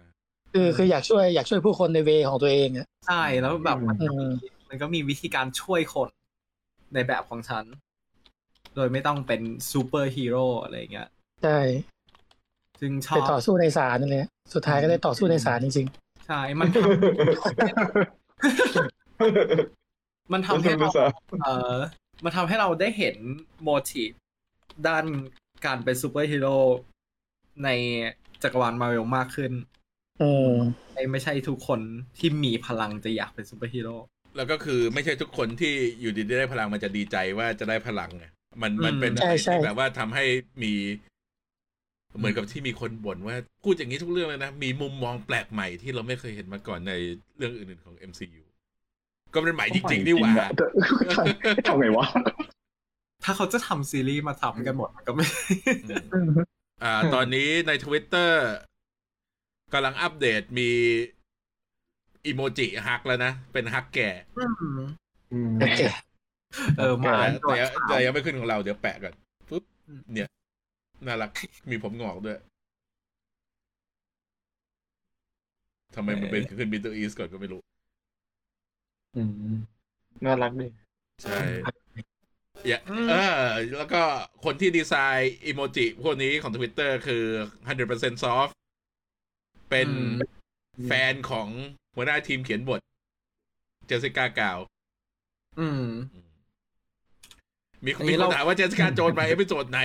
[0.53, 4.31] คือคืออยากช่วยอยากช่วยผู้คนใน way ของตัวเองอะใช่แล้วแบบมันก็อืมีม
[4.69, 6.09] มันก็มีวิธีการช่วยคน
[6.93, 7.65] ในแบบของฉัน
[8.75, 9.41] โดยไม่ต้องเป็น
[9.71, 11.09] ซูเปอร์ฮีโร่อะไรเงี้ย
[11.43, 11.59] ใช่
[12.81, 15.87] ซึ่งชอบไปต่อสู้ในศาลนั่นแหละสุดท้ายก็ได้ต่อสู้ในศาลจริง
[16.27, 16.81] ใช่มันทำ
[20.33, 20.89] มันทำให้เรา
[21.43, 21.77] เออ
[22.23, 23.17] มันทำให้เราได้เห็น
[23.63, 24.11] motive
[24.87, 25.05] ด้าน
[25.65, 26.55] การเป็นซูเปอร์ฮีโร่
[27.63, 27.69] ใน
[28.43, 30.53] จักรวาลมาเวลมากขึ้นๆอืม
[30.93, 31.79] ไม่ไม่ใช่ทุกคน
[32.19, 33.95] ที่มีพลังจะอยากเป็นซูเปอร์ฮีโร่
[34.35, 38.25] แล้วก็คือไม่ใช่ทุกคนที่อยู่ดีๆได้พลังมันจะดีใจว่าจะได้พลังไง
[38.61, 40.25] มันมันเป็นใช่อะไรใช่ที่แบบว่าทำให้
[40.63, 40.73] มี
[42.17, 46.93] เหมือนกับที่มีคนบ่นว่าพูดอย่างนี้ทุกเรื่องเลยนะ มีมุมมองแปลกใหม่ที่เราไม่เคยเห็นมาก่อนใน
[47.37, 48.43] เรื่องอื่นๆของ MCU
[49.33, 50.31] ก็เป็นใหม่จริงๆนี่หว่า
[51.67, 52.05] ทำไงวะ
[53.23, 55.25] ถ้าเขาจะทำซีรีส์มาทำกันหมดมันก็ไม่
[56.13, 56.29] อืม
[56.83, 58.31] อ่า ตอนนี้ใน Twitter
[59.73, 60.69] กำลังอัปเดตมี
[62.25, 64.09] อีโมจิฮักแล้วนะ เป็นฮักแก่
[65.33, 65.81] อืมโอเค
[66.77, 69.13] เออมาแต่แต่แต่ยังไม่ขึ้นของเราเดี๋ยวแปะก่อน
[69.49, 70.29] ปุ๊บอืมเนี่ย
[71.05, 71.31] น่ารัก
[71.69, 72.39] มีผมงอกด้วย
[75.95, 77.61] ทำไมมันเป็นขึ้น Middle East ก่อนก็ไม่รู้
[79.15, 79.21] อื
[79.53, 79.55] ม
[80.25, 80.67] น่ารักดิ
[81.23, 81.39] ใช่
[82.67, 82.79] อย่า
[83.09, 83.45] เออ
[83.77, 84.01] แล้วก็
[84.45, 87.23] คนที่ดีไซน์อีโมจิพวกนี้ของ Twitter คือ
[87.69, 88.51] 100% Soft
[89.69, 91.47] เป็นอืมแฟนของ
[91.95, 92.79] หัวหน้าทีมเขียนบท
[93.87, 94.59] Jessica Gao
[95.59, 95.85] อืม
[97.83, 99.79] มีอันมีนี้คนเราถามว่า Jessica Jones ไป episode ไหน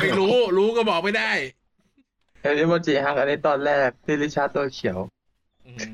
[0.00, 1.30] ไม่รู้ รู้ก็บอกไม่ได้
[2.40, 4.98] เห็นอิโมจิฮักอันนี้ตอนแรกที่ริชาร์ดตัวเขียว
[5.66, 5.90] อืม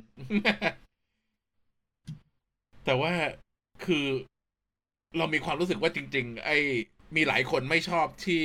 [2.85, 3.13] แต่ว่า
[3.85, 4.07] คือ
[5.19, 6.59] เรามีความรู้สึกว่าจริง ๆ ไอ้
[7.17, 8.43] มีหลายคนไม่ชอบที่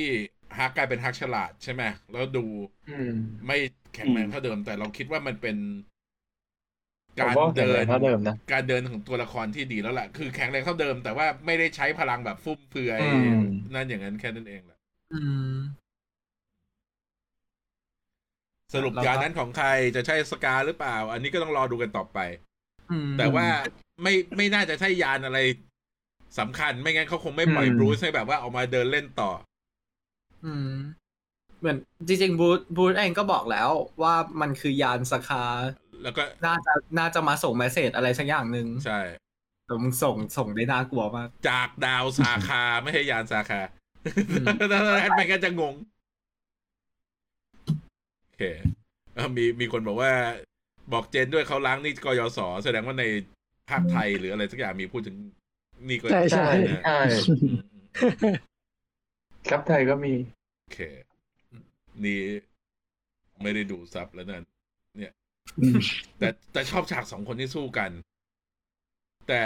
[0.58, 1.82] ฮักกลายเป็นฮักฉลาดใช่ไหม
[2.12, 2.46] แล้วดู
[2.90, 3.14] อืม
[3.46, 3.58] ไม่
[3.94, 5.99] แข็งแรงเท่าเดิม แต่เราคิดว่ามันเป็นผม
[7.18, 13.40] การว่าแข็งเดิแรนงเท่าเดิมนะการเดินของตัวละครที่ดีแล้วแหละคือแข็งแรงเท่าเดิม แต่ว่าไม่ได้ใช้พลังแบบฟุ่มเฟือยอืม
[13.74, 14.78] นั่นอย่างนั้นแค่นั้นเองแหละ
[15.14, 15.20] อื
[15.52, 15.54] ม
[18.74, 22.18] สรุปแล้วก็ยานั้นของใครจะใช่สกาหรือเปล่า อันนี้ก็ต้องรอดูกันต่อไป
[22.90, 23.46] อืมแต่ว่า
[24.02, 25.38] ไม่ไม่น่าจะใช่ยานอะไร
[26.38, 29.30] สำคัญไม่งั้นเขาคงไม่ปล่อยอืมบรูซให้แบบว่าออกมาเดินเล่นต่อ
[30.44, 30.70] อืม
[31.58, 31.76] เหมือน
[32.08, 33.68] จริงๆบูธบูธเองก็บอกแล้ว
[34.02, 35.44] ว่ามันคือยานสคา
[36.02, 39.00] แล้วก็น่าจะน่าจะมาส่งเมสเซจอะไรสักอย่างหนึ่งใช่
[39.66, 43.60] แต่มึงส่งส่งได้น่ากลัวมาก จากดาวสาคาไม่ใช่ยานสาคา
[44.30, 45.74] อืมถ้าแอดไปก็จะงง
[48.24, 48.42] โอเค
[49.14, 50.12] เอ่อมีมีคนบอกว่า
[50.92, 53.04] บอกเจนด้วยเขาล้างหนี่กยศแสดงว่าใน
[53.70, 55.16] ภาคไทยหรืออะไรสักอย่างมีพูดถึง
[55.86, 57.56] หนี่ก็ใช่ใช่นะใช่อืม
[58.22, 58.36] อืม
[59.48, 60.12] ครับไทยก็มี
[60.60, 60.78] โอเค
[62.04, 62.20] นี่
[63.42, 64.44] ไม่ได้ดูซับแล้วนั่น
[64.98, 65.12] เนี่ย
[66.18, 67.90] แต่แต่ชอบฉากสองคนที่สู้กัน
[69.28, 69.42] แต่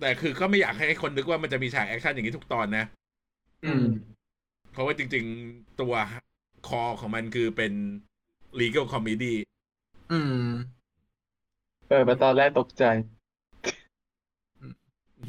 [0.00, 2.84] แต่คือก็ไม่อยากให้คนนึกว่ามันจะมีฉากแอคชั่นอย่างนี้ทุกตอนนะ
[3.64, 3.86] อืม
[4.72, 5.94] เพราะว่าจริง ๆตัว
[6.68, 7.72] คอของมันคือเป็น
[8.60, 9.34] legal comedy
[10.12, 10.48] อืม
[11.88, 12.84] เออมาตอนแรกตกใจ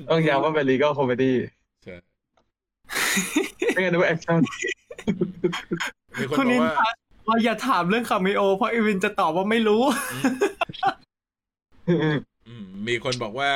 [0.10, 1.32] ต้องย้ำว่าเป็น legal comedy
[1.84, 1.96] ใช่
[3.74, 4.40] ไม่งั้นนึกว่า action
[6.20, 6.90] มีคนคุณบอนิกนว่าทา
[7.30, 9.82] ว่าอย่าถามเรื่อง cameo เพราะอีวินจะตอบว่าไม่รู้
[11.90, 13.52] อืมมีคนบอกว่า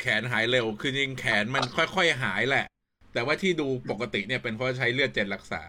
[0.00, 2.66] แขนหายเร็ว คือจริงแขนมันค่อยๆหายแหละ
[3.12, 5.62] แต่ว่าที่ดูปกติเนี่ยเป็นเพราะใช้เลือดเจนรักษา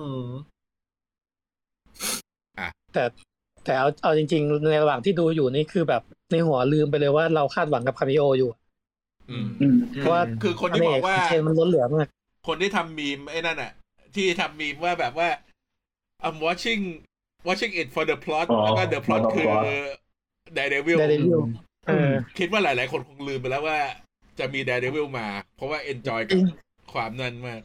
[0.00, 0.26] อืม
[2.94, 3.04] แต่
[3.64, 6.02] แต่เอาเอาจริง ๆ ในระหว่างที่ดูอยู่นี่คือแบบ
[6.32, 8.50] ในหัวลืมไปเลยว่าเราคาดหวังกับ cameo อยู่
[9.30, 12.08] อืมอืมเพราะว่าคือคนที่บอกว่าเจนมันล้นเหลือมาก
[12.46, 13.72] คนที่ทำมีมไอ้นั่นอะ
[14.14, 15.28] ที่ทำมีมว่าแบบว่า
[16.26, 16.82] I'm watching
[17.48, 19.64] watching it for the plot อ๋อแล้วก็ the plot for the คือ plot
[20.56, 21.42] Daredevil เดเดวิล
[21.86, 23.78] เออคิดว่าหลาย ๆ คนคงลืมไปแล้วว่า
[24.38, 26.40] จะมี Daredevil มา เพราะว่า enjoy กับ
[26.92, 27.62] ความนั่นมาก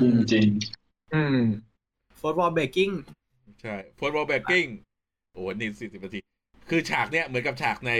[0.00, 0.46] จริงจริง
[1.14, 1.40] อืม
[2.20, 2.90] ฟุตบอลเบกกิ้ง
[3.62, 4.68] ใช่ football backing
[5.32, 6.20] โอ้โหนี่สี่สิบนาที
[6.70, 7.92] คือฉากเนี้ยเหมือนกับฉากใน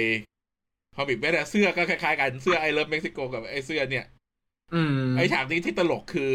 [0.96, 4.06] comic แม้แต่เสื้อก็คล้าย ๆ กันเสื้อ I love Mexico กับไอเสื้อเนี่ย
[4.74, 6.30] อืม ไอฉากนี้ที่ตลกคือ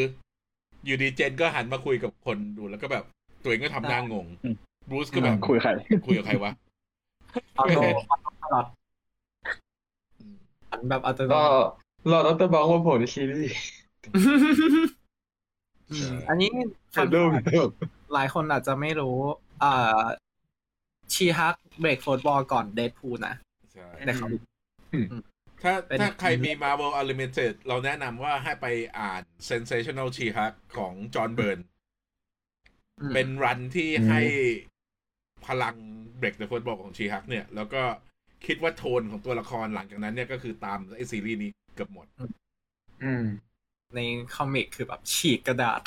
[0.86, 3.06] อยู่ดีเจนก็หันมาคุยกับคนดูแล้วก็แบบ
[3.44, 4.26] ตัวเองก็ทำหน้างง
[4.90, 5.72] บรูซก็แบบคุยใคร
[6.06, 6.52] คุยกับใครวะ
[7.58, 7.82] ออโต้
[8.12, 8.66] ออโต้ตลอด
[10.72, 13.56] อันแบบอัตโนก็มัติรอดรบองมาโผล่ในซีรีส์
[15.92, 16.50] อืมอันนี้
[16.94, 17.66] เห็นรูปอยู่
[18.14, 19.16] หลายคนอาจจะไม่รู้
[19.64, 20.02] อ่า
[21.14, 23.36] ชีฮักเบรกฟุตบอลก่อนเดดพูนะ
[23.74, 24.42] ใช่ใน comic
[25.64, 28.66] ถ้าเป็นถ้าใครมี Marvel Unlimited เราแนะนำว่าให้ไป
[29.00, 31.77] อ่าน Sensational She-Hulk ของ John Byrne อืม
[33.14, 34.22] เป็น run ที่อืมให้
[35.48, 35.76] พลัง
[36.18, 37.82] break the fourth wall ของ She-Hulk เนี่ย แล้วก็
[38.46, 42.08] คิดว่าโทนของตัวละครหลังจากนั้นเนี่ยก็คือตามไอซีรีส์นี้เกือบหมด
[43.04, 43.26] อืม
[43.96, 44.00] ใน
[44.36, 45.82] comic คือแบบฉีกกระดาษ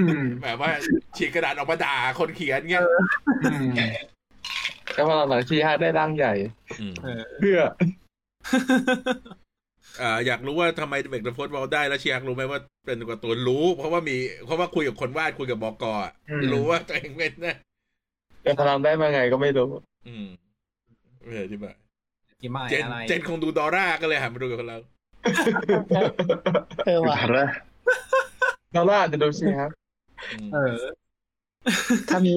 [0.00, 0.70] อืมแบบว่า
[1.16, 2.84] ฉีกกระดาษออกมาด่าคนเขียนเงี้ย
[3.50, 3.70] อืม
[4.94, 6.34] แต่พอหลังๆชีฮาได้ร่างใหญ่
[6.92, 7.58] มเออเพื่อ
[10.00, 17.56] อ่าอยากรู้ว่าทำไมเบรกเดอะฟุตบอลได้แล้วชีฮักรู้ไหมว่าเป็นการ์ตูนรู้ เพราะว่ามีเพราะว่าคุยกับคนวาดคุยกับบอกอะอืมรู้ว่าตัวเองเป็นนะ
[18.42, 19.68] แต่พลังได้มาไงก็ไม่รู้
[20.08, 20.26] อืม
[21.24, 21.74] ไม่อธิบาย
[22.42, 24.78] กี่หมายเจนอะไรเจนคงดูดอร่าก็เลยหันมาดูกับเรา
[26.86, 27.38] เออว่ะอะไร
[28.72, 29.70] เราล่าจะดูชีฮะ
[30.32, 30.76] อืมเออ
[32.10, 32.34] ถ้ามี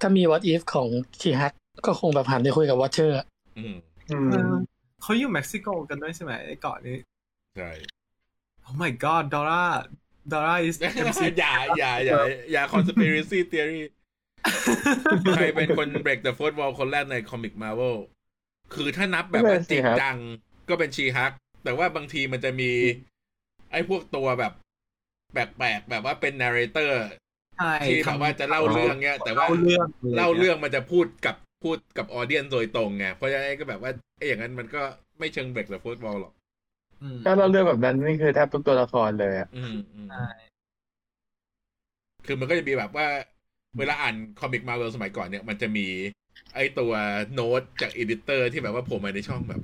[0.00, 0.88] ถ้ามี what if ของ
[1.20, 1.52] ชีฮัก
[1.86, 3.16] ก็คงแบบหันไปคุยกับวอเชอร์
[3.58, 3.76] อืม
[4.10, 4.18] อื
[5.04, 6.96] เอมอเขาอยู่เม็กซิโกกันด้วยใช่ไหมไอ้เกาะนี้
[7.56, 7.70] ใช่
[8.66, 9.64] Oh my god Dora
[10.32, 10.76] Dora is
[11.06, 12.20] MC อย่าอย่าอย่า
[12.52, 13.82] อย่า conspiracy theory
[15.34, 17.96] ใครเป็นคน break the fourth wall คนแรกในคอมิกมา r v e l
[18.74, 20.16] คือถ้านับแบบว่าจริงจัง
[20.68, 21.32] ก็เป็นชีฮัก
[21.64, 22.70] แต่ว่าบางทีมันจะมี
[23.72, 24.52] ไอ้พวกตัวแบบ
[25.32, 26.92] แปลกๆแบบว่าเป็น narrator
[27.56, 29.86] ใช่ที่แบบว่าจะเล่าเรื่องเงี้ย แต่ว่าเล่าเรื่อง
[30.16, 31.34] เล่าเรื่องมันจะพูดกับ
[31.64, 34.82] พูดกับออเดียนโดยตรงไงเพราะฉะนั้นก็แบบว่าไอ้อย่างนั้นมันก็
[35.18, 36.32] ไม่เชิง break the fourth wall หรอก
[37.02, 40.24] อืมถ้าเราเรื่องแบบนั้นนี่คือแทบทุกตัวละครเลยอะอืมอืมใช่
[42.26, 43.06] คือมันก็จะมีแบบว่า
[43.78, 45.86] เวลาอ่านคอมิกมาเวลสมัยก่อนเนี่ยมันจะมี
[46.54, 46.92] ไอตัว
[47.34, 49.60] โน้ตจาก editor ที่แบบว่าโผล่มาในช่องแบบ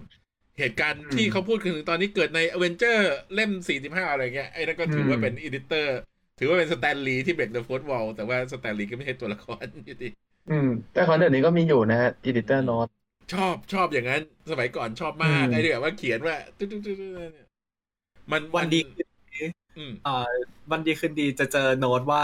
[0.58, 5.96] เหตุการณ์ที่เขาพูดถึงตอนนี้เกิดในอเวนเจอร์เล่ม 45 อะไรเงี้ยไอ้นั่นก็ถือว่าเป็น editor
[6.38, 10.08] ถือว่าเป็น Stan Lee ที่ break the fourth wall แต่ว่า Stan Lee ก็ไม่ใช่ตัวละครอยู่ดี
[10.50, 12.90] อืม แต่ของเดี๋ยวนี้ก็มีอยู่นะฮะ editor note
[13.32, 17.46] ชอบชอบอย่างนั้น สมัยก่อนชอบมากอืมไอ้ที่แบบว่าเขียนว่าตึ๊ดตึ๊ดตึ๊ดตึ๊ดเนี่ย
[18.32, 18.80] มันวันดี
[19.78, 20.16] อืมอ่า
[20.70, 22.22] วันดีคืนดีจะเจอโน้ตว่า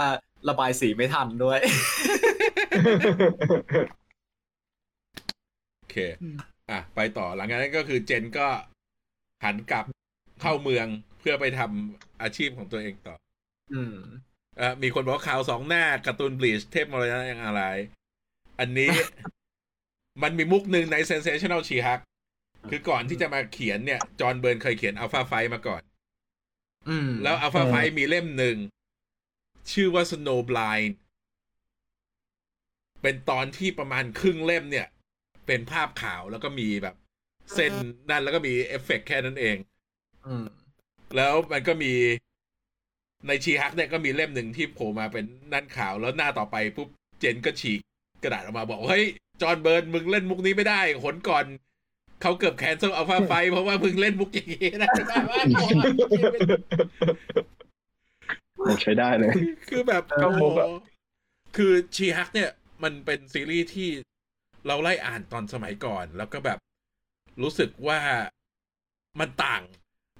[0.49, 1.59] ระบายสีไม่ทันด้วย
[5.77, 5.95] โอเค
[6.69, 8.47] อะ ไปต่อหลังจากนั้นก็คือเจนก็
[9.43, 9.85] หันกลับ
[10.41, 10.87] เข้าเมือง
[11.19, 13.15] เพื่อไปทำอาชีพของตัวเองต่อ
[13.73, 13.97] อืม
[14.57, 17.63] เอ่อมีคนบอกว่าข่าวสองหน้าการ์ตูนบลีชเทพมรณะยังอะไร
[18.59, 18.89] อันนี้
[20.23, 21.99] มันมีมุกหนึ่งใน Sensational c h i h a k
[22.69, 25.81] คือก่อนที่จะมาเขียนเนี่ย จอห์นเบิร์นเคยเขียน Alpha Fight มาก่อน
[26.89, 28.57] อืมแล้ว Alpha Flight มีเล่มหนึ่ง
[29.71, 30.91] ชื่อว่า Snow Blind
[33.01, 34.87] เป็นตอนที่ประมาณครึ่งเล่มเนี่ย
[35.47, 36.95] เป็นภาพขาวแล้วก็มีแบบ
[37.53, 37.73] เส้น
[38.09, 39.57] นั่นแล้วก็มีเอฟเฟกต์แค่นั้นเอง
[40.27, 40.45] อืม
[41.15, 41.93] แล้วมันก็มี
[43.27, 46.89] ใน She-Hulk เนี่ยก็มีเล่มหนึ่งที่โผล่มาเป็นนั่นขาวแล้วหน้าต่อไปปุ๊บ
[47.19, 47.81] Jen ก็ฉีก
[48.23, 49.05] กระดาษออกมาบอกว่าเฮ้ย
[49.41, 51.45] John Byrne มึงเล่นมุกนี้ไม่ได้หนก่อน
[52.21, 54.89] เขาเกือบแคนเซิลอัลฟาไฟเพราะว่ามึงเล่นมุกอย่างนี้นะ
[55.29, 55.41] ว่า
[58.57, 59.31] โอ้ใช้ได้เลย
[59.69, 60.75] คือแบบเข้ามุกอะโอ้
[61.57, 62.49] คือชีฮักเนี่ย
[62.83, 63.89] มันเป็นซีรีส์ที่
[64.67, 66.59] เราไล่อ่านตอนสมัยก่อน แล้วก็แบบ
[67.43, 67.99] รู้สึกว่า
[69.19, 69.61] มันต่าง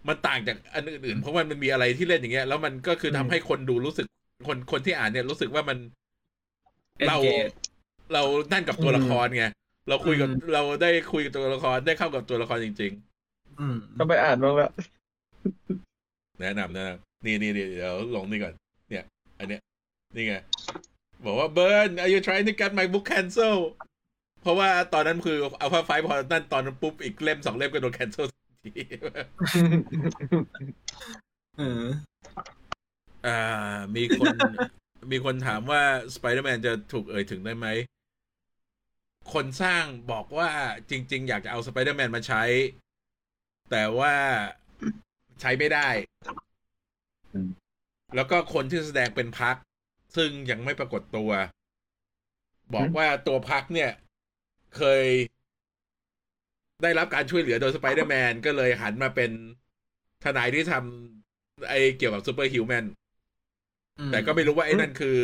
[0.08, 4.08] มันต่างจากอันอื่นๆ เพราะว่ามันมีอะไรที่เล่นอย่างเงี้ย แล้วมันก็คือทำให้คนดูรู้สึก
[4.48, 5.78] คนคนที่อ่านเนี่ยรู้สึกว่ามัน
[7.08, 7.56] เรา Engage
[8.14, 9.46] เรานั่นกับตัวละครไง
[9.90, 12.94] เราคุยกับอืมเราได้คุยกับตัวละครได้เข้ากับตัวละครจริง
[13.60, 18.54] อืมต้องไปอ่านบ้างละๆแนะนำแนะนำนี่นี่นี่เดี๋ยวลงนี่ก่อน
[18.90, 19.04] เนี่ย
[19.40, 19.62] อันเนี้ย
[20.16, 20.36] นี่ไง
[21.26, 23.58] บอกว่าเบิร์น are you trying to get my book cancel
[24.42, 28.26] เพราะว่าตอนนั้นคืออัลฟาไฟพอนั่นตอนนั้นปุ๊บอีกเล่มสองเล่มก็โดน cancel
[28.64, 28.72] ที
[31.58, 31.84] เออ
[33.26, 34.28] อ่า มีคน
[35.12, 35.82] มีคนถามว่า
[36.16, 37.68] สไปเดอร์แมนจะถูกเอ่ยถึงได้ไหม
[39.34, 40.50] คนสร้างบอกว่า
[40.90, 42.44] จริง ๆ อยากจะเอาสไปเดอร์แมนมาใช้
[43.72, 44.14] แต่ว่า
[45.42, 45.88] ใช้ไม่ได้
[47.34, 47.50] อืม
[48.16, 49.56] แล้วก็คนที่แสดงเป็น Pug
[50.16, 51.32] ซึ่งยังไม่ปรากฏตัว
[52.76, 53.92] บอกว่าตัว Pug เนี่ย
[54.78, 55.06] เคย
[56.84, 59.32] ได้รับการช่วยเหลือโดยสไปเดอร์แมนก็เลยหันมาเป็น
[60.24, 62.86] ทนายที่ทำไอเกี่ยวกับ superhuman
[64.12, 65.18] แต่ก็ไม่รู้ว่าไอ้นั่นคือ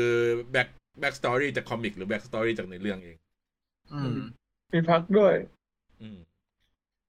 [0.52, 0.68] back
[1.00, 3.18] backstory จาก comic หรือ backstory จากในเรื่องเอง
[3.94, 4.14] อืม
[4.74, 5.34] มี Pug ด้วย
[6.02, 6.18] อืม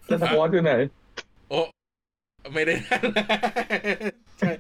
[0.07, 0.73] แล้วสปอร์ตอยู่ไหน
[1.49, 1.61] โอ้
[2.55, 2.75] ไม่ได้
[4.39, 4.51] ใช่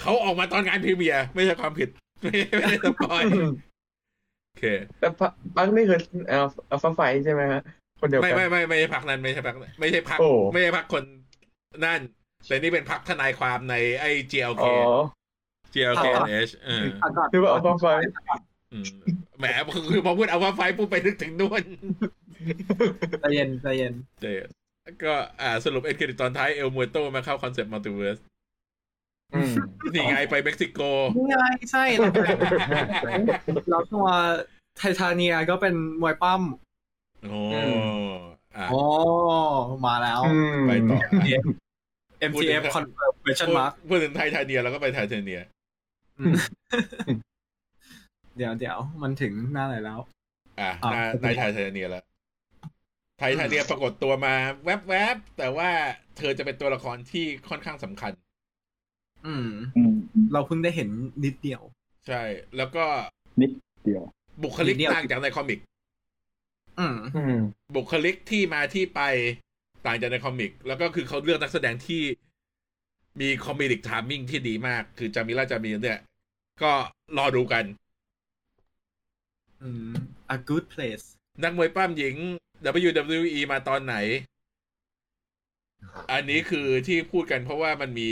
[0.00, 1.88] เขาออกมาตอนงาน premiere ไม่ใช่ความผิด
[2.22, 3.22] ไม่ไม่ได้สปอย
[4.46, 4.64] โอเค
[4.98, 7.62] แต่ Pug Pug นี่คือเอ่อ Alpha Flight ใช่ไหมฮะ
[8.00, 11.04] คนเดียวไม่กันไม่ไม่ไม่ใช่พักนั้นไม่ใช่พักนั้นไม่ใช่พักโอ้ไม่ใช่พักคน
[11.84, 12.00] นั่น
[12.46, 14.72] แต่นี่เป็นพักทนายความในไอ้ GLK อ๋อ
[15.74, 17.86] GLKH เอออะก่อนคือว่าอัลฟาไฟ
[18.72, 18.84] อืม
[19.38, 19.46] แหม
[19.90, 21.64] คือพอพูดเอาว่าไฟปุ๊บไปนึกถึงนู่น
[23.20, 24.26] ใจเย็นใจเย็นเจ
[25.04, 28.18] ก็อ่าสรุปเอ็นเครดิตตอนท้ายเอลมวยโตมาเข้าคอนเซ็ปต์มัลติเวิร์ส
[29.34, 29.52] อืม
[29.94, 30.80] นี่ไงไปเม็กซิโก
[31.16, 32.12] นี่ไงใช่แล้ว
[33.70, 34.06] แล้วตัว
[34.78, 36.42] ไททาเนียก็เป็นมวยปั้ม
[37.28, 37.40] โอ้
[38.56, 38.80] อะโอ้
[39.86, 40.98] มาแล้วอืมไปต่อ
[42.30, 45.40] MTF confirm question พูด mark พูดถึงไททาเนียแล้วก็ไปไททาเนีย
[46.18, 46.34] อืม
[48.38, 50.00] เดี๋ยวเดี๋ยวมันถึงหน้าไหนแล้ว
[50.60, 52.04] อะอะหน้าในไททาเนียแล้ว
[53.18, 54.34] ไททาเนียปรากฏตัวมา
[54.64, 55.70] แวบๆ แต่ว่า
[56.16, 58.12] เธอจะเป็นตัวละครที่ค่อนข้างสำคัญ
[59.26, 59.94] อืมอืม
[60.32, 60.88] เราเพิ่งได้เห็น
[61.24, 61.62] นิดเดียว
[62.06, 62.22] ใช่
[62.56, 62.84] แล้วก็
[63.40, 63.50] นิด
[63.84, 64.02] เดียว
[64.42, 65.60] บุคลิกนิดเดียวต่างจากใน comic
[66.78, 67.38] อืมอืม
[67.76, 69.00] บุคลิกที่มาที่ไป
[69.86, 72.02] ต่างจากใน comic แล้วก็คือเขาเลือกนักแสดงที่
[73.20, 76.00] มี comedic timing ที่ดีมาก คือ Jameela Jamil เนี่ย
[76.62, 76.72] ก็
[77.18, 77.64] รอดูกัน
[79.62, 79.90] อืม
[80.34, 81.04] The Good Place
[81.42, 82.14] นักมวยปล้ำหญิง
[82.86, 83.96] WWE มาตอนไหน
[86.12, 88.08] อันนี้คือที่พูดกันเพราะว่ามันมี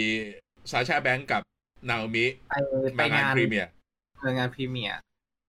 [0.71, 1.43] Sasha Banks กับ
[1.89, 2.55] Naomi ไป
[2.97, 3.71] ไปมางานงาน premiere
[4.21, 4.99] ไปงาน premiere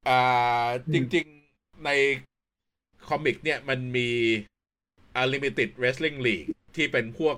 [0.08, 1.26] อ่าอืมจริง
[1.56, 1.90] ๆ ใน
[3.08, 4.10] comic เนี่ยมันมี
[5.22, 7.36] Unlimited Wrestling League ที่เป็นพวก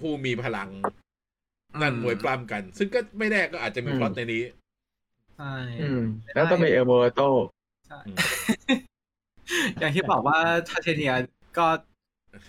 [0.00, 0.70] ผู้มีพลัง
[1.80, 4.42] นั่นมวยปล้ำกัน ซึ่งก็ไม่แน่ก็อาจจะมีอืมพล็อตในนี้
[5.36, 5.52] ใช่
[5.82, 6.02] อืม
[6.34, 7.57] แล้วต้องมีเอลโบโตใช่
[8.06, 8.16] อืม
[9.80, 11.14] อย่างที่บอกว่าทาเทเนีย
[11.58, 11.66] ก็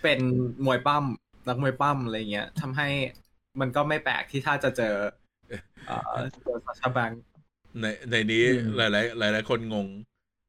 [0.02, 0.20] เป็น
[0.66, 1.04] มวยปั้ม
[1.48, 2.88] นักมวยปั้มอะไรเงี้ยทำให้
[3.60, 4.94] มันก็ไม่แปลกที่ถ้าจะเจอ
[5.86, 7.10] เอ่อเจอซาชาแบง
[7.80, 9.86] ในในนี้อืมหลายหลายๆหลายๆคนงง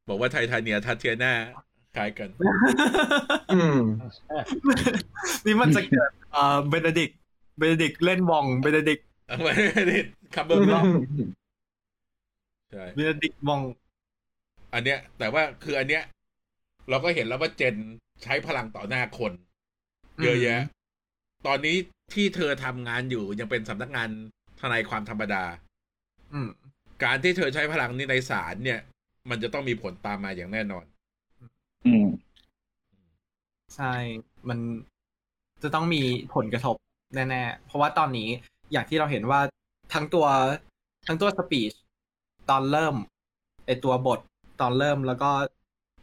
[0.08, 1.32] บอกว่าไททาเนียทัตเทียนา
[1.96, 2.28] คล้ายกัน
[3.54, 3.78] อืม
[5.44, 7.10] นี่มันจะเกิดเอ่อเบเนดิก
[7.58, 9.00] เบเนดิกเล่นวองเบเนดิก
[9.42, 9.52] ไม่
[9.88, 9.96] ได้
[10.34, 10.84] คัมเบอร์บล็อก
[12.70, 13.60] ใช่เบเนดิกวอง
[14.74, 16.02] อันเนี้ย แต่ว่าคืออันเนี้ย
[16.88, 17.76] เราก็เห็นแล้วว่าเจน
[18.22, 19.32] ใช้พลังต่อหน้าคน
[20.22, 20.60] เยอะแยะ
[21.46, 21.76] ตอนนี้
[22.14, 24.08] ที่เธอทำงานอยู่ยังเป็นสำนักงาน
[24.60, 25.44] ทนายความธรรมดา
[26.32, 26.48] อืม
[27.04, 28.80] การที่เธอใช้พลังนี้ในศาลเนี่ย
[29.30, 30.84] มันจะต้องมีผลตามมาอย่างแน่นอน
[31.86, 32.06] อืม
[33.74, 33.94] ใช่
[34.48, 34.58] มัน
[35.62, 36.02] จะต้องมี
[36.34, 36.76] ผลกระทบ
[37.14, 38.28] แน่ๆ เพราะว่าตอนนี้
[38.72, 39.40] อย่างที่เราเห็นว่า
[39.94, 40.26] ทั้งตัว
[41.06, 41.72] ทั้งตัวสปีช
[42.50, 42.94] ตอนเริ่ม
[43.66, 44.20] ไอตัวบท
[44.60, 45.30] ตอนเริ่มแล้วก็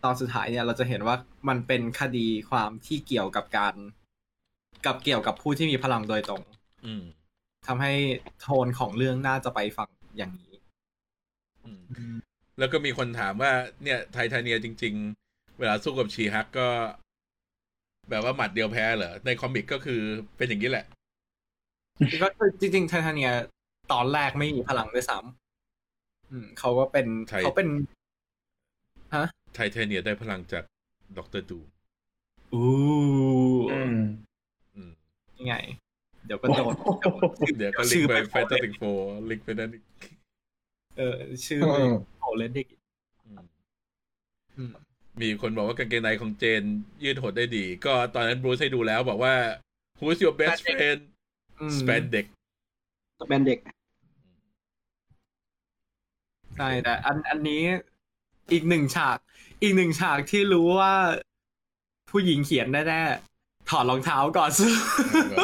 [0.04, 1.16] ตอนสุดท้ายเนี่ยเราจะเห็นว่า
[1.50, 3.76] มันเป็นคดีความที่เกี่ยวกับการ
[4.86, 6.44] กับเกี่ยวกับผู้ที่มีพลังโดยตรง
[6.86, 7.04] อืม
[7.68, 7.94] ทำให้
[8.42, 10.54] โทนของเรื่องน่าจะไปฝั่งอย่างนี้
[11.66, 11.72] อื
[12.14, 12.16] ม
[12.60, 13.52] แล้วก็มีคนถามว่า
[13.84, 14.94] เนี่ยไททาเนียจริง
[15.28, 16.68] ๆ เวลาสู้กับชีฮักก็
[18.10, 20.02] แบบว่าหมัดเดียวแพ้เหรอ ในคอมิกก็คือ
[20.38, 20.86] เป็นอย่างนี้แหละ
[22.24, 23.32] ก็คือจริง ๆ ไททาเนีย
[23.92, 27.70] ตอนแรกไม่มีพลังด้วยซ้ำอืมเขาก็เป็นใช่เขาเป็น
[29.16, 30.64] ฮะไททาเนียได้พลังจาก
[31.18, 31.60] ด็อกเตอร์ดู
[32.54, 32.68] อู้
[33.72, 33.96] อืม
[34.76, 34.92] อืม
[35.40, 35.56] ยังไง
[36.26, 36.74] เดี๋ยวก็โดน
[37.58, 38.84] เดี๋ยวก็ลิชื่งอก์ไปไปแฟนตาติกโฟ
[39.30, 39.84] ลิงก์ไปนั่นอีก
[40.98, 42.68] เออ ชื่ออืมโอเลนดิก
[43.26, 43.44] อืม
[44.58, 44.72] อืม
[45.22, 46.64] มีคนบอกว่ากางเกงในของเจน
[47.04, 49.36] ยืดหดได้ดี ก็ตอนนั้นบรูซให้ดูแล้วบอกว่า
[50.00, 51.00] who's your best friend
[51.60, 52.26] อืมสเปนเด็ก
[53.30, 53.60] เป็นเด็ก
[56.56, 57.64] ใช่แต่อันอันนี้
[58.52, 59.18] อีกหนึ่งฉาก
[59.62, 60.94] อีกหนึ่งฉากที่รู้ว่า
[62.12, 64.72] ผู้หญิงเขียนแน่ๆถอดรองเท้าก่อนสู้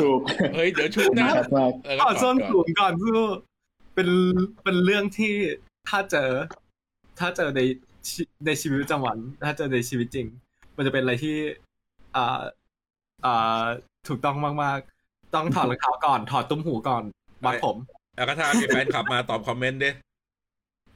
[0.03, 0.19] ถูก
[0.55, 3.19] เฮ้ยเดี๋ยวชุบนะชัดมากเออถก็อดส้นก่อนสูงก่อนสู้
[3.95, 4.09] เป็น
[4.63, 5.33] เป็นเรื่องที่
[5.89, 6.29] ถ้าเจอ
[7.19, 7.61] ถ้าเจอใน
[8.09, 10.27] ชีในชีวิตประจำวันถ้าเจอในชีวิตจริง
[10.75, 11.35] มันจะเป็นอะไรที่
[12.15, 12.41] อ่า
[13.25, 13.63] อ่า
[14.07, 17.03] ถูกต้องมากๆ ต้องถอดรองเท้าก่อน ถอดตุ้มหูก่อน
[17.45, 17.77] มัดผม
[18.15, 19.89] แล้วก็ถ้ามีแฟนคลับมาตอบคอมเมนต์ดิ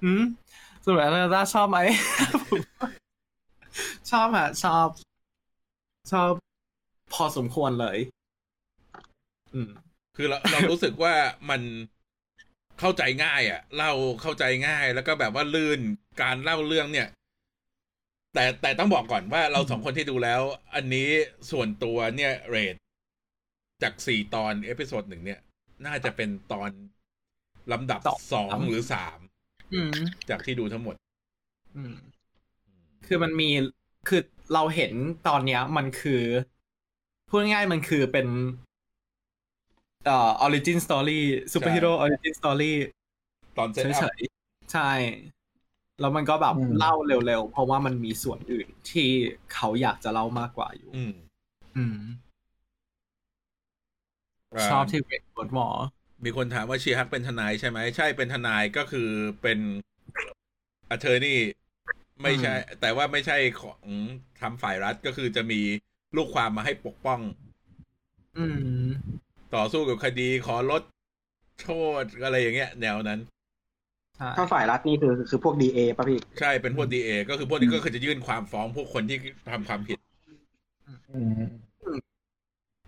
[0.04, 0.24] อืม
[0.86, 1.80] ส่วนแอนนาชอบไหม
[4.12, 4.88] ชอบฮะชอบ
[6.12, 6.32] ชอบ
[7.14, 7.98] พอสมควรเลย
[9.54, 9.70] อืม
[10.16, 11.14] คือเราเรารู้สึกว่า
[11.50, 11.62] มัน
[12.80, 15.80] เข้าใจง่ายอะ เล่าเข้าใจง่าย แล้วก็แบบว่าลื่น
[16.22, 17.08] การเล่าเรื่องเนี่ย
[18.34, 20.42] แต่แต่ต้องบอกก่อนว่าเราสองคนที่ดูแล้ว
[20.76, 21.10] อันนี้
[21.52, 22.76] ส่วนตัวเนี่ย rate
[23.84, 25.40] จากสี่ตอน episode หนึ่งเนี่ย
[25.86, 26.70] น่าจะเป็นตอน
[27.72, 29.29] ลำดับสองสองหรือสามอืม
[30.30, 30.96] จากที่ดูทั้งหมด
[31.76, 31.96] อืม
[33.06, 33.50] คือมันมี
[34.08, 34.22] คือ
[34.54, 34.94] เราเห็น
[35.28, 36.22] ตอนเนี้ย มันคือ
[37.30, 38.28] พูดง่ายๆมันคือเป็น
[40.06, 41.20] เอ่อ origin story
[41.54, 42.74] superhero origin story
[43.58, 44.92] ตอนเซตเฉอัพยๆใช่
[46.00, 49.10] แล้วมันก็แบบอืมเล่าเร็วๆ เพราะว่ามันมีส่วนอื่นที่
[49.54, 51.14] เขาอยากจะเล่ามากกว่าอยู่ อืม
[51.78, 51.98] อืม
[54.70, 55.68] ชอบที่เวกบทหมอ
[56.24, 59.10] มีคนถามว่าชีฮักเป็นทนายใช่ไหมใช่เป็นทนายก็คือ
[59.42, 59.60] เป็น
[60.90, 61.38] attorney
[62.22, 63.82] ไม่ใช่ แต่ว่าไม่ใช่ของ
[64.42, 65.62] ทำฝ่ายรัฐก็คือจะมี
[66.16, 67.20] ลูกความมาให้ปกป้อง
[68.38, 68.46] อื
[68.86, 68.88] ม
[69.56, 70.84] ต่อสู้กับคดีขอลด
[71.62, 71.70] โท
[72.02, 73.20] ษอะไรอย่างเงี้ย แนวนั้น
[74.18, 79.18] ใช่ถ้าฝ่ายรัฐนี่คือคือพวก DA ป่ะพี่ ใช่เป็นพวก DA ก็คือพวกนี้ก็คือจะยื่นความฟ้องพวกคนที่
[79.52, 80.00] ทำความผิด
[81.12, 81.42] อืม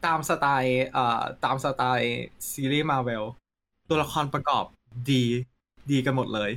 [0.05, 2.13] ตามสไตล์เอ่อตามสไตล์
[2.51, 3.23] ซีรีส์มาเวล
[3.89, 4.65] ตัวละครประกอบ
[5.11, 5.23] ดี
[5.91, 6.51] ดีกันหมดเลย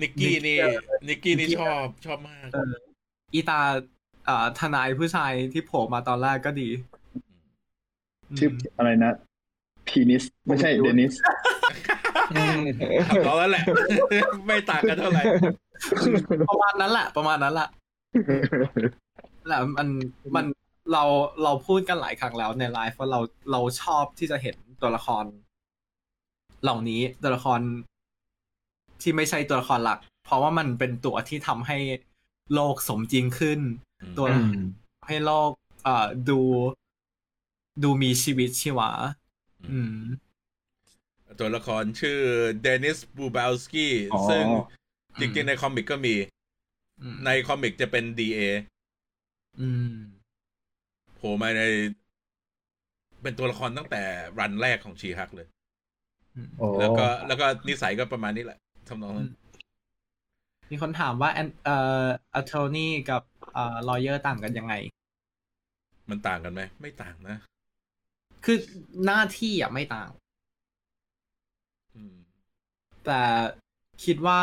[0.00, 0.56] นิกกี้นี่
[1.08, 2.74] นิกกี้นี่นิกกี้ชอบชอบมากเออ
[3.34, 3.60] อีตา
[4.26, 6.68] เอ่อทนายผู้ชายที่โผล่มาตอนแรกก็ดี
[8.38, 9.12] ชื่ออะไรนะ
[9.88, 11.12] พีนิส ไม่ใช่เดนิส
[13.08, 13.64] ทำล้อแล้วแหละ
[14.46, 15.22] ไม่ต่างกันเท่าไหร่
[16.50, 17.68] ประมาณนั้นแหละ ประมาณนั้นแหละ
[19.46, 19.88] แหละมัน
[20.34, 20.44] มัน
[20.92, 21.04] เรา
[21.42, 23.20] เราพูดกันหลายครั้งแล้วในไลฟ์ว่าเรา
[23.52, 25.24] เราชอบที่จะเห็นตัวละคร
[26.62, 27.60] เหล่านี้ตัวละคร
[29.02, 31.78] ที่ไม่ใช่ตัวละครหลัก เพราะว่ามันเป็นตัวที่ทำให้
[32.54, 33.60] โลกสมจริงขึ้น
[34.02, 34.26] อืมตัว
[35.06, 35.50] ให้โลก
[35.84, 36.40] เอ่อดู
[37.82, 38.90] ดูมีชีวิตชีวา
[39.70, 39.96] อืม
[41.40, 42.18] ตัวละครชื่อ
[42.62, 44.44] เดนิสบูบาลสกี้อ๋อซึ่ง
[45.20, 46.14] จริงๆในคอมิกก็มี
[47.02, 48.40] อืมใน comic จะเป็น DA
[49.60, 49.92] อืม
[51.16, 51.62] โผล่มาใน
[53.22, 54.02] เป็นตัวละครตั้งแต่
[54.38, 55.46] run แรกของ She-Hulk เลย
[56.58, 58.58] โอ้แล้วก็แล้วก็นิสัยก็ประมาณนี้แหละ
[58.88, 59.30] ทำนองนั้น
[60.70, 62.04] มีคนถามว่าแอนเอ่อ
[62.34, 63.22] attorney กับ
[63.54, 64.74] เอ่อ lawyer ต่างกันยังไง
[66.10, 67.36] มันต่างกันไหม ไม่ต่างนะ
[68.44, 68.58] คือ
[69.06, 70.10] หน้าที่อะไม่ต่าง
[71.94, 72.14] อืม
[73.04, 73.20] แต่
[74.04, 74.40] คิดว่า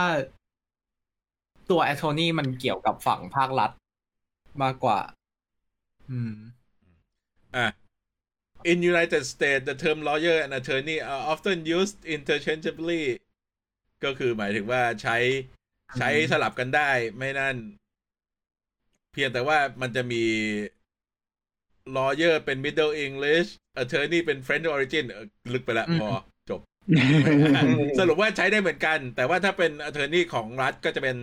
[1.70, 3.72] ตัวแอโทนี่มันเกี่ยวกับฝั่งภาครัฐ
[4.64, 5.00] มากกว่า
[6.12, 6.34] อืม
[7.58, 7.68] อะ
[8.72, 13.04] In United States the term lawyer and attorney are often used interchangeably
[14.04, 15.18] ก็คือหมายถึงว่าใช้
[16.00, 17.56] ใช้สลับกันได้ไม่นั่น
[19.14, 20.24] เพียงแต่ว่ามันจะมี
[21.96, 23.50] lawyer เป็น middle English
[23.82, 26.10] attorney เป็น French origin เออลึกไปแล้วอืมพอ
[26.50, 26.62] จบ
[28.00, 31.18] สรุปว่าใช้ได้เหมือนกัน แต่ว่าถ้าเป็น attorney ของรัฐก็จะเป็น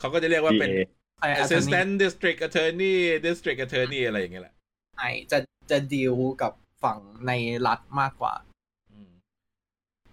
[0.00, 0.82] เขาก็จะเรียกว่าเป็น DA
[1.20, 2.94] ไอ attorney assistant district attorney
[3.26, 4.54] district attorney อะไรอย่างเงี้ยแหละ
[4.98, 5.38] ไอจะ
[5.70, 7.32] จะดีลกับฝั่งใน
[7.66, 8.34] รัฐมากกว่า
[8.92, 9.10] อืม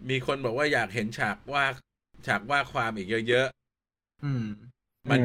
[0.09, 1.63] มีคนบอกว่าอยากเห็นฉากว่า
[2.27, 3.47] ฉากว่าความอีกเยอะ
[4.25, 5.19] อืมๆมัน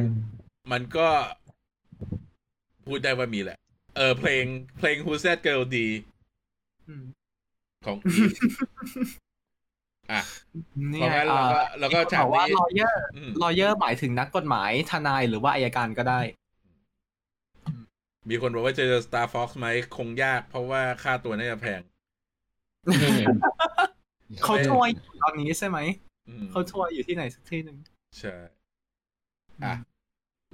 [0.73, 1.09] มันก็
[2.87, 3.59] พูดได้ว่ามีแหละ
[3.97, 4.45] เออ เพลง
[4.79, 5.87] เพลง Who's That Girl ดี
[6.89, 7.05] อืม
[7.87, 7.97] ของ
[10.11, 10.21] อะ
[10.93, 16.21] นี่เพราะไงงั้นเราก็เราก็มีคนฉากบอกว่านี้ lawyer อืม lawyer หมายถึงนักกฎหมายทนายหรือว่าอัยการก็ได้
[18.29, 19.67] มีคนบอกว่าจะเจอ Starfox ไหม
[19.97, 21.81] คงยากเพราะว่าค่าตัวน่าจะแพง
[24.43, 25.79] เขาทัวร์อยู่ตอนนี้ใช่ไหม
[26.29, 27.79] อืมเขาทัวร์อยู่ที่ไหนสักที่หนึ่ง
[28.19, 28.35] ใช่
[29.65, 29.75] อะ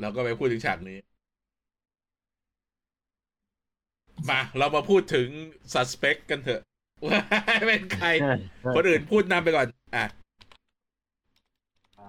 [0.01, 0.99] เราก็ไปพูดถึงฉากนี้
[4.31, 5.29] มา เรามาพูดถึง
[5.73, 6.63] suspect กันเถอะ
[7.07, 7.19] ว่า
[7.67, 8.09] เป็นใคร
[8.77, 10.07] คนอื่นพูดนำไปก่อน อะ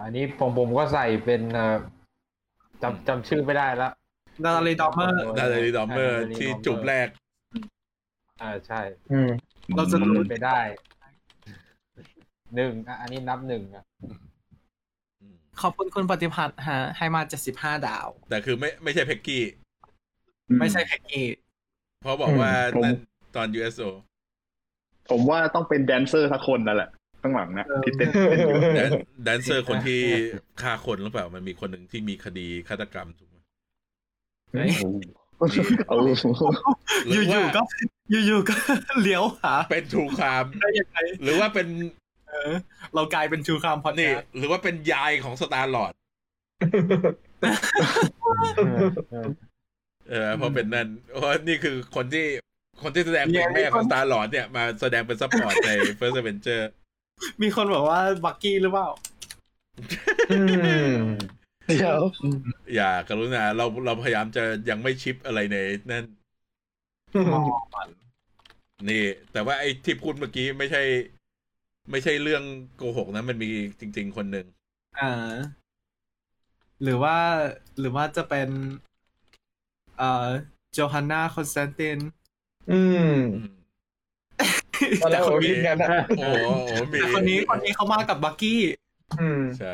[0.02, 1.78] อันนี้ผมผมก็ใส่เป็นเอ่อ
[2.82, 3.90] จำจำชื่อไม่ได้ละ
[4.46, 7.08] Natalie Dormer Natalie Dormer ใช่ที่ Natalie Dormer จูบแรก
[8.42, 8.82] อ่าใช่
[9.12, 9.30] อืม
[9.76, 10.60] เราจะรู้เป็นไปได้
[12.56, 13.84] หนึ่งอะอันนี้นับหนึ่งอะ
[15.22, 19.44] อืมขอบคุณคุณปฏิพัฒน์ฮะให้มาเจ็ดสิบห้าดาว แต่คือไม่ไม่ใช่เพ็กกี้
[20.60, 21.36] ไม่ใช่แพ็กเกจ
[22.02, 22.98] เพราะบอกว่าผมนั่น
[23.36, 23.90] ตอน USO
[25.10, 26.90] ผมว่าต้องเป็นแดนเซอร์สักคนนั่นแหละ
[27.22, 28.92] ข้างหลังนะที่เต้นเต้นอยู่แดน
[29.24, 30.02] แดนเซอร์คนที่
[30.62, 34.82] ฆ่าคนหรือเปล่า มันมีคนหนึ่งที่มีคดีฆาตกรรมถูกไหมเอาห
[35.92, 35.94] อ
[37.12, 37.62] รือว่ายู่ๆก็
[38.12, 38.56] อยู่ๆก็
[39.02, 41.68] เลี้ยวหาเป็นทูคามได้ยังไงหรือว่าเป็น
[42.30, 42.52] เออ
[42.96, 45.94] เรากลายเป็นชูคามพอดนี่แคสต์หรือว่าเป็นยายของสตาร์ลอด
[50.10, 50.88] เออเพราะเป็นนั่น
[51.18, 52.26] เพราะนี่คือคนที่
[52.84, 56.62] คนที่แสดงเป็นแม่ของสตาร์ลอดเนี่ยมาแสดงเป็นซัพพอร์ตใน First Avenger
[57.42, 58.90] มีคนบอกว่าบักกี้หรือเปล่า
[60.32, 60.40] อื
[60.92, 60.96] ม
[61.68, 62.00] เดี๋ยว
[62.76, 65.58] อย่ากรุณาเราเราพยายามจะยังไม่ชิปอะไรใน
[65.92, 66.06] นั่น
[68.90, 70.84] นี่ แต่ว่าไอ้ที่พูดเมื่อกี้ไม่ใช่
[71.92, 72.44] ไม่ใช่เรื่อง
[72.76, 73.50] โกหกนะ มันมี
[73.80, 74.46] จริง ๆ คนหนึ่ง
[75.00, 75.34] อ่า
[76.84, 77.18] หรือว่า
[77.80, 78.50] หรือว่าจะเป็น
[79.98, 80.28] เอ่อ
[80.74, 82.00] โจฮันนาคอนสแตนติน
[82.72, 82.82] อื
[83.14, 83.54] มอืม
[85.02, 86.48] ตอนแรแต่กคผนมนี้คิดกันนะโอ้โห
[86.92, 88.62] มีแต่คนนี้คนนี้เขามากับบักกี้
[89.22, 89.74] อืมใช่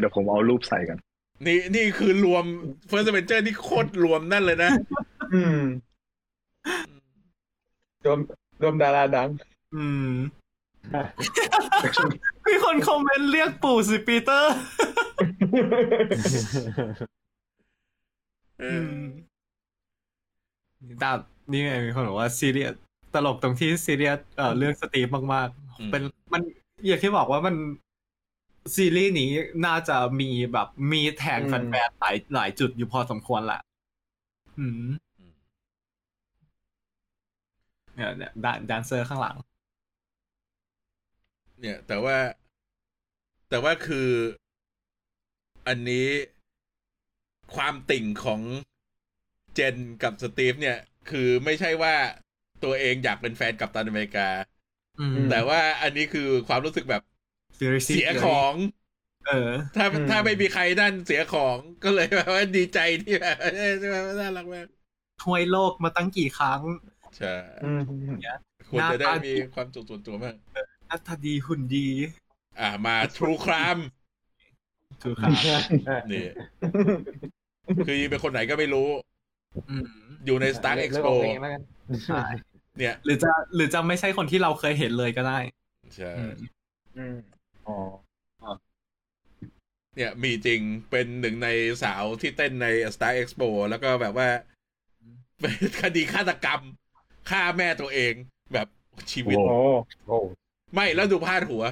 [0.00, 0.98] เดี๋ยวผมเอารูปใส่กัน
[1.46, 2.44] นี่นี่คือรวม
[2.90, 4.70] First Avenger นี่โคตรรวมนั่นเลยนะ
[5.34, 5.60] อืม
[8.04, 8.18] รวม
[8.62, 9.28] รวมดาราดัง
[9.74, 10.10] อืม
[12.46, 14.54] มีคนคอมเมนต์เรียกปู่สิปีเตอร์
[18.60, 19.02] เออือม
[21.00, 21.10] แต่
[21.50, 22.74] นี่ไงมีคนบอกว่าซีเรียส
[23.14, 26.42] ตลกตรงที่ซีเรียสเอ่อเรื่องสตีฟมากๆเป็นมัน
[26.86, 27.54] อย่างที่บอกว่ามัน
[28.74, 29.30] ซีรีส์นี้
[29.66, 33.60] น่าจะมีแบบมีแทงอืมแฟนๆหลายหลายจุดอยู่พอสมควรแหละ
[34.58, 34.90] อืม
[37.94, 39.36] เนี่ยเนี่ยแดนแดนเซอร์ข้างหลัง
[41.60, 42.16] เนี่ย แต่ว่า
[43.48, 44.08] แต่ว่าคือ
[45.68, 46.06] อันนี้
[47.54, 48.40] ความติ่งของ
[49.54, 50.78] เจนกับสตีฟเนี่ย
[51.10, 51.94] คือไม่ใช่ว่า
[52.64, 54.28] ตัวเองอยากเป็นแฟนกับตันอเมริกา
[55.00, 57.02] อืมแต่ว่าอันนี้คือความรู้สึกแบบ
[57.62, 58.54] ซีรีส์เสียของ
[59.28, 63.72] เออ ถ้าอืมถ้าไม่มีใครนั่นเสียของก็เลยแบบว่าดีใจที่แบบเอ้ย
[64.20, 64.66] น่ารักมาก
[65.22, 66.60] ถ้วยโลกมาตั้งกี่ครั้ง
[67.18, 67.34] ใช่
[67.64, 67.80] อืม
[68.68, 70.34] ควรจะได้หน้าตามีความสุขส่วนตัวมาก
[70.90, 71.88] อัตดีหุ่นดี
[72.60, 73.78] อ่ามาทรูคราม
[75.02, 75.32] ถูกครับ
[76.12, 76.24] นี่
[77.86, 78.88] คือเป็นคนไหนก็ไม่รู้
[79.70, 79.86] อืม
[80.26, 81.62] อยู่ใน Stark เลือก Expo เองแล้วกัน
[82.06, 82.22] ใช่
[82.78, 85.38] เนี่ย หรือจะหรือจะไม่ใช่คนที่เราเคยเห็นเลยก็ได้
[85.96, 86.12] ใช่
[87.68, 87.92] อืมอืม
[88.42, 88.52] อ๋อ
[89.96, 90.60] เนี่ย มีจริง
[90.90, 91.48] เป็นหนึ่งใน
[91.82, 94.28] สาวที่เต้นใน Star Expo แล้วก็แบบว่า
[95.40, 96.60] เป็นคดีฆาตกรรม
[97.30, 98.14] ฆ่าแม่ตัวเอง
[98.52, 98.66] แบบ
[99.12, 99.58] ชีวิตโอ้โอ้
[100.06, 100.18] โอ้
[100.74, 101.64] ไม่ แล้วดูพาดหัว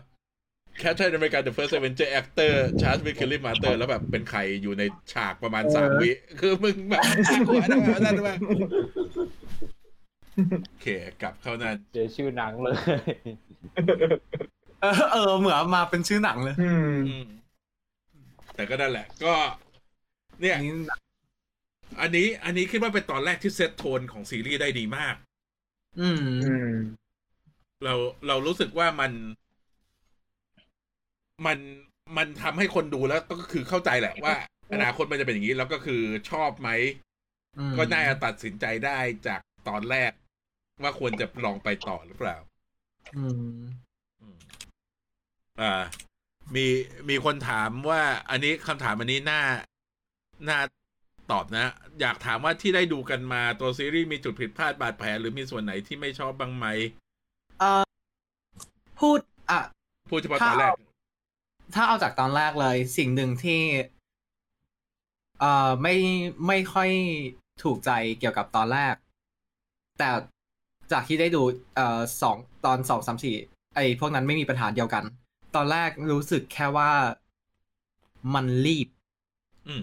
[0.82, 3.72] Captain America The First Avenger Actor Charles w i c k e l y Master
[3.78, 4.82] แล้วแบบเป็นใครอยู่ใน
[5.12, 6.10] ฉากประมาณสามวิ
[6.40, 8.38] คือมึงแบบน่ากลัวนะแบบนั่นมาก
[10.70, 10.86] โอเค
[11.22, 12.74] กลับเข้านั่นเจอชื่อหนังเลย
[14.82, 17.26] เออเออเหมือนมาเป็นชื่อหนังเลย อืม อืม
[18.54, 19.34] แต่ก็นั่นแหละ ก็
[20.40, 20.74] เนี่ยนี่
[22.00, 25.14] อันนี้ อันนี้คิดว่าเป็นตอนแรกที่เซตโทนของซีรีส์ได้ดีมาก
[26.00, 26.74] อืม อืม
[27.84, 27.94] เรา
[28.26, 29.12] เรารู้สึกว่ามัน
[31.46, 31.58] มัน
[32.16, 34.34] มันทำให้คนดูแล้วก็คือเข้าใจแหละว่า
[34.72, 36.70] อนาคตมันจะเป็นอย่างนี้ แล้วก็คือชอบไหม
[37.58, 40.12] อืมก็น่าจะตัดสินใจได้จากตอนแรก
[40.82, 42.36] ว่าควรจะลองไปต่อหรือเปล่า
[43.16, 43.89] อืมอืม
[45.60, 45.82] อ่า
[46.54, 46.66] มี
[47.08, 49.42] มีคนถามว่าอันนี้คำถามอันนี้น่า
[50.48, 50.58] น่า
[51.30, 51.66] ตอบนะ
[52.00, 56.66] อยากถามว่าที่ได้ดูกันมาตัวซีรีส์มีจุดผิดพลาดบาดแผลหรือมีส่วนไหนที่ไม่ชอบบ้างไหม
[57.60, 57.82] เอ่อ
[59.00, 59.18] พูด
[59.50, 59.60] อะ
[60.10, 60.72] พูดเฉพาะตอนแรก
[61.74, 63.60] ถ้าเอาจากตอนแรกเลย สิ่งหนึ่งที่
[65.40, 65.94] เอ่อไม่
[66.46, 66.90] ไม่ค่อย
[67.62, 68.94] ถูกใจเกี่ยวกับตอนแรก
[69.98, 70.10] แต่
[70.92, 71.42] จากที่ได้ดู
[71.74, 73.34] เอ่อสองตอนสองสามสี่
[73.76, 75.04] ไอ้พวกนั้นไม่มีปัญหาเดียวกัน
[75.54, 76.90] ตอนแรกรู้สึกแค่ว่า
[78.34, 78.88] มันรีบ
[79.66, 79.82] อืม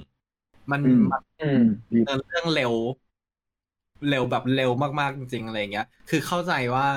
[0.72, 1.60] มันอืมมันอืม
[2.06, 2.74] เดินเรื่องเร็ว
[4.10, 6.88] เร็วแบบเร็วมากๆจริงๆอะไรเงี้ย คือเข้าใจว่า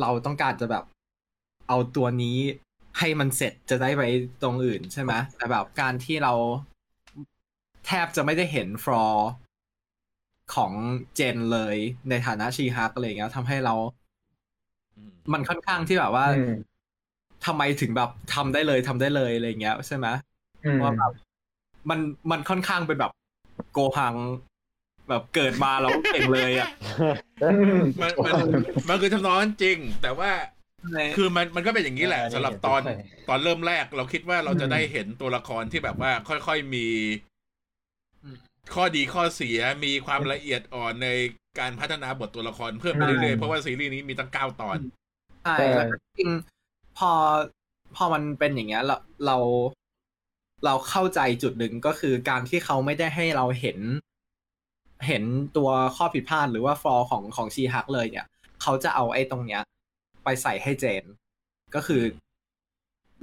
[0.00, 0.84] เราต้องการจะแบบ
[1.68, 2.38] เอาตัวนี้
[2.98, 4.02] ให้มันเสร็จจะได้ไป
[4.42, 6.32] ตรงอื่นใช่ไหมแต่แบบการที่เรา
[7.86, 9.28] แทบจะไม่ได้เห็นฟลอร์
[10.54, 10.72] ของ
[11.14, 11.76] เจนเลย
[12.08, 13.74] ในฐานะชีฮักอะไรเงี้ยทำให้เรา
[14.96, 16.50] อืมมันค่อนข้างที่แบบว่าอืม
[17.46, 20.06] ทำไมถึงแบบทำได้เลยทำได้เลยอะไรเงี้ยใช่ไหม
[20.64, 21.12] อืมว่าแบบ
[21.90, 23.12] มันมันค่อนข้างเป็นแบบ
[23.72, 24.16] โกหัง
[25.08, 26.68] แบบเกิดมาแล้วเก่งเลยอะ
[28.02, 28.34] มันมัน
[28.88, 30.30] มันคือทำนองนั้นจริง แต่ว่า
[31.16, 32.80] คือมันมันก็เป็นอย่างนี้แหละสำหรับตอน
[33.28, 36.86] ตอนเริ่มแรกเราคิดว่าเราจะได้เห็นตัวละครที่แบบว่าค่อยๆมี
[38.22, 38.36] อืม
[38.74, 41.08] ข้อดีข้อเสียมีความละเอียดอ่อนใน
[41.58, 44.78] การพัฒนาบทตัวละครเพิ่มไปเรื่อยๆเพราะว่าซีรีส์นี้มีตั้งเก้าตอน
[45.44, 46.30] ใช่แล้วก็จริง
[47.00, 47.12] พอ
[47.96, 48.96] พอมันเป็นอย่างเงี้ยเรา
[49.26, 49.36] เรา
[50.64, 53.78] เราเข้าใจจุดหนึ่งก็คือการที่เขาไม่ได้ให้เราเห็น
[55.06, 55.24] เห็น
[55.56, 58.26] ตัวข้อผิดพลาดหรือว่าฟอร์ของของชีฮักเลยเนี่ย
[58.62, 59.62] เขาจะเอาไอ้ตรงเนี้ย
[60.24, 61.04] ไปใส่ให้เจน
[61.74, 62.02] ก็คือ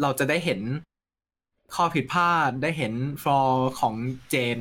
[0.02, 0.60] เราจะได้เห็น
[1.76, 3.96] ข้อผิดพลาดได้เห็นฟลอร์ของ
[4.30, 4.60] เจน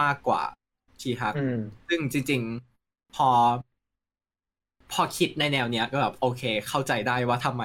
[0.00, 0.42] มากกว่า
[1.00, 1.58] ชีฮักอืม
[1.88, 2.42] ซึ่งจริง
[2.78, 3.28] ๆ พอ
[4.92, 7.64] พอคิดในแนวเนี้ยก็แบบโอเค เข้าใจได้ว่าทำไม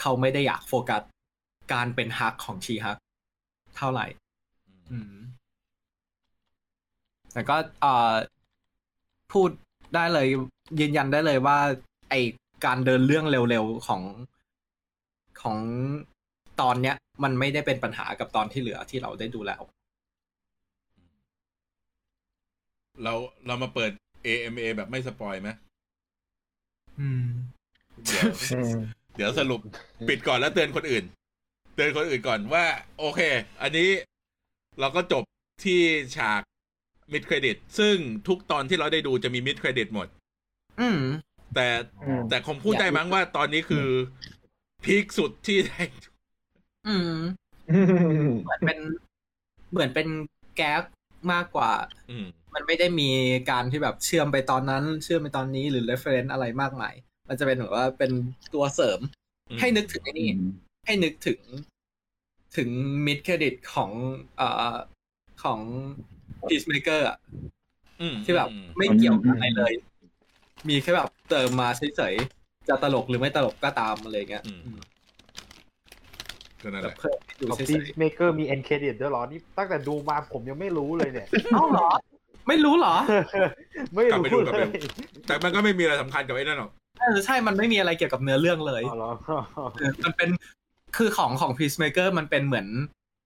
[0.00, 1.02] เขาไม่ได้อยากโฟกัส
[1.72, 2.98] การเป็นฮักของชีฮัก
[3.76, 4.06] เท่าไหร่
[4.90, 5.14] อืม
[7.32, 8.14] แต่ก็เอ่อ
[9.32, 9.50] พูด
[9.94, 10.26] ได้เลย
[10.80, 11.58] ยืนยันได้เลยว่า
[12.10, 12.14] ไอ
[12.64, 14.02] การเดินเรื่องเร็วๆของ
[15.42, 15.58] ของ
[16.60, 19.62] ตอนเนี้ย มันไม่ได้เป็นปัญหากับตอนที่เหลือที่เราได้ดูแล้ว
[23.02, 23.12] เรา
[23.46, 23.90] เรามาเปิด
[24.26, 25.48] AMA แบบไม่สปอยไหม
[27.00, 27.24] อืม
[28.04, 28.26] เดี๋ยว
[29.16, 29.60] เดี๋ยวสรุป
[30.08, 31.04] ปิดก่อนแล้วเตือนคนอื่น
[31.74, 32.64] เตือนคนอื่นก่อนว่า
[32.98, 33.20] โอเค
[33.62, 33.88] อันนี้
[34.80, 35.22] เราก็จบ
[35.64, 35.80] ที่
[36.16, 36.42] ฉาก
[37.12, 37.96] มิดเครดิตซึ่ง
[38.28, 40.08] ทุกตอนที่เราได้ดูจะมีมิดเครดิตหมด
[40.80, 41.00] อืม
[41.54, 41.66] แต่
[42.04, 43.86] อืมแต่คงพูดได้มั้งว่าตอนนี้คือ
[44.84, 45.82] พีคสุดที่ได้
[46.88, 47.12] อืม
[48.44, 48.78] เหมือนเป็น
[49.70, 50.08] เหมือนเป็น
[50.56, 50.82] แก๊ก
[51.32, 51.72] มากกว่า
[52.10, 53.10] อืมมันไม่ได้มี
[53.50, 56.94] การที่แบบเชื่อมไปตอนนั้น เชื่อมไปตอนนี้หรือ reference อะไรมากมาย
[57.28, 58.10] มันจะเป็นแบบว่าเป็น
[58.54, 59.00] ตัวเสริม
[59.50, 60.28] อืมให้นึกถึงไอ้นี่
[60.86, 61.40] ให้นึกถึง
[62.56, 62.68] ถึง
[63.06, 63.90] มิดเครดิตของ
[64.36, 64.74] เอ่อ
[65.42, 65.60] ของ
[66.48, 67.18] Peacemaker อะ
[68.00, 69.72] อืมที่แบบอืมไม่เกี่ยวกับอะไรเลย
[70.68, 74.78] มีแค่แบบเติมมาเฉยๆ จะตลกหรือไม่ตลกก็ตามอะไรเงี้ยอืมอืม
[76.62, 81.88] ก็นั่นแบแหบละเพิ่มให้ดูของ Peacemaker มี end credit ด้วยเหรอ นี่ตั้งแต่ดูมาผมยังไม่รู้เลยเนี่ยๆเอ้าเหรอ
[82.48, 82.94] ไม่รู้เหรอ
[83.94, 84.88] ไม่กลับไปดูรู้เลยกลับไปดู
[85.26, 86.70] แต่มันก็ไม่มีอะไรสำคัญกับไอ้นั่นหรอก
[87.00, 89.10] เออใช่มันไม่มีอะไรเกี่ยวกับเนื้อเรื่องเลยอ๋อเหรอ
[89.78, 90.28] เออมันเป็น
[90.96, 92.66] คือของของ Peacemaker มันเป็นเหมือน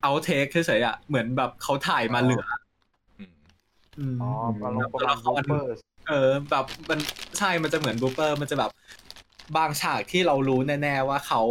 [0.02, 2.44] outtake เฉยๆอะเหมือนแบบเขาถ่ายมาเหลือ
[3.18, 3.32] อืม
[3.98, 4.28] อืมอ๋อ
[4.64, 5.74] อารมณ์ประมาณ blooper
[6.08, 6.98] เออแบบมัน
[7.38, 8.70] ใช่มันจะเหมือน blooper มันจะแบบ
[9.56, 11.42] บางฉากที่เรารู้แน่ๆว่าเขา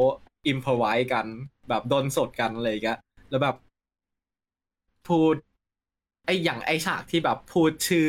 [0.47, 1.25] improvise กัน
[1.69, 2.99] แบบโดนสดกันอะไรอย่างเงี้ย
[3.29, 3.55] แล้วแบบ
[5.07, 5.35] พูด
[6.25, 8.07] ไออย่างไอฉากที่แบบพูดชื่อ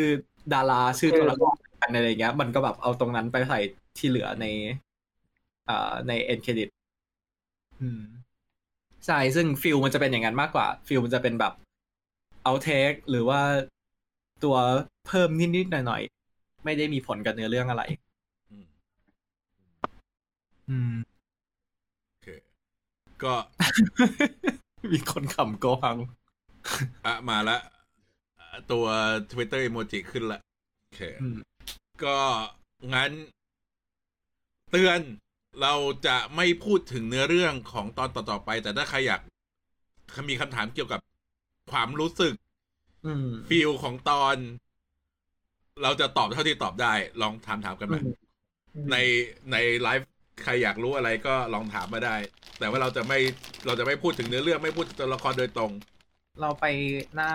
[0.54, 3.58] ดาราชื่อตัวละครกันอะไรเงี้ย มันก็แบบเอาตรงนั้นไปใส่
[3.98, 4.46] ที่เหลือใน
[5.68, 6.68] อ่าใน end credit
[7.80, 8.02] อืม
[9.06, 11.52] ใช่ ซึ่งฟิลมันจะเป็นอย่างนั้นมากกว่า ฟิลมันจะเป็นแบบ
[12.44, 13.40] เอาเทคหรือว่า
[14.44, 14.56] ตัว
[15.06, 17.82] เพิ่มนิดๆหน่อยๆ ไม่ได้มีผลกับเนื้อเรื่องอะไร
[18.50, 18.66] อืม
[20.68, 20.94] อืม
[22.08, 22.28] โอเค
[23.22, 23.34] ก็
[24.92, 25.98] มีคนขำโกหัง
[27.06, 27.58] อะ มาละ
[28.38, 28.86] อะตัว
[29.32, 30.40] Twitter emoji ขึ้นละ
[30.80, 31.38] โอเคอืม
[32.04, 32.16] ก็
[32.94, 33.10] งั้น
[34.70, 35.00] เตือน
[35.62, 35.74] เรา
[36.06, 39.20] จะไม่พูดถึงเนื้อเรื่องของตอนต่อๆไป แต่ถ้าใครอยาก
[40.30, 41.00] มีคำถามเกี่ยวกับ
[41.72, 42.34] ความรู้สึก
[43.06, 44.36] อืมฟีลของตอน
[45.82, 46.92] เราจะตอบเท่าที่ตอบได้
[47.22, 47.96] ลองถามถามๆกันไหม
[48.74, 48.96] อืมใน
[49.52, 50.08] ในไลฟ์
[50.44, 52.16] ใครอยากรู้อะไรก็ลองถามมาได้
[52.58, 53.18] แต่ว่าเราจะไม่
[53.66, 55.72] เราจะไม่พูดถึงเนื้อเรื่องไม่พูดถึงตัวละครโดยตรง
[56.40, 56.66] เราไป
[57.14, 57.30] หน้า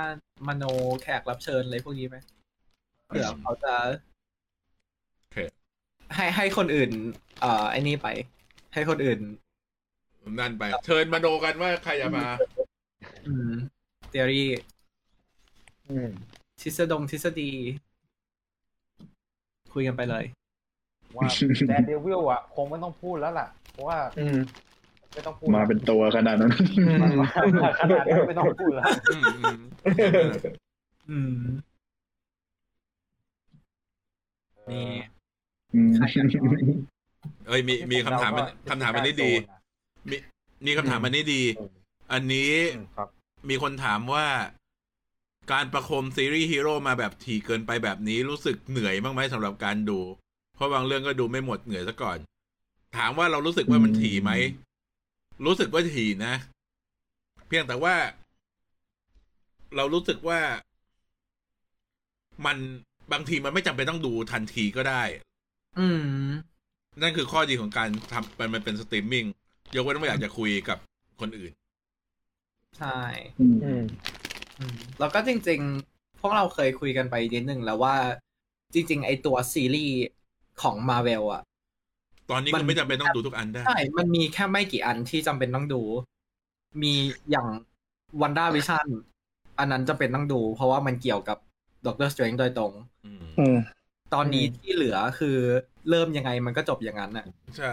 [0.47, 0.63] มโน
[1.01, 2.17] แขกรับเชิญอะไรพวกนี้ไหม
[3.07, 4.14] เผื่อเขาจะโอเค
[6.15, 6.89] ให้ให้คนอื่น
[7.41, 8.07] เอ่อไอ้นี่ไป
[8.73, 9.19] ให้คนอื่น
[10.39, 12.25] นั่นไป เชิญมาโนกันว่าใครจะมา
[13.27, 13.51] อืม
[14.09, 14.49] เทอรี่
[15.89, 16.09] อืม
[16.61, 17.51] ทฤษฎงทฤษฎี
[19.73, 20.25] คุยกันไปเลย
[21.17, 21.29] ว่า
[21.67, 24.37] แดนเดวิลอะ คงไม่ต้องพูดแล้วล่ะ เพราะว่าอืม
[25.13, 26.51] ไม่ต้องพูดมาเป็นตัวขนาดนั้น
[27.21, 27.29] มา
[27.79, 29.59] ขนาดนั้นไม่ต้องพูดแล้วอืมอืม
[31.09, 31.37] อืม
[34.71, 35.14] นี่อืม
[37.47, 39.31] เอ้ยมีมีคำถามมันคำถามอันนี้ดี
[40.09, 40.17] มี
[40.65, 41.43] มีคำถามอันนี้ดี
[42.13, 43.09] อันนี้อืมครับ
[43.49, 44.25] มีคนถามว่า
[45.51, 49.99] การประโคมซีรีส์ฮีโร่มาแบบถี่เกินไปแบบนี้รู้สึกเหนื่อยบ้างไหมสำหรับการดู
[50.55, 52.17] เพราะบางเรื่องก็ดูไม่หมดเหนื่อยซะก่อน
[52.97, 54.31] ถามว่าเรารู้สึกว่ามันถี่ไหม
[55.45, 56.33] รู้สึกว่าถี่นะ
[57.47, 57.95] เพียงแต่ว่า
[59.75, 60.39] เรารู้สึกว่า
[62.45, 62.57] มัน
[63.11, 65.03] บางทีมันไม่จำเป็นต้องดูทันทีก็ได้
[65.77, 66.55] อืม
[67.01, 69.25] นั่นคือข้อดีของการทำมันมันเป็นสตรีมมิ่ง
[69.75, 70.77] ยกเว้นว่าอยากจะคุยกับ
[71.19, 71.51] คนอื่น
[72.77, 72.99] ใช่
[73.39, 73.83] อืมอืม
[74.59, 75.61] อืมแล้วก็จริง
[75.91, 77.95] ๆ พวกเราเคยคุยกันไปนิดนึงแล้วว่า
[78.73, 79.97] จริง ๆ ไอตัวซีรีส์
[80.61, 81.41] ของมาเวลอะ
[82.29, 85.81] ตอนนี้มันก็ไม่จำเป็นต้องดูทุกอันได้ ใช่ มันมีแค่ไม่กี่อันที่จำเป็นต้องดู
[86.81, 86.93] มี
[87.31, 87.47] อย่าง
[88.21, 88.87] WandaVision
[89.59, 91.37] อันนั้นจำเป็นต้องดู เพราะว่ามันเกี่ยวกับ
[91.85, 92.71] Doctor Strange โดยตรง
[93.05, 93.57] อืมอืม
[94.13, 95.37] ตอนนี้ที่เหลือคือ
[95.89, 97.25] เริ่มยังไงมันก็จบอย่างนั้นน่ะ
[97.57, 97.71] ใช่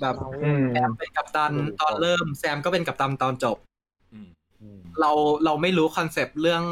[0.00, 3.56] แบบอืมแซมเป็นกัปตันตอนเริ่มแซมก็เป็นกัปตันตอนจบ
[4.12, 4.28] อืม
[4.62, 5.10] อืมเรา
[5.44, 6.64] เราไม่รู้คอนเซปต์เรื่อง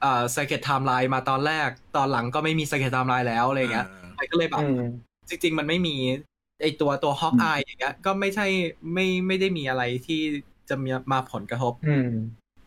[0.00, 4.82] เอ่อ Secret Timeline มาตอนแรก ตอนหลังก็ไม่มี Secret Timeline แล้วอะไรเงี้ยอ่ามันก็เลยแบบอืม
[5.28, 5.96] จริง ๆ มันไม่มี
[6.62, 8.46] ไอตัวตัว Hawkeye อย่างเงี้ย ก็ไม่ใช่
[8.92, 10.20] ไม่ไม่ได้มีอะไรที่
[10.68, 12.10] จะมีมาผลกระทบอืม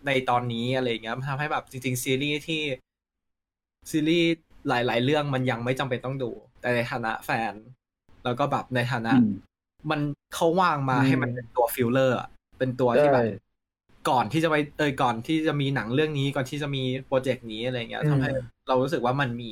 [0.05, 2.61] ในตอนนี้อะไรเงี้ยมันทำให้แบบจริง ๆ ซีรีส์ที่
[3.91, 4.30] ซีรีส์
[4.68, 7.53] หลาย ๆ เรื่องมันยังไม่จำเป็นต้องดู แต่ในฐานะแฟน
[8.24, 9.30] แล้วก็แบบในฐานะอืม
[9.89, 9.99] มัน
[10.36, 12.28] เขาวางมาอืมให้มันเป็นตัวฟิลเลอร์อะ
[12.59, 13.28] เป็นตัวที่แบบใช่
[14.09, 18.30] ก่อนที่จะไปเออก่อนที่จะมีหนังเรื่องนี้ก่อนที่จะมีโปรเจกต์นี้อะไรเงี้ยอืมทำให้
[18.68, 19.51] เรารู้สึกว่ามันมี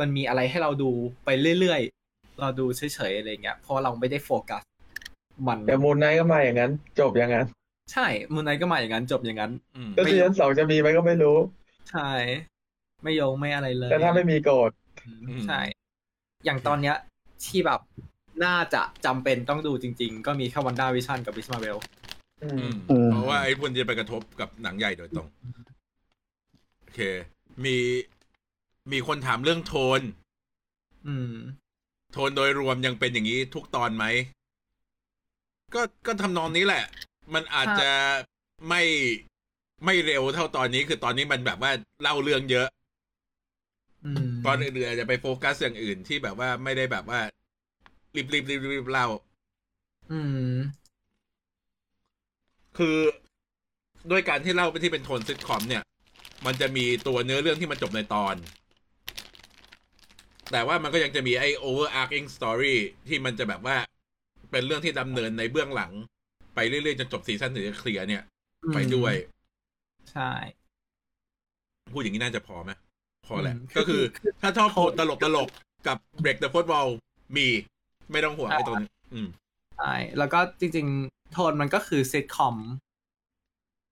[0.00, 0.90] มันมีอะไรให้เราดู
[1.24, 4.62] ไปเรื่อยๆเราดูเฉยๆอะไรเงี้ยเพราะว่าเราไม่ได้โฟกัส
[5.46, 7.46] มันแต่ Moon Knight ก็มาอย่างนั้น จบอย่างนั้น
[7.92, 11.36] ใช่ Moon Knight ก็มาอย่างนั้น จบอย่างนั้นอืมก็ซีซั่นสองจะมีไหมก็ไม่รู้
[11.90, 12.10] ใช่
[13.02, 14.70] ไม่โยงไม่อะไรเลยแต่ถ้าไม่มีโกรธ
[15.28, 15.60] อืมใช่
[16.44, 16.96] อย่างตอนเนี้ย
[17.44, 17.80] ที่แบบ
[18.44, 21.76] น่าจะจำเป็นต้องดูจริง ๆ ก็มีแค่วันด้าวิชั่นกับวิสมาเวล
[22.42, 25.28] อือืมมอืมเพราะว่าไอ้พวกนี้จะไปกระทบกับหนังใหญ่โดยตรง
[26.80, 27.00] โอเค
[27.64, 27.76] มี
[28.92, 30.00] มีคนถามเรื่องโทน
[31.08, 31.32] อืม
[32.12, 34.04] โทนโดยรวมยังเป็นอย่างนี้ทุกตอนไหม
[35.74, 36.84] ก็ก็ทำนองนี้แหละ
[37.34, 37.90] มันอาจจะ
[38.68, 38.82] ไม่
[39.84, 41.70] ไม่เร็วเท่าตอนนี้คือตอนนี้มันแบบว่า
[42.02, 42.81] เล่าเรื่องเยอะอืม
[44.46, 47.20] ตอนอื่นๆอาจจะไปโฟกัสอย่างอื่นที่แบบว่าไม่ได้แบบว่า
[48.16, 49.06] รีบรีบรีบรีบเล่า
[50.12, 50.20] อื
[50.52, 50.54] ม
[52.78, 52.96] คือ
[54.10, 55.82] ด้วยการที่เล่าไปที่เป็นโทนซิทคอมเนี่ย
[56.46, 58.36] มันจะมีตัวเนื้อเรื่องที่มันจบในตอน
[60.52, 62.76] แต่ว่ามันก็ยังจะมีไอ้ overarching story
[63.08, 63.76] ที่มันจะแบบว่า
[64.50, 65.92] เป็นเรื่องที่ดำเนินในเบื้องหลัง
[66.54, 68.22] ไปเรื่อยๆจนจบซีซั่นถึงจะเคลียร์เนี่ย
[68.74, 69.14] ไปด้วย
[70.12, 70.32] ใช่
[71.92, 72.70] พูดอย่างนี้น่าจะพอไหม
[73.26, 76.88] พอแหละอืมก็คือคือถ้าชอบโทนตลกตลกๆกับ break the fourth wall
[77.36, 77.46] มี
[78.12, 79.28] ไม่ต้องห่วงไอ้ตัวนี้อืม
[79.76, 82.56] ใช่แล้วก็จริง ๆ โทนมันก็คือซิทคอม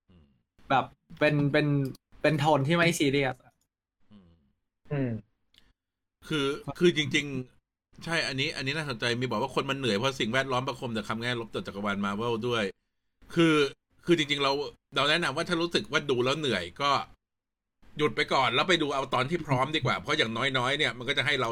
[0.09, 0.25] อืม
[0.69, 0.85] แบบ
[1.19, 1.67] เป็นเป็น
[2.21, 3.53] เป็นโทนที่ไม่ซีเรียสอะ
[4.11, 4.29] อืม
[4.91, 5.11] อืม
[6.27, 6.45] คือ
[6.79, 7.25] คือจริง
[7.65, 12.63] ๆ ใช่อันนี้ อันนี้น่าสนใจมีบอกว่าคนมันเหนื่อยเพราะสิ่งแวดล้อมประคมแต่คำแง่ลบต่อจักรวาลมาเวลด้วย
[13.35, 13.55] คือ
[14.05, 14.51] คือจริง ๆ เรา
[14.95, 16.91] เราแนะนำว่าถ้ารู้สึกว่าดูแล้วเหนื่อยก็
[17.97, 21.49] หยุดไปก่อนแล้วไปดูเอาตอนที่พร้อมดีกว่า เพราะอย่างน้อยๆ เนี่ยมันก็จะให้เรา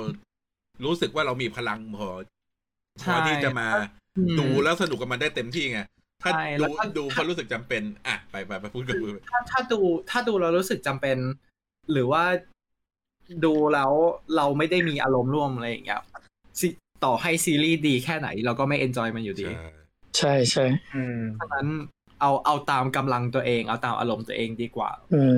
[0.86, 2.08] รู้สึกว่าเรามีพลังพอ
[3.04, 3.68] พใช่อที่จะมา
[4.16, 5.80] อืมดูแล้วสนุกกับมันได้เต็มที่ไง
[6.22, 9.80] ถ้าใช่แล้ดูวก็ดูเพราะรู้สึกจำเป็น อะไปไปไปพูดกับมือถ้าถ้าดู
[10.10, 11.18] ถ้าดูเรารู้สึกจำเป็น
[11.92, 12.24] หรือว่า
[13.46, 13.92] ดูแล้ว
[14.36, 16.02] เราไม่ได้มีอารมณ์ร่วมอะไรอย่างเงี้ย
[16.60, 16.68] ซิ
[17.06, 19.54] ต่อให้ซีรีส์ดีแค่ไหน เราก็ไม่ enjoy มันอยู่ดี ใช่
[20.18, 20.66] ใช่ใช่
[20.96, 21.68] อืมเพราะฉะนั้น
[22.20, 25.38] เอาเอาตามกำลังตัวเอง เอาตามอารมณ์ตัวเองดีกว่า อืม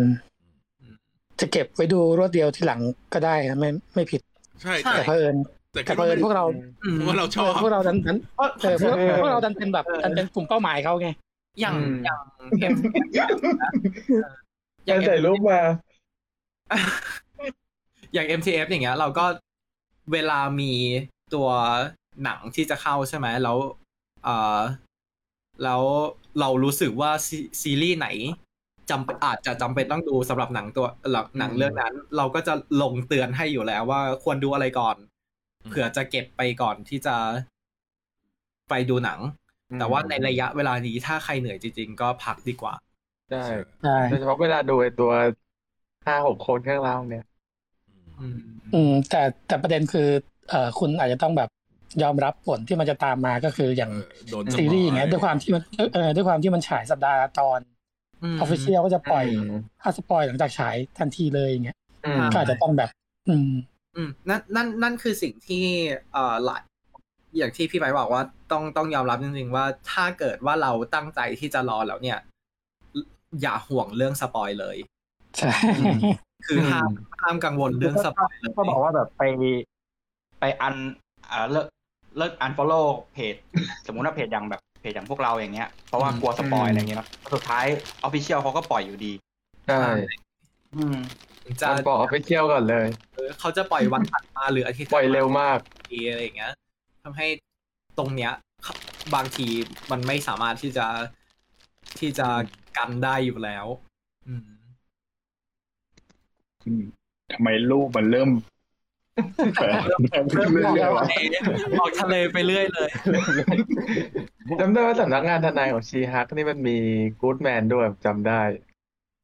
[1.42, 2.82] จะเก็บไว้ดูรวดเดียวทีหลัง
[3.14, 4.22] ก็ได้นะไม่ไม่ผิด
[4.62, 5.36] ใช่ใช่แต่แต่เผอิญ
[5.74, 6.46] แต่แต่คิดเผว่าเผอิญพวกเรา
[6.84, 11.10] อืมเพราะว่าเราชอบพวกเราดันดันเพราะเออพวกพวกเราดันเป็นแบบดันเป็นกลุ่มเป้าหมายเขาไง
[11.60, 12.22] อย่างอืมอย่าง
[12.60, 12.76] เอ็ม
[14.88, 15.60] อย่างใส่รูปมา
[18.14, 19.26] อย่าง MTF อย่างเงี้ย เราก็
[20.14, 20.74] เวลามี
[21.34, 21.50] ตัว
[22.24, 23.58] หนังที่จะเข้าใช่ไหมแล้ว
[24.24, 24.60] เอ่อ
[25.64, 25.82] แล้ว
[26.40, 28.08] เรารู้สึกว่าซีซีรีส์ไหน
[28.90, 30.88] จำอาจจะจำเป็นต้องดูสำหรับหนังตัว
[31.40, 34.96] หนังเรื่องนั้น เราก็จะลงเตือนให้อยู่แล้วว่าควรดูอะไรก่อน
[35.64, 37.16] อืมเผื่อจะเก็บไปก่อนที่จะ
[38.70, 39.20] ไปดูหนัง
[39.80, 42.74] แต่ว่าในระยะเวลานี้ถ้าใครเหนื่อยจริง ๆ ก็พักดีกว่า
[43.30, 43.44] ใช่
[43.84, 45.12] ใช่โดยเฉพาะเวลาดูไอ้ตัว
[46.08, 47.26] ห้าหกคนข้างล่างเนี่ย
[48.20, 48.36] อืม
[48.74, 50.08] อืม แต่แต่ประเด็นคือ
[50.50, 51.50] เอ่อคุณอาจจะต้องแบบ
[52.04, 55.64] ยอมรับผลที่มันจะตามมาก็คืออย่างเออโดนซีรีส์อย่างเงี้ยด้วยความที่มัน
[55.94, 57.60] เออด้วยความที่มันฉายสัปดาห์ละตอน
[58.24, 62.90] อืม official ก็จะปล่อยอืมถ้าสปอยหลังจากฉายทันทีเลยอย่างเงี้ยอืมก็อาจจะต้องแบบ
[63.30, 63.52] อืม
[63.96, 65.66] อืมนั่นนั่นนั่นคือสิ่งที่
[66.14, 66.62] เอ่อหลาย
[67.38, 72.20] อย่างที่พี่ไปบอกว่าต้องต้องยอมรับจริงๆว่าถ้าเกิดว่าเราตั้งใจที่จะรอแล้วเนี่ย
[73.42, 74.78] อย่าห่วงเรื่องสปอยเลย
[75.38, 75.54] ใช่
[76.48, 76.90] คือห้าม
[77.22, 79.24] ห้ามกังวลเรื่องสปอยเลยก็บอกว่าแบบไป
[80.40, 80.76] ไปอัน
[81.32, 81.68] อ่าเลิก
[82.18, 82.82] เลิก unfollow
[83.14, 83.36] เพจ
[83.88, 87.66] สมมุติว่าเพจอย่างแบบ เพจอย่างพวกเราอย่างเงี้ยเพราะว่ากลัวสปอยอะไรเงี้ยเนอะสุดท้าย
[88.04, 89.14] official เขาก็ปล่อยอยู่ดี
[89.68, 89.86] ใช่
[90.76, 90.98] อืม
[91.62, 92.88] จะมันบอกไปเที่ยวก่อนเลย
[93.40, 95.58] เขาจะปล่อยวันถัดมาหรืออาทิตย์ปล่อยเร็วมาก
[95.90, 96.54] ทีอะไรอย่างเงี้ย
[97.04, 97.28] ทำให้
[97.98, 98.32] ตรงเนี้ย
[99.16, 99.48] บางที
[99.92, 100.88] มันไม่สามารถที่จะ
[102.00, 102.28] ที่จะ
[102.78, 103.66] กันได้อยู่แล้ว
[104.28, 104.50] อืม
[106.66, 106.84] อืม
[107.34, 108.30] ทำไมรูปมันเริ่ม
[109.18, 109.20] อ
[110.74, 111.26] อยๆวะทะเล
[111.80, 112.90] ออกทะเลไปเรื่อยเลย
[114.60, 116.78] จำได้ว่าสำนักงานทนายของชีฮักนี่มันมี
[117.22, 118.42] กู๊ดแมนด้วยจำได้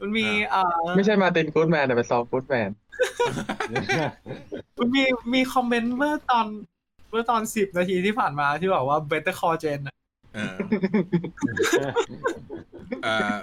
[0.01, 2.69] มันมีเอ่อไม่ใช่มาตินกู๊ดแมนแต่เป็นซอลกู๊ดแมน
[4.77, 5.03] มันมี
[5.33, 6.45] มีคอมเมนต์เมื่อตอน
[7.09, 9.89] เมื่อตอนสิบนาทีที่ผ่านมาที่บอกว่า better call Jen อ
[10.33, 10.55] เออ
[13.03, 13.33] เอ่อ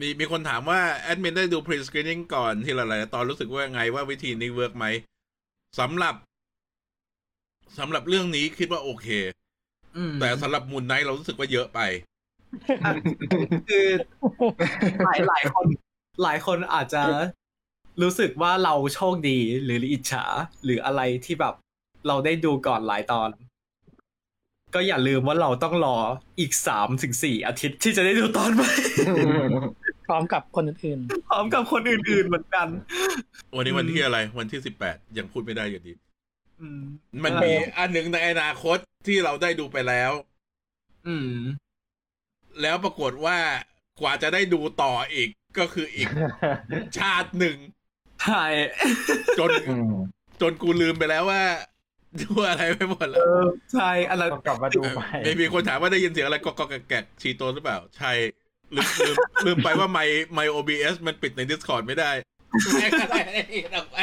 [0.00, 4.86] มีมีคนถามว่าแอดมินได้ดู pre screening ก่อนทีละหลายๆตอนรู้สึกว่าไงว่าวิธีนี้ work ไหม
[5.78, 6.14] สำหรับ
[7.78, 9.06] สำหรับเรื่องนี้คิดว่าโอเค
[9.96, 11.80] อืมแต่สำหรับ Moon Knight เรารู้สึกว่าเยอะไป
[12.84, 12.92] อะ
[13.68, 13.88] คือ
[15.04, 15.66] หลายหลายคน
[16.22, 17.02] หลายคนอาจจะ
[18.02, 20.24] รู้สึกว่าเราโชคดีหรืออิจฉา
[20.64, 21.54] หรืออะไรที่แบบ
[22.06, 23.28] เราได้ดูก่อนหลายตอน
[24.74, 25.96] ก็อย่าลืมว่าเราต้องรอ
[26.40, 28.72] อีกสามถึงสี่อาทิตย์ที่จะได้ดูตอนใหม่
[30.06, 30.98] พร้อมกับคนอื่น
[31.28, 32.68] พร้อมกับคนอื่นๆเหมือนกัน
[33.56, 35.92] วันนี้วันที่อะไร วันที่สิบแปดยังพูดไม่ได้อยู่ดี
[36.60, 36.82] อืม
[37.24, 40.12] มันมีอันหนึ่งในอนาคตที่เราได้ดูไปแล้ว
[41.06, 41.34] อืม
[42.62, 43.38] แล้วปรากฏว่า
[44.00, 45.28] กว่าจะได้ดูต่ออีก
[45.58, 46.08] ก็คืออีก
[46.98, 47.56] ชาติหนึ่ง
[48.24, 48.44] ใช่
[49.38, 49.92] จนอืม
[50.40, 51.42] จนกูลืมไปแล้วว่า
[52.22, 58.12] ดูอะไรไปหมดแล้เอวอใช่อันนั้นต้องกลับมาดูใหม่ไม่มีคนถามว่าได้ยินเสียงอะไรกอกกแกกชีโตหรือเปล่า ใช่
[58.74, 59.16] ลืมลืม
[59.46, 60.00] ลืมไปว่าไม
[60.34, 62.10] ไมโอบีเอสมันปิดใน Discord ไม่ได้
[62.74, 63.16] แม่งอะไร
[63.74, 63.98] ออกไป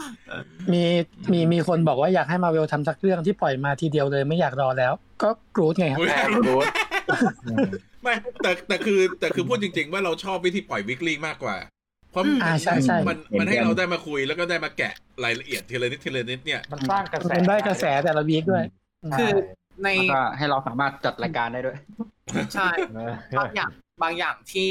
[0.00, 0.84] ๆมี
[1.32, 4.92] มีมีคนบอกว่าอยากให้มาเวลทำสักเรื่องที่ปล่อยมาทีเดียวเลยไม่อยากรอแล้ว
[5.22, 6.66] ก็กรูดไงครับแอนกู๊ด
[8.02, 11.56] ไม่แต่แต่คือแต่คือพูดจริง ๆ ว่าเราชอบวิธีปล่อยวิกฤตมากกว่า
[12.10, 14.94] เพราะอ่าใช่ใช่มันมันให้เราได้มาคุยแล้วก็ได้มาแกะ
[15.24, 18.64] รายละเอียดทีละนิดทีละนิดเนี่ยมันสร้างกระแสมันได้กระแสแต่ละวีคด้วย
[19.18, 19.30] คือ
[19.82, 21.76] ในแล้วก็ให้เราสามารถจัดรายการได้ด้วย
[22.54, 22.68] ใช่
[23.38, 23.70] บางอย่าง
[24.02, 24.70] บางอย่างที่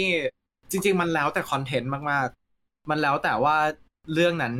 [0.70, 3.56] จริง ๆ มันแล้วแต่คอนเทนต์มากๆ มันแล้วแต่ว่า
[4.14, 4.54] เรื่องนั้น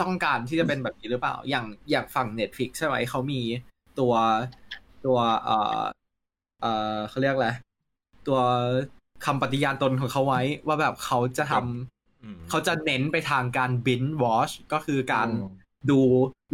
[0.00, 3.40] ต้องการที่จะเป็นแบบนี้หรือเปล่า อย่างอย่างฝั่ง Netflix ใช่ไหมเขามี
[3.98, 4.14] ตัว
[5.06, 5.80] ตัวเอ่อ
[6.60, 7.50] เอ่อเขาเรียกอะไร
[8.26, 8.38] ตัว
[9.24, 15.28] คำปฏิญาณตนของเขาไว้ว่าแบบเขาจะทำอืมเขาจะเน้นไปทางการบินวอชก็คือการ
[15.90, 16.00] ดู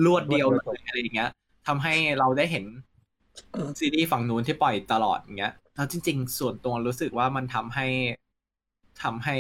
[0.05, 1.31] รวดเดียวเลยอะไรอย่างเงี้ย
[1.67, 2.65] ทำให้เราได้เห็น
[3.79, 7.87] ซีรีส์ฝั่งนู้นที่ปล่อยตลอดอย่างเงี้ย แล้วจริง ๆ ส่วนตัวรู้สึกว่ามันทำให้
[9.03, 9.37] ทำให้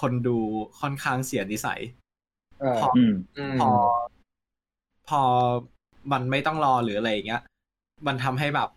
[0.00, 0.38] คนดู
[0.80, 1.80] ค่อนข้างเสียนิสัย
[2.80, 3.12] พออืม
[3.60, 3.70] พอ
[5.08, 5.22] พอ
[6.12, 7.42] มันไม่ต้องรอหรืออะไรอย่างเงี้ย
[8.06, 8.68] มันทำให้แบบ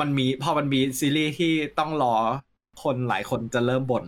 [0.00, 2.14] มันมี พอมันมีซีรีส์ที่ต้องรอ
[2.82, 4.04] คนหลายคนจะเริ่มบ่น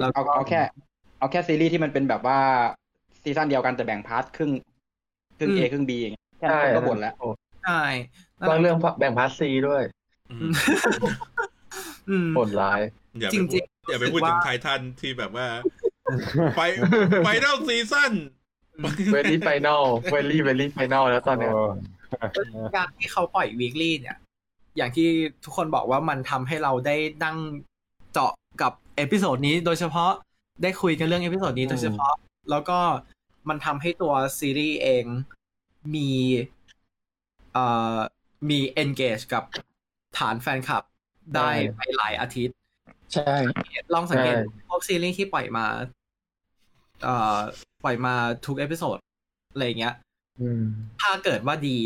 [0.00, 0.60] แล้วก็เอาเอาแค่
[1.18, 2.38] เอาแค่ซีรีส์ที่มันเป็นแบบว่า
[3.22, 4.50] ซีซั่นเดียวกันแต่แบ่ง part ครึ่ง
[5.38, 7.28] ครึ่งอืม A ครึ่ง B อย่างเงี้ยแค่ใช่นั้นก็บ่นแล้วโอ้
[7.64, 7.82] ใช่
[8.40, 9.82] นั่นบางแหละเรื่องแบ่ง part C ด้วย
[10.40, 10.54] อือืมม
[12.08, 12.80] อืมโหดร้าย
[13.20, 15.46] อย่าไปจริพูดงๆอย่าไปพูดรู้สึกถึงว่าไททันที่แบบว่า
[16.56, 16.60] ไฟ
[17.24, 18.12] final season
[19.12, 21.52] very final very very final แล้วตอนเนี้ย
[22.76, 24.16] การที่เขาปล่อย weekly เนี่ย
[24.76, 25.08] อย่างที่
[25.44, 27.36] ทุกคนบอกว่ามันทำให้เราได้นั่ง
[28.12, 28.32] เจาะ
[28.62, 30.10] กับ episode นี้โดยเฉพาะ
[30.62, 32.14] ได้คุยกันเรื่อง episode นี้โดยเฉพาะ
[32.50, 32.78] แล้วก็
[33.48, 35.04] มันทำให้ตัวซีรีส์เอง
[35.94, 36.10] มี
[37.52, 37.64] เอ่
[37.94, 37.96] อ
[38.50, 39.44] มี engage กับ
[40.18, 40.82] ฐานแฟนคลับ
[41.34, 42.56] ได้ไปหลายอาทิตย์
[43.14, 43.34] ใช่
[43.94, 45.66] ลองสังเกตใช่พวกซีรีส์ที่ปล่อยมา
[47.02, 47.38] เอ่อ
[47.84, 48.14] ปล่อยมา
[48.46, 48.98] ทุก episode
[49.52, 49.94] อะไรอย่างเงี้ย
[50.40, 50.62] อืม
[51.00, 51.78] ถ้าเกิดว่าดี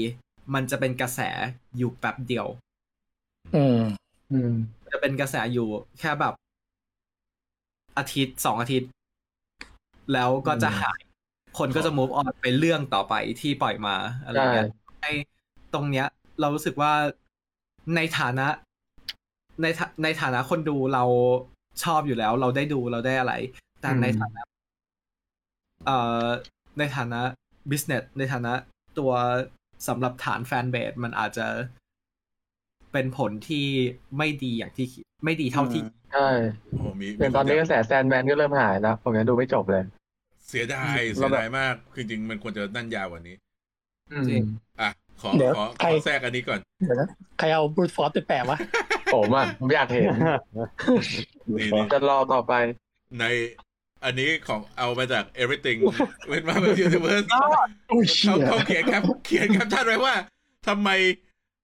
[0.54, 1.20] มันจะเป็นกระแส
[1.76, 2.46] อยู่แป๊บเดียว
[3.56, 3.80] อืม
[4.32, 4.52] อืม
[4.92, 5.68] จะเป็นกระแสอยู่
[6.00, 6.34] แค่แบบ
[7.98, 8.90] อาทิตย์สองอาทิตย์
[10.12, 11.00] แล้วก็จะหาย
[11.58, 14.68] คนก็จะ move on ไปเรื่องต่อไปที่ปล่อยมาอะไรอย่างเงี้ย
[15.00, 15.12] ไอ้
[15.74, 16.06] ตรงเนี้ย
[16.40, 16.92] เรารู้สึกว่า
[17.94, 18.46] ในฐานะ
[19.62, 21.04] ในฐาในฐานะคนดูเรา
[21.84, 23.34] ชอบอยู่แล้ว เราได้ดูเราได้อะไร
[23.80, 24.42] แต่ในฐานะ
[25.86, 26.24] เอ่อ
[26.78, 27.20] ในฐานะ
[27.70, 28.52] business ในฐานะ
[28.98, 29.12] ตัว
[29.88, 31.46] สำหรับฐานแฟนเบสมันอาจจะ
[32.92, 33.66] เป็นผลที่
[34.18, 35.82] ไม่ดีอย่างที่คิดไม่ดีเท่าที่
[36.12, 36.28] ใช่
[36.70, 39.84] โอ้มีอย่างตอนนี้กระแสแซนแมนก็เริ่มหายแล้วผมยังดูไม่จบเลย
[40.48, 43.36] เสียดายเสียดายมาก คือจริงๆมันควรจะนั่นยาวกว่านี้
[44.30, 44.42] จริง
[44.80, 44.90] อะ
[45.22, 48.58] ขอเดี๋ยวขอขใครอแทรกอันนี้ก่อนเดี๋ยวนะใครเอาบรูทฟอร์สไปแปะวะ
[49.14, 50.08] ผมอะผมอยากเห็น
[51.58, 52.52] นี่จะรอต่อไป
[53.20, 53.24] ใน
[54.04, 55.78] อันนี้ของเอามาจาก everything
[56.28, 57.26] เป็นมาแบบ universe
[57.88, 60.14] โอ้ยเชี่เขายเขาเขียนแคปเขียนแคปชั่นไว้ว่า
[60.68, 60.90] ทำไม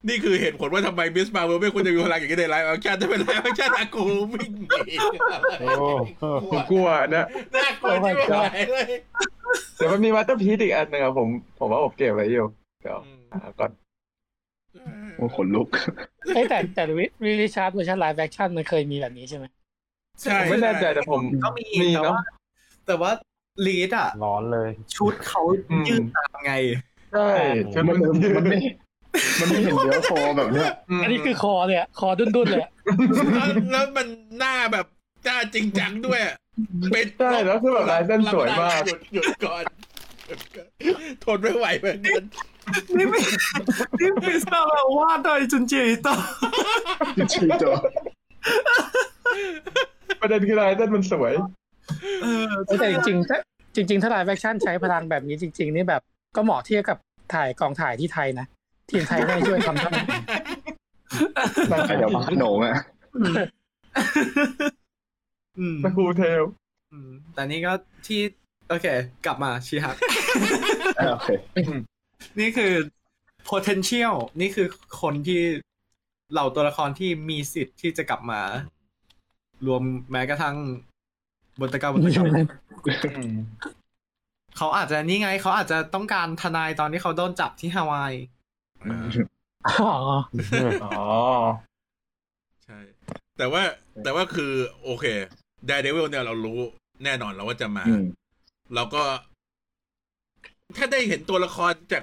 [0.09, 4.05] นี่คือเหตุผลว่าทำไมมิสมาเวลไม่ควรจะมีพลังอย่างนี้ในไลฟ์แอคชั่นถ้าเป็นไลฟ์แอคชั่นอากู
[4.35, 4.95] วิ่งหนี
[5.61, 5.87] โอ้
[6.51, 7.25] ผมกลัวนะ
[7.55, 8.91] น่ากลัวที่ไม่ไหวเลย
[9.77, 12.47] เดี๋ยวมันมีวัตเตอร์พีซอีกอันหนึ่งอะผมผมว่าผมเก็บไว้อยู่
[12.83, 13.12] เดี๋ยวหา
[13.61, 13.71] ก่อน
[15.17, 15.69] โอ้ขนลุก
[16.35, 16.83] เอ้ยแต่แต่
[17.25, 19.45] วิลิชาร์ดเวอร์ชันไลฟ์แอคชั่นมันเคยมีแบบนี้ใช่ไหม
[20.23, 22.23] ใช่ผมไม่แน่ใจแต่ผมก็มีมีแต่เนาะว่า
[22.87, 23.11] แต่ว่า
[23.67, 26.53] ลีดอะร้อนเลย ชุดเขาอืมยืดตามไง
[27.13, 27.29] ใช่
[27.73, 28.59] ชุดมัมันนยืมันดไม่
[29.41, 30.71] มันไม่เห็นเดี๋ยวคอแบบเนี้ย
[31.03, 32.71] อันนี้คือคอเลยอะคอดุนๆเลยอะ
[33.35, 34.07] แล้วแล้วมัน
[34.39, 34.87] หน้าแบบ
[35.27, 36.35] จ้าจริงจังด้วยอะ
[36.93, 39.65] เป็นใช่แล้วคือแบบลายเส้นสวยมากหยุดหยุดก่อน
[40.27, 40.69] หยุดก่อน
[41.25, 42.25] ทนไม่ไหวเหมือนกัน
[42.99, 43.21] นี่ไม่
[44.01, 44.65] นี่ไม่ทราบ
[44.99, 46.15] ว่าโดยจุนจิอิโต้
[47.33, 47.73] ชื่อจอ
[50.21, 51.33] ประเด็นคือลายเส้นมันสวย
[52.23, 53.39] เออแต่จริงๆถ้า
[53.77, 56.03] จริง ๆ ถ้า live action ใช้พลังแบบนี้จริง ๆ นี่แบบ
[56.37, 56.99] ก็เหมาะที่กับ
[57.35, 58.47] ถ่ายกองถ่ายที่ไทยนะ
[58.91, 60.07] ทีมไทยได้ช่วยทำเท่านั้น
[61.71, 62.77] นั่งขยับขนมอะ
[65.59, 66.43] อืมสกูเทล
[66.93, 67.73] อืมแต่นี่ก็
[68.07, 68.21] ที่
[68.69, 68.87] โอเค
[69.27, 69.97] กลับมาชีฮัก
[71.13, 71.29] โอเค
[72.41, 72.73] นี่คือ
[73.51, 74.69] potential นี่คือ
[75.01, 75.43] คนที่
[76.33, 78.41] เหล่าตัวละครที่มีสิทธิ์ที่จะกลับมา
[79.67, 80.57] รวมแม้กระทั่ง
[81.61, 82.25] บนตะกร้าบนตะกร้า
[84.57, 88.13] เขาอาจจะนี่ไง เขาอาจจะต้องการทนายตอนที่เขาโดนจับที่ฮาวาย
[89.69, 89.93] อ๋อ
[90.85, 90.93] อ๋อ
[92.65, 92.79] ใช่
[93.39, 93.63] แต่ว่า
[94.03, 94.53] แต่ว่าคือ
[94.85, 95.05] โอเค
[95.69, 96.59] Daredevil เนี่ยเรารู้
[97.05, 98.05] แน่นอนแล้วว่าจะมาอืม
[98.75, 99.03] เราก็
[100.77, 102.03] ถ้าได้เห็นตัวละครจาก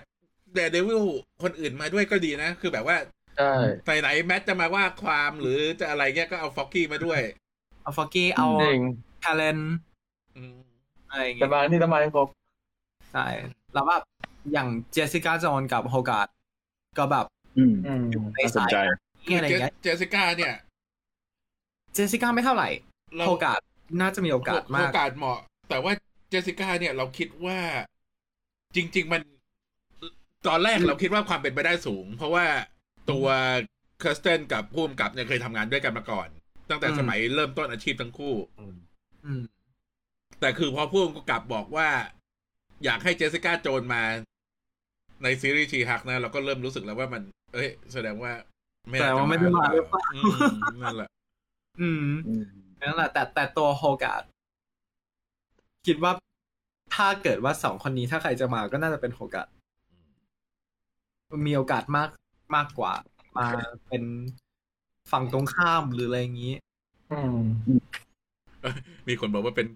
[0.57, 1.05] Daredevil
[1.43, 2.97] คนอื่นมาด้วยก็ดีนะ คือแบบว่า
[3.37, 3.53] ใช่
[3.85, 7.21] ไหนไหนๆแมทจะมาว่าความหรือจะอะไรเงี้ยก็เอาฟ็อกกี้มาด้วย
[7.83, 8.81] เอาฟอกกี้เอาจริง
[9.23, 9.59] ทาเลน
[10.35, 10.57] อืม
[11.09, 12.27] อะไรอย่างแต่เงี้ยบางที่ทำไมครบ
[13.13, 13.27] ใช่
[13.73, 14.03] แล้วแบบ
[14.51, 16.27] อย่างเจสสิก้าโจนกับโฮการ์ด
[16.97, 17.25] ก็แบบ
[17.57, 18.03] อืมอืม
[18.33, 18.77] ในน่าสนสายใจ
[19.29, 20.53] นี้อะไรอย่างเงี้ยเจสสิก้าเนี่ย
[21.93, 22.69] เจสสิก้าไม่เท่าไหร่
[23.15, 23.61] เราโฮการ์ด
[24.01, 25.39] น่าจะมีโอกาสมาโอกกาสเหมาะ
[25.69, 25.91] แต่ว่า
[26.29, 27.59] เจสสิก้าเนี่ยเราคิดว่า
[28.75, 29.21] จริง ๆ มัน
[30.47, 32.45] ตอนแรกเราคิดว่าความเป็นไปได้สูง เพราะว่า
[33.11, 33.27] ตัว
[33.99, 36.27] เคอร์สเตนกับผู้กำกับเนี่ยเคยทำงานด้วยกันมาก่อน
[36.69, 38.35] ตั้งแต่สมัยเริ่มต้นอาชีพทั้งคู่
[39.25, 39.43] อืม
[40.39, 41.89] แต่คือพอผู้กำกับบอกว่า
[42.83, 44.01] อยากให้เจสสิก้าโจนมา
[45.23, 47.21] ในซีรีส์ชีฮักนะ เราก็เริ่มรู้สึกแล้วว่ามัน
[47.53, 48.31] เอ้ย แสดงว่า
[48.99, 50.31] แสดงว่าไม่ได้มาหรือเปล่าอืม
[50.81, 51.09] นั่นแหละ
[51.81, 52.43] อืมอืม
[52.81, 54.23] นั่นแหละ แต่แต่ตัวโฮการ์ด
[55.87, 56.11] คิดว่า
[56.95, 59.47] ถ้าเกิดว่าสองคนนี้ถ้าใครจะมาก็น่าจะเป็นโฮการ์ด
[61.47, 62.09] มีโอกาสมาก
[62.55, 62.93] มากกว่า
[63.37, 63.47] มา
[63.87, 64.03] เป็น
[65.11, 66.55] ฝั่งตรงข้ามหรืออะไรอย่างนี้
[67.11, 67.37] อืม
[69.07, 69.67] มีคนบอกว่าเป็น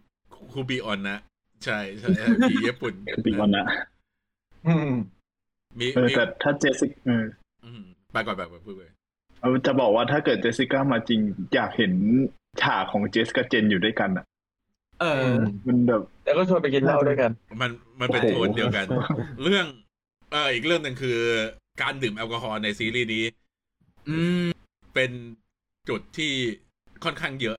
[0.51, 1.17] คูบีออนนะ
[1.65, 2.09] ใช่ใช่
[2.49, 2.93] ผีญี่ปุ่น
[3.25, 3.65] ปีก่อนนะ
[4.67, 4.91] อืม
[5.79, 7.25] มีเออมีแต่ถ้าเจสสิกเออ
[7.65, 7.81] อืม
[8.11, 8.91] ไปก่อนแบบพูดเลย
[9.39, 11.19] เอาจะบอกว่าถ้าเกิดเจสสิก้ามาจริง
[11.55, 11.93] อยากเห็น
[12.61, 14.25] ฉากของเจสกับเจนอยู่ด้วยกันอะ
[15.01, 15.35] เออ
[15.67, 17.31] มันแบบแล้วก็ชวนไปกินเหล้าด้วยกัน
[17.61, 18.85] มันมันเป็นโอ้โทโหนเดียวกัน
[19.43, 19.65] เรื่อง
[20.33, 21.19] เอออีกเรื่องหนึ่งคือ
[21.81, 23.23] การดื่มแอลกอฮอล์ในซีรีส์นี้
[24.09, 24.47] อืม
[24.93, 25.11] เป็น
[25.89, 26.33] จุดที่
[27.03, 27.57] ค่อนข้างเยอะ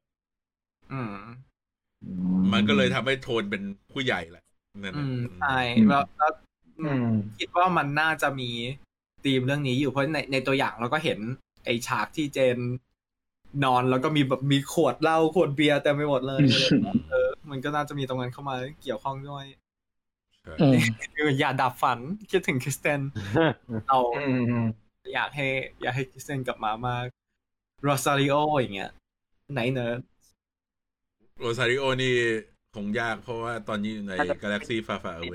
[0.92, 1.16] อืม
[2.52, 4.44] มันก็เลยทำให้โทนเป็นผู้ใหญ่แหละ
[4.84, 6.32] นั่นอืน่ะมใช่แล้วแล้ว
[6.80, 7.06] อืม
[7.38, 8.50] คิดว่ามันน่าจะมี
[9.24, 11.18] ธีมเรื่องนี้อยู่เพราะในในตัวอย่างเราก็เห็น
[11.64, 12.58] ไอฉากที่เจน
[13.64, 16.42] นอนแล้วก็มีแบบมีขวดเหล้าขวดเบียร์เต็มไปหมดเลย
[17.10, 19.63] เออมันก็น่าจะมีตรงนั้นเข้ามาเกี่ยวข้องด้วยอืม
[21.16, 21.98] คืออย่าดับฝัน
[22.30, 23.00] คิดถึงคริสเตน
[23.88, 24.24] เราอื
[24.62, 24.64] ม
[25.14, 25.46] อยากให้
[25.82, 27.04] อยากให้คริสเตนกลับมามาก
[27.82, 28.90] โรซาริโออย่างเงี้ย
[29.52, 29.94] ไหนเนอะ
[31.40, 32.14] โรซาริโอนี่
[32.74, 34.12] คงยากเพราะว่าตอนนี้อยู่ใน
[34.42, 35.34] กาแล็กซี่ฟาฟาเว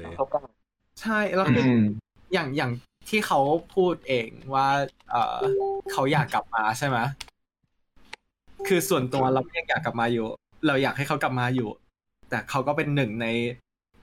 [1.02, 1.84] ใช่แล้วคืออืม
[2.34, 2.72] อย่างอย่าง
[3.10, 3.40] ที่เขา
[3.76, 4.68] พูดเองว่า
[5.10, 5.38] เออ
[5.92, 6.98] เขาอยากกลับมาใช่ไหม
[8.68, 10.28] คือส่วนตัวเราก็ยังอยากกลับมาอยู่
[10.68, 11.70] เราอยากให้เขากลับมาอยู่
[12.30, 13.28] แต่เขาก็เป็นหนึ่งใน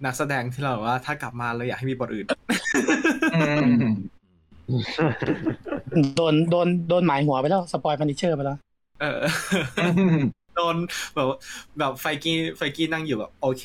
[0.04, 2.26] นักแสดงที่เราบอกว่าถ้ากลับมาเราอยากให้มีบทอื่น
[3.34, 3.40] อื
[3.70, 3.72] ม
[6.16, 8.58] โดนโดนโดนหมายหัวไปแล้ว สปอยพันิชเชอร์ไปแล้ว
[9.00, 9.20] เออ
[10.56, 10.76] โดน
[11.14, 11.38] แบบว่า
[11.78, 13.64] แบบไฟกี้ไฟกี้นั่งอยู่แบบ โอเค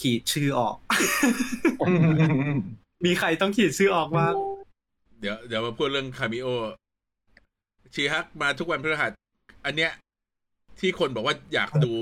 [0.00, 0.74] ขีดชื่อออก
[3.04, 4.34] มีใครต้องขีดชื่อออกบ้าง
[5.20, 6.48] เดี๋ยวเดี๋ยวมาพูดเรื่อง cameo
[7.94, 9.12] ชีฮักมาทุกวันพฤหัส
[9.64, 9.90] อันเนี้ย
[10.80, 11.92] ที่คนบอกว่าอยากดู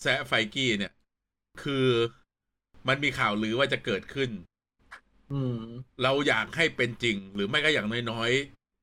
[0.00, 0.92] แซะไฟกี้เนี่ย
[1.62, 1.86] คือ
[2.88, 4.30] มันมีข่าวลือว่าจะเกิดขึ้น
[5.32, 5.58] อืม
[6.02, 8.30] เราอยากให้เป็นจริง หรือไม่ก็อย่างน้อย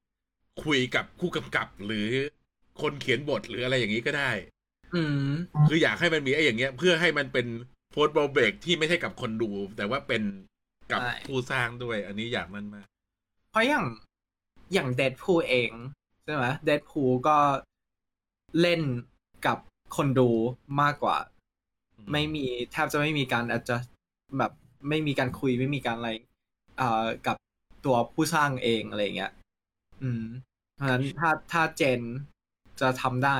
[0.05, 2.07] ๆ คุยกับผู้กำกับ หรือ
[2.81, 4.31] คนเขียนบทหรืออะไรอย่างนี้ก็ได้
[4.95, 5.29] อืม
[5.69, 7.47] คืออยากให้มันมีไอ้อย่างเงี้ย เพื่อให้มันเป็น
[7.91, 10.23] โฟร์บอลเบรกที่ไม่ใช่กับคนดู แต่ว่าเป็น
[10.91, 12.87] กับใช่ผู้สร้างด้วย อันนี้อยากนั่นมาก
[13.51, 13.85] เพราะอย่าง
[14.73, 15.71] อย่างเดดพูเอง
[16.25, 17.37] ใช่ไหมเดดพูก็
[18.61, 18.81] เล่น
[19.45, 19.57] กับ
[19.95, 20.29] คนดู
[20.81, 21.17] มากกว่า
[22.11, 23.77] ไม่มีแทบจะไม่มีการอาจจะ
[24.37, 24.51] แบบ
[24.89, 26.11] ไม่มีการคุยไม่มีการอะไร
[26.77, 27.37] เอ่อกับ
[27.85, 29.31] ตัวผู้สร้างเองอะไรอย่างเงี้ย
[30.01, 30.23] อืม
[30.73, 32.01] เพราะฉะนั้นถ้าถ้าเจน
[32.81, 33.37] จะทำได้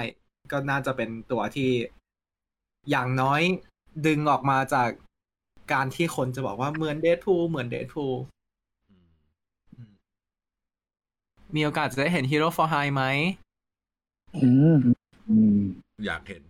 [0.51, 1.71] ก็น่าจะเป็นตัวที่
[2.89, 3.41] อย่างน้อย
[4.05, 4.89] ดึงออกมาจาก
[5.73, 8.05] การที่คนจะบอกว่าเหมือน Deadpool เหมือน Deadpool
[11.55, 13.03] มีโอกาสจะได้เห็น Heroes for Hire ไหม
[14.35, 14.79] อืม
[15.29, 15.59] อืม
[16.05, 16.41] อยากเห็น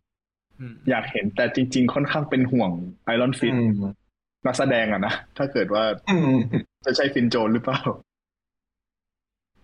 [0.59, 2.71] อืมอยากเห็นแต่จริง ๆ ค่อนข้างเป็นห่วง
[3.05, 4.07] ไอรอนฟินอืม
[4.45, 6.37] นักแสดงอะนะ ถ้าเกิดว่าอืม
[6.85, 7.79] จะใช่ Finn Jones หรือเปล่า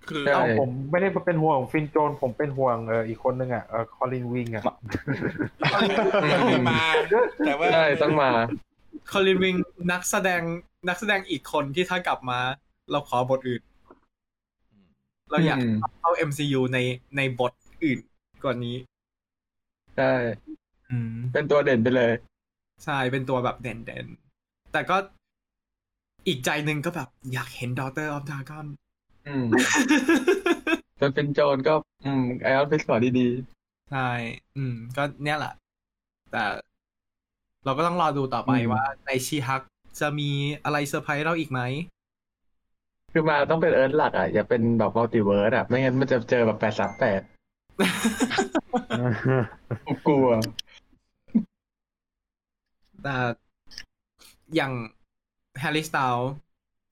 [0.10, 4.66] คือใช่เอ้าผมไม่ได้เป็นห่วง Finn Jones ผมเป็นห่วงเอออีกคนนึงอะเออ Colleen Wing อะ
[6.48, 6.82] ไม่มา
[7.46, 8.30] แต่ว่าใช่ต้องมา
[9.12, 9.56] คอลินวิง
[9.92, 10.42] นักแสดง
[10.88, 12.40] นักแสดงอีกคนที่ถ้ากลับมา
[12.92, 13.62] เราขอบทอื่น
[15.32, 16.78] เราอยากอืมเข้า MCU ใน
[17.18, 17.52] ในบท
[17.84, 18.00] อื่น
[18.44, 18.76] กว่านี้
[19.96, 20.04] ใช่
[20.46, 20.63] อืม
[21.34, 22.12] เป็นตัวเด่นไปเลย
[22.84, 24.98] ใช่เป็นตัวแบบเด่นๆแต่ก็
[26.28, 28.66] อีกใจหนึ่งก็แบบอยากเห็น Daughter of Dragon
[29.28, 29.46] อืม
[30.98, 31.74] แต่เป็นโจรก็
[32.06, 33.28] อืม Iron Fist ขอดี
[33.92, 34.10] ใช่
[34.58, 35.54] อืม ก็เนี่ยแหละ
[36.32, 36.44] แต่
[37.66, 39.62] เราก็ต้องรอดูต่อไปอืมว่าใน She-Hulk
[40.00, 40.30] จะมี
[40.64, 47.22] อะไรเซอร์ไพรส์เราอีกไหมๆคือมาต้องเป็น Earth หลักอะ อย่าเป็นแบบ multiverse อะ ไม่งั้นมันจะเจอแบบแปดสามแปด
[50.08, 50.28] กลัว
[53.04, 53.16] แต่
[54.56, 54.72] อย่าง
[55.60, 56.16] Harry Styles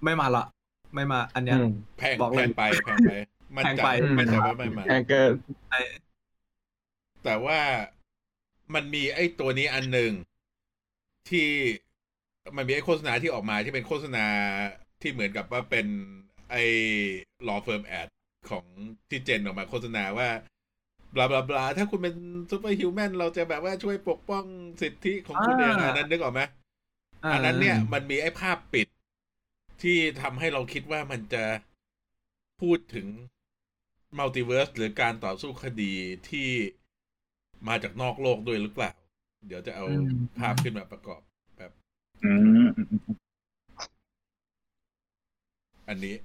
[0.03, 0.45] ไม่มาละ
[0.93, 3.11] ไม่มา อันเนี้ยอืมแพงบอกแพเลยงไปแพงไป
[3.55, 5.29] มันแพงใจไปมันใจว่าไม่มาแองเกิล
[7.23, 7.59] แต่ว่า
[8.73, 10.13] มันมีไอ้ตัวนี้อันหนึ่ง
[11.29, 11.49] ที่
[12.55, 14.25] มันมีไอ้โฆษณาที่ออกมาที่เป็นโฆษณา
[15.01, 15.87] ที่เหมือนกับว่าเป็น
[16.51, 16.63] ไอ้
[17.47, 18.07] law firm ad
[18.49, 18.65] ของ
[19.09, 20.29] ที่เจนออกมาโฆษณาว่า
[21.15, 22.15] บลาบลาบลาถ้าคุณเป็น
[22.49, 24.43] ซูเปอร์ฮิวแมนเราจะแบบว่าช่วยปกป้อง
[24.81, 26.41] สิทธิของคุณเองอ่าอันนั้นนึกออกไหม
[27.33, 28.87] อันนั้นเนี่ยมันมีไอ้ภาพปิด
[29.81, 31.43] ที่ทำให้เราคิดว่ามันจะ
[32.61, 33.07] พูดถึง
[34.17, 35.93] มัลติเวิร์สหรือการต่อสู้คดี
[36.29, 36.49] ที่
[37.67, 38.91] มาจากนอกโลกด้วยหรือเปล่า
[39.47, 41.21] เดี๋ยวจะเอาอืมภาพขึ้นมาประกอบ
[41.57, 41.71] แบบ
[42.23, 42.31] อื
[42.63, 42.67] ม
[45.89, 46.15] อันนี้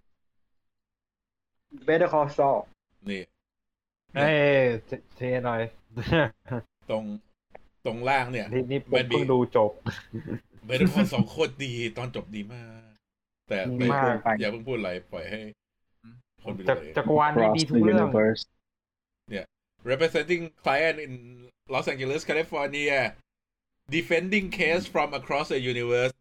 [1.86, 2.58] Better Call Saul
[3.10, 3.22] นี่
[4.16, 4.36] เอ้ย
[4.86, 5.62] เทเทหน่อย
[6.90, 7.04] ตรง
[7.86, 9.70] ตรงล่างเนี่ยนี่นี่ผมัมนมีเพิ่งดูจบ
[10.66, 12.90] เบเดอร์คอสองโคตรดีตอนจบดีมาก
[13.48, 15.40] แต่ดีไม่มากอย่าเพิ่งพูดอะไรปล่อยให้
[16.44, 18.42] คนไปจักเลยจักรวาลนี้ Cross ดีทุ the กเรื่อง universe
[19.90, 21.12] representing client in
[21.74, 22.98] Los Angeles California
[23.96, 26.14] defending case from across the universe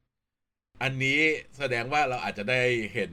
[0.84, 1.20] อันนี้
[1.58, 2.62] แสดงว่าเราอาจจะได้
[2.94, 3.12] เห็น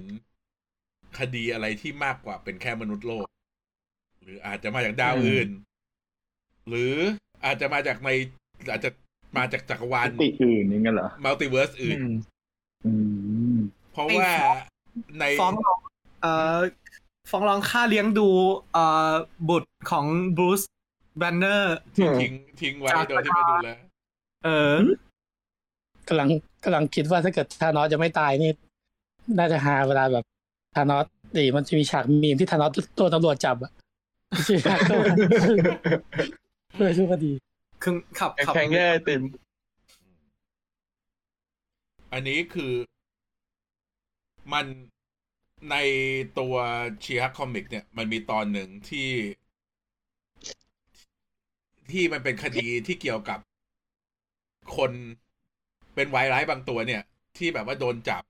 [1.19, 3.27] คดีอะไรที่มากกว่าเป็นแค่มนุษย์โลก
[4.23, 5.49] หรืออาจจะมาจากดาวอื่น
[6.69, 6.95] หรือ
[7.45, 8.09] อาจจะมาจากใน
[8.71, 8.91] อาจจะ
[9.37, 12.15] มาจากจักรวาลมิติอื่นอย่างเงี้ยเหรอ multiverse อื่นอืม
[12.87, 12.93] อื
[13.55, 13.57] ม
[13.93, 14.31] เพราะว่า
[15.19, 15.79] ในฟ้องร้อง
[16.23, 16.59] เอ่อ
[17.31, 18.29] ฟ้องร้องค่าเลี้ยงดู
[18.73, 19.13] เอ่อ
[19.49, 20.63] บุตรของบรูซ
[21.19, 23.71] แบนเนอร์ที่ทิ้งทิ้งไว้โดยที่ไม่ดูแล
[24.45, 24.75] เออ
[26.09, 26.29] กำลัง
[26.65, 28.51] กำลังคิดว่าถ้าเกิดธานอสจะไม่ตายนี่
[29.39, 30.25] น่าจะหาเวลาแบบ
[30.75, 31.05] ธานอส
[31.39, 33.73] ดีมันจะมีฉากมีมที่ธานอสตัวตำรวจจับอะ
[34.49, 35.03] ที่ฉากตัว
[36.75, 37.33] เพื่อสู้คดี
[37.83, 39.23] คือขับขับแข่งแย่ไอติม
[42.13, 42.73] อันนี้คือ
[44.53, 44.67] มัน
[45.71, 45.77] ใน
[46.39, 46.55] ตัว
[47.05, 49.11] ชีฮักคอมิก เนี่ย มันมีตอนหนึ่งที่
[51.91, 53.39] ที่มันเป็นคดีที่เกี่ยวกับ
[54.77, 54.93] คน
[55.95, 57.03] เป็นไวร้ายบางตัวเนี่ย
[57.39, 58.23] ที่แบบว่าโดนจับ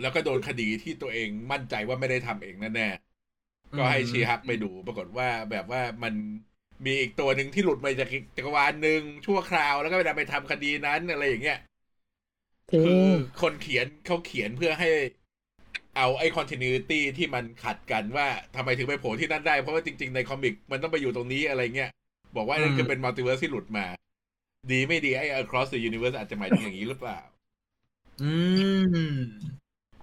[0.00, 3.11] แล้วก็โดนคดีที่ตัวเองมั่นใจว่าไม่ได้ทำเองแน่ๆ
[3.78, 6.14] ก็ให้ชีฮักไปดู ปรากฏว่าแบบว่ามัน
[6.86, 11.58] มีอีกตัวหนึ่งที่หลุดมาจากอีกจักรวาลหนึ่งชั่วคราวแล้วก็ไปไปทำคดีนั้นอะไรอย่างเงี้ย
[12.86, 13.04] คือ
[13.42, 14.90] คนเขียนเขาเขียนเพื่อให้
[15.96, 18.26] เอาไอ้ continuity ที่มันขัดกันว่า
[18.56, 21.90] ทำไมถึงไปโผล่ที่นั่นได้ เพราะว่าจริง ๆ ในคอมิกมันต้องไปอยู่ตรงนี้อะไรเงี้ย
[22.36, 23.86] บอกว่านั่นคือเป็น multiverse ที่หลุดมา
[24.70, 27.18] ดีไม่ดีไอ้ across the universe อาจจะหมายถึงอย่างนี้หรือเปล่า
[28.22, 28.32] อื
[29.14, 29.18] ม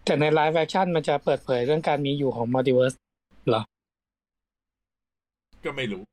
[0.05, 2.93] แต่ใน live action มันจะเปิดเผยเรื่องการมีอยู่ของ multiverse
[3.49, 3.63] เหรอ
[5.63, 6.03] ก็ไม่รู้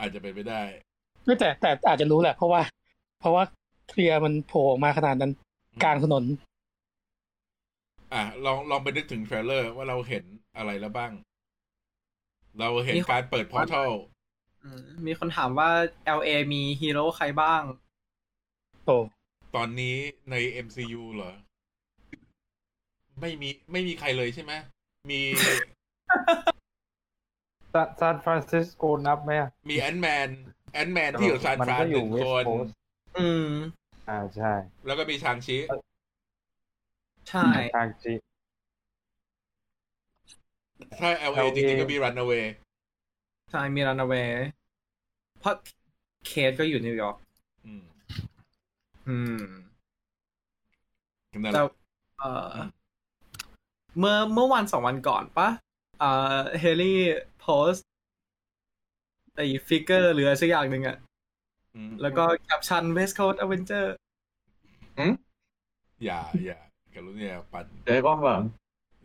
[0.00, 0.62] อาจจะเป็นไปได้
[1.24, 2.60] ไม่แต่แต่อาจจะรู้แหละ เพราะว่า
[3.20, 3.42] เพราะว่า
[3.90, 5.32] Clea มันโผล่ออกมาขนาดนั้น
[5.82, 6.24] กลางถนน
[8.12, 10.24] อะลองลองไปนึกถึง trailer ว่าเราเห็น
[10.56, 11.12] อะไรแล้วบ้าง
[12.58, 13.90] เราเห็นมีการเปิดพอร์ทัล
[14.64, 15.70] อืมมีคนถามว่า
[16.18, 17.62] LA มีฮีโร่ใครบ้าง
[18.84, 18.96] โอ้
[19.56, 19.96] ตอนนี้
[20.30, 20.34] ใน
[20.66, 21.32] MCU เหรอ
[23.20, 24.52] ไม่มีไม่มีใครเลยใช่ไหม
[25.10, 25.20] มี
[28.00, 30.28] ซานฟรานซิสโกนับไหมอะมีแอนแมน
[30.74, 32.74] แอนแมนที่อยู่ซานมันฟรานก็หอยู่นึ่งเวสคต์นโคสต์
[33.18, 33.48] อืม
[34.08, 34.52] อ่าใช่
[34.86, 35.58] แล้วก็มีชางชิ
[37.28, 38.12] ใช่ทางจี
[41.00, 42.44] ถ้า LA จริงๆก็มี Runaways
[43.50, 44.48] ใช่ มี Runaways
[45.40, 45.54] เพราะ
[46.26, 47.16] เคสก็อยู่นิวยอร์ก
[47.66, 47.84] อืม
[49.08, 49.42] อืม
[51.32, 51.72] นั่นแหแต่ละ
[52.18, 52.48] เอ่อ
[53.98, 55.48] เมื่อเมื่อวันสองวันก่อนปะ
[56.00, 57.00] เอ่อเฮลี่
[57.40, 57.72] โพส
[59.36, 60.96] ไอ้ figure หรืออะไรสักอย่างหนึ่งอะ
[61.74, 63.86] อืมแล้วก็ caption West Coast Avenger
[66.04, 66.58] อย่าอย่า
[66.94, 68.42] กรุณาอย่าปั่นเดี๋ยวให้กล้องหลัง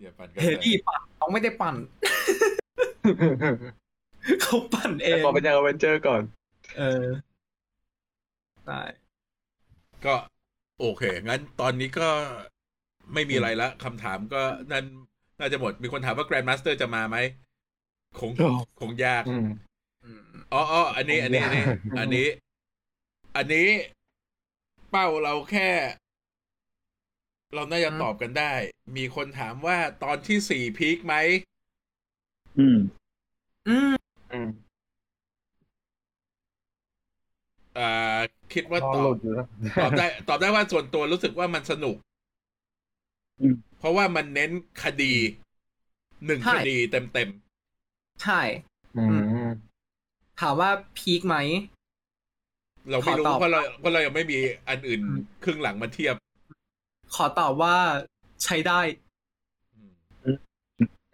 [0.01, 1.75] อย่าปั่นกระเฮแสลี่ปั่นเขาไม่ได้ปั่น
[4.41, 6.21] เขาปั่นเอแต่งขอเป็นยังอเวนเจอร์ก่อน
[6.77, 7.05] เออ
[8.67, 8.81] ได้
[10.05, 10.15] ก็
[10.79, 12.09] โอเค งั้นตอนนี้ก็
[13.13, 14.41] ไม่มีอะไรละคำถามก็
[14.71, 14.85] นั่น
[15.39, 17.17] น่าจะหมด มีคนถามว่า Grandmaster จะมาไหม
[18.19, 19.47] คงโอ้คงยากอืม
[20.03, 20.19] อืม
[20.53, 21.65] อ๋ออ๋ออันนี้ อันนี้ อันนี้
[21.99, 22.27] อันนี้
[23.35, 23.67] อันนี้
[24.89, 25.69] เป้าเราแค่
[27.55, 28.53] เราน่าจะตอบกันได้
[28.97, 31.15] มีคนถามว่าตอนที่สี่พีคไหม
[32.59, 32.77] อืม
[33.67, 33.93] อืม
[34.33, 34.49] อืม
[37.77, 38.19] อ่า
[38.53, 39.47] คิดว่าพอตอหลุบดอยู่แล้ว
[39.81, 41.95] ตอบได้ ตอบได้ว่าส่วนตัวรู้สึกว่ามันสนุก
[43.41, 44.51] อืมเพราะว่ามันเน้น
[44.83, 45.13] คดี
[46.25, 47.29] หนึ่งใช่คดีเต็มเต็ม
[48.23, 48.41] ใช่
[48.97, 49.03] อื
[49.45, 49.47] ม
[50.41, 54.37] ถามว่าพีคไหมๆเราไม่รู้ขอตอบเพราะเราเพราะเรายังไม่มี
[54.67, 56.15] อันอื่นอืมครึ่งหลังมาเทียบ
[57.15, 57.75] ขอตอบว่า
[58.43, 58.79] ใช้ได้
[60.23, 60.37] อืม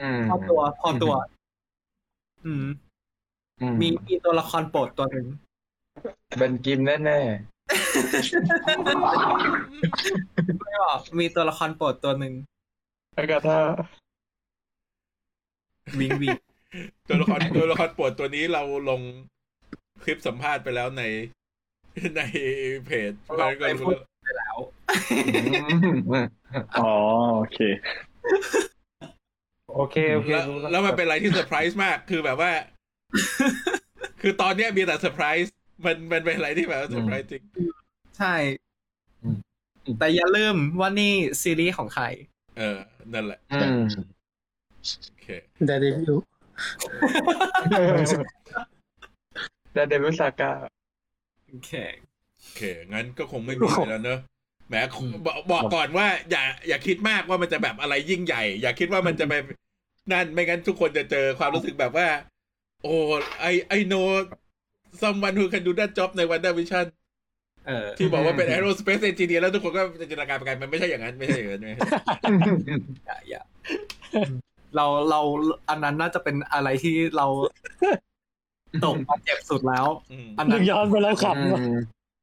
[0.01, 1.13] อืมพอตัวพอตัว
[2.45, 2.65] อืม
[3.61, 5.27] อืมีมีตัวละครโปรดตัวหนึ่ง
[6.39, 13.59] เป็นกิมแน่ไม่บอกมีตัวละครโปรดตัวหนึ่งๆอากาธา
[15.99, 16.37] วิงวิง
[17.07, 19.01] ตัวละครตัวละครโปรดตัวนี้เราลง
[20.03, 21.03] คลิปสัมภาษณ์ไปแล้วใน
[22.17, 22.21] ใน
[22.85, 24.57] เพจเราก็ไปรู้พูดไปแล้ว
[26.79, 26.93] อ๋อ
[27.37, 27.59] โอเค
[29.75, 32.51] โอเคโอเคแล้วรู้แล้วมันเป็นอะไรที่เซอร์ไพรส์มากคือแบบว่า
[34.21, 35.53] คือตอนเนี้ยมีแต่เซอร์ไพรส์
[35.85, 37.43] มันมันเป็นอะไรที่แบบเซอร์ไพรส์จริง
[38.17, 38.35] ใช่
[39.99, 42.05] แต่อย่าลืมว่านี่ซีรีส์ของใคร
[42.57, 42.79] เออ
[43.13, 43.81] นั่นแหละอืม
[45.07, 45.27] โอเค
[45.65, 46.15] เดลิวิว
[49.73, 50.51] แต่เดวิดซาก้า
[51.49, 51.71] โอเค
[52.39, 52.61] โอเค
[52.93, 54.19] งั้นก็คงไม่มีอะไรแล้วเนอะ
[54.67, 54.75] แหม
[55.25, 59.33] บอกบอกก่อนว่า อย่า อย่าคิดมากว่ามันจะแบบอะไรยิ่งใหญ่ อย่าคิดว่ามันจะไป
[60.11, 62.07] นั่นไม่งั้นทุกคนจะเจอความรู้สึกแบบว่า
[62.83, 62.95] โอ้
[63.41, 63.93] I I know
[65.01, 66.85] someone who can do that job ใน WandaVision
[67.67, 71.95] เออที่บอกว่าเป็น aerospace engineer แล้วทุกคนก็จินตนาการไปไกลมันไม่ใช่อย่างนั้น ไม่ใช่อย่างนั้นไม่ใช่
[73.07, 73.41] อย่าอย่า
[74.75, 75.21] เราเรา
[75.69, 77.27] อันนั้นน่าจะเป็นอะไรที่เรา
[78.85, 81.61] ตกมาเจ็บสุดแล้วอืมอันนึนั้นกย้อนไปแล้วขำว่ะ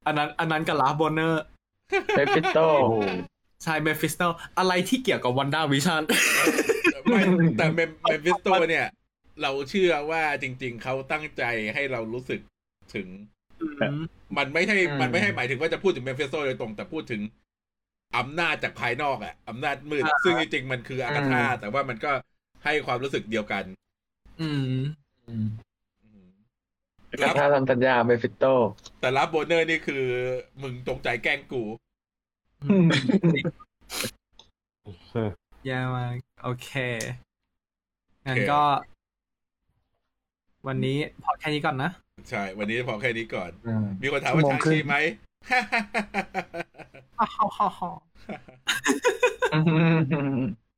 [0.07, 2.59] อันนั้น อันนั้นกับ Ralph Bohner Mephisto
[3.65, 4.23] ใช่ Mephisto
[4.59, 6.03] อะไรที่เกี่ยวกับ WandaVision
[7.09, 7.21] ไม่
[7.57, 8.87] แต่เมม Mephisto เนี่ย
[9.43, 11.43] เราเชื่อว่าจริง ๆ เขาตั้งใจ
[11.75, 12.41] ให้เรารู้สึก
[12.95, 13.07] ถึง
[14.37, 17.21] มันไม่ใช่อืมมันไม่ให้หมายถึงว่าจะพูดถึง Mephisto โดยตรง แต่พูดถึง
[18.17, 22.13] อำนาจจากภายนอกอะอำนาจมืดอ่าซึ่งจริงๆมันคืออากาธาแต่ว่ามันก็
[22.65, 23.65] ให้ความรู้สึกเดียวกัน
[24.41, 24.75] อืม
[25.29, 25.47] อืม
[27.11, 28.45] อากาธาทำสัญญา Mephisto
[29.01, 30.05] แต่ Ralph Bohner นี่คือ
[30.63, 31.63] มึงจงใจแกล้งกู
[35.67, 36.13] แย่มาก
[36.45, 36.71] โอเค
[38.27, 38.63] งั้นโอเคก็
[40.67, 41.91] วันนี้พอแค่นี้ก่อนนะ
[42.31, 44.97] ใช่ วันนี้พอแค่นี้ก่อนอืมมีคนถามว่าชั่วโมงชางครึ่งชีไหม
[45.51, 47.91] ฮ่าฮ่าฮ่าฮ่า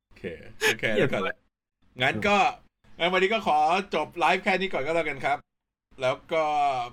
[0.07, 0.23] โอเค
[0.67, 1.37] โอเคแล้วกันแหละ
[2.01, 2.37] งั้นก็
[2.99, 3.57] งั้นวันนี้ก็ขอ
[3.95, 5.37] จบไลฟ์แค่นี้ก่อนก็แล้วกันครับ
[6.01, 6.43] แล้วก็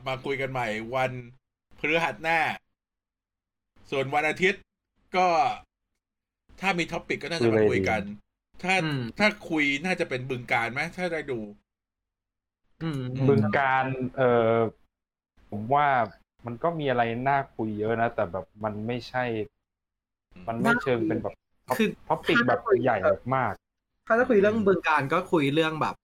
[0.07, 1.13] มาคุยกันใหม่วัน
[1.79, 2.39] พฤหัสหน้า
[3.91, 4.63] ส่วนวันอาทิตย์
[5.17, 5.29] ก็
[6.61, 8.01] ถ้ามี topic ก็น่าจะมาคุยกัน
[8.63, 11.41] ถ้าอืมถ้าคุยน่าจะเป็นบึงกาฬไหมถ้าได้ดู
[12.83, 13.85] อืมบึงกาฬ
[14.17, 14.57] เอ่อ
[15.51, 15.87] ผมว่า
[16.47, 19.25] มันก็มีอะไรน่าคุยเยอะนะ แต่แบบมันไม่ใช่
[20.49, 21.35] มันไม่เชิงเป็นแบบ
[21.77, 23.53] คือ topic แบบใหญ่แบบมาก
[24.11, 25.95] ถ้าจะคุยเรื่องบึงกาฬก็คุยเรื่องแบบ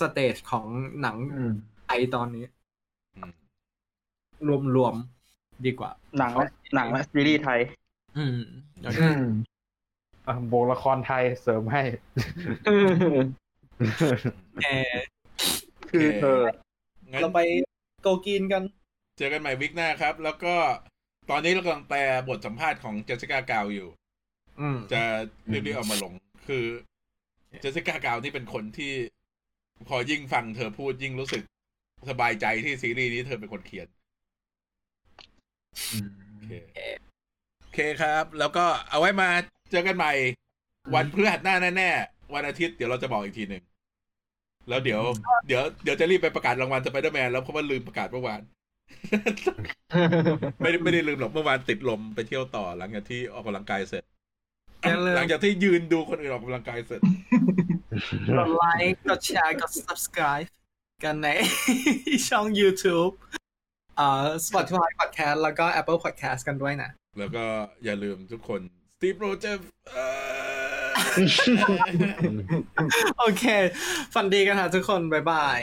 [0.00, 0.66] stage ของ
[1.02, 1.52] หนังอืม
[1.86, 2.44] ไทยตอนนี้
[3.16, 3.32] อืม
[4.76, 7.60] รวมๆดีกว่า หนังและหนังและซีรีส์ไทย
[8.18, 8.38] อืม
[9.00, 9.24] อืม
[10.26, 11.82] อะโบกละครไทยเสริมให้
[14.62, 15.02] แอร์
[15.90, 16.44] คือโอเคเออ
[17.10, 17.40] งั้นเราไป
[18.02, 18.62] โกกินกัน
[19.18, 20.54] เจอกันใหม่วิกหน้าครับ แล้วก็
[21.30, 23.88] ตอนนี้เรากำลังแปลบทสัมภาษณ์ของเจสสิก้ากาวอยู่
[24.60, 25.02] อืมจะ
[25.52, 26.12] รีบๆเอามาลง
[26.48, 26.64] คือ
[27.60, 28.92] เจสสิก้ากาวนี่เป็นคนที่
[29.88, 31.42] พอยิ่งฟังเธอพูดยิ่งรู้สึก
[32.10, 33.88] สบายใจที่ซีรีส์นี้เธอเป็นคนเขียน
[36.36, 36.52] โอเค
[37.60, 39.28] โอเคครับ แล้วก็เอาไว้มา
[39.70, 40.12] เจอกันใหม่
[40.94, 43.62] วันพฤหัสหน้าแน่ๆวันอาทิตย์เดี๋ยวเราจะบอกอีกทีหนึ่ง
[44.68, 45.02] แล้วเดี๋ยว
[45.46, 48.42] เดี๋ยวเดี๋ยวจะรีบไปประกาศรางวัลสไปเดอร์แมนแล้วเพราะว่าลืมประกาศเมื่อวาน
[50.60, 54.19] ไม่ได้ไม่ได้ลืมหรอกเมื่อวานติดลมไปเที่ยวต่อหลังจากที่ออกกำลังกายเสร็จอย่าลืม
[55.16, 57.00] หลังจากที่ยืนดูคนอื่นออกกำลังกายเสร็จ
[58.38, 60.48] กดไลค์ กดแชร์ กด subscribe
[61.04, 61.28] กันใน
[62.28, 63.12] ช่อง YouTube
[63.98, 67.44] อ่า Spotify Podcast แล้วก็ Apple Podcast กันด้วยนะ แล้วก็
[67.84, 68.60] อย่าลืมทุกคน
[68.94, 69.62] สตีฟโรเจอร์
[73.18, 73.44] โอเค
[74.14, 75.60] ฝันดีกันค่ะทุกคน บ๊ายบาย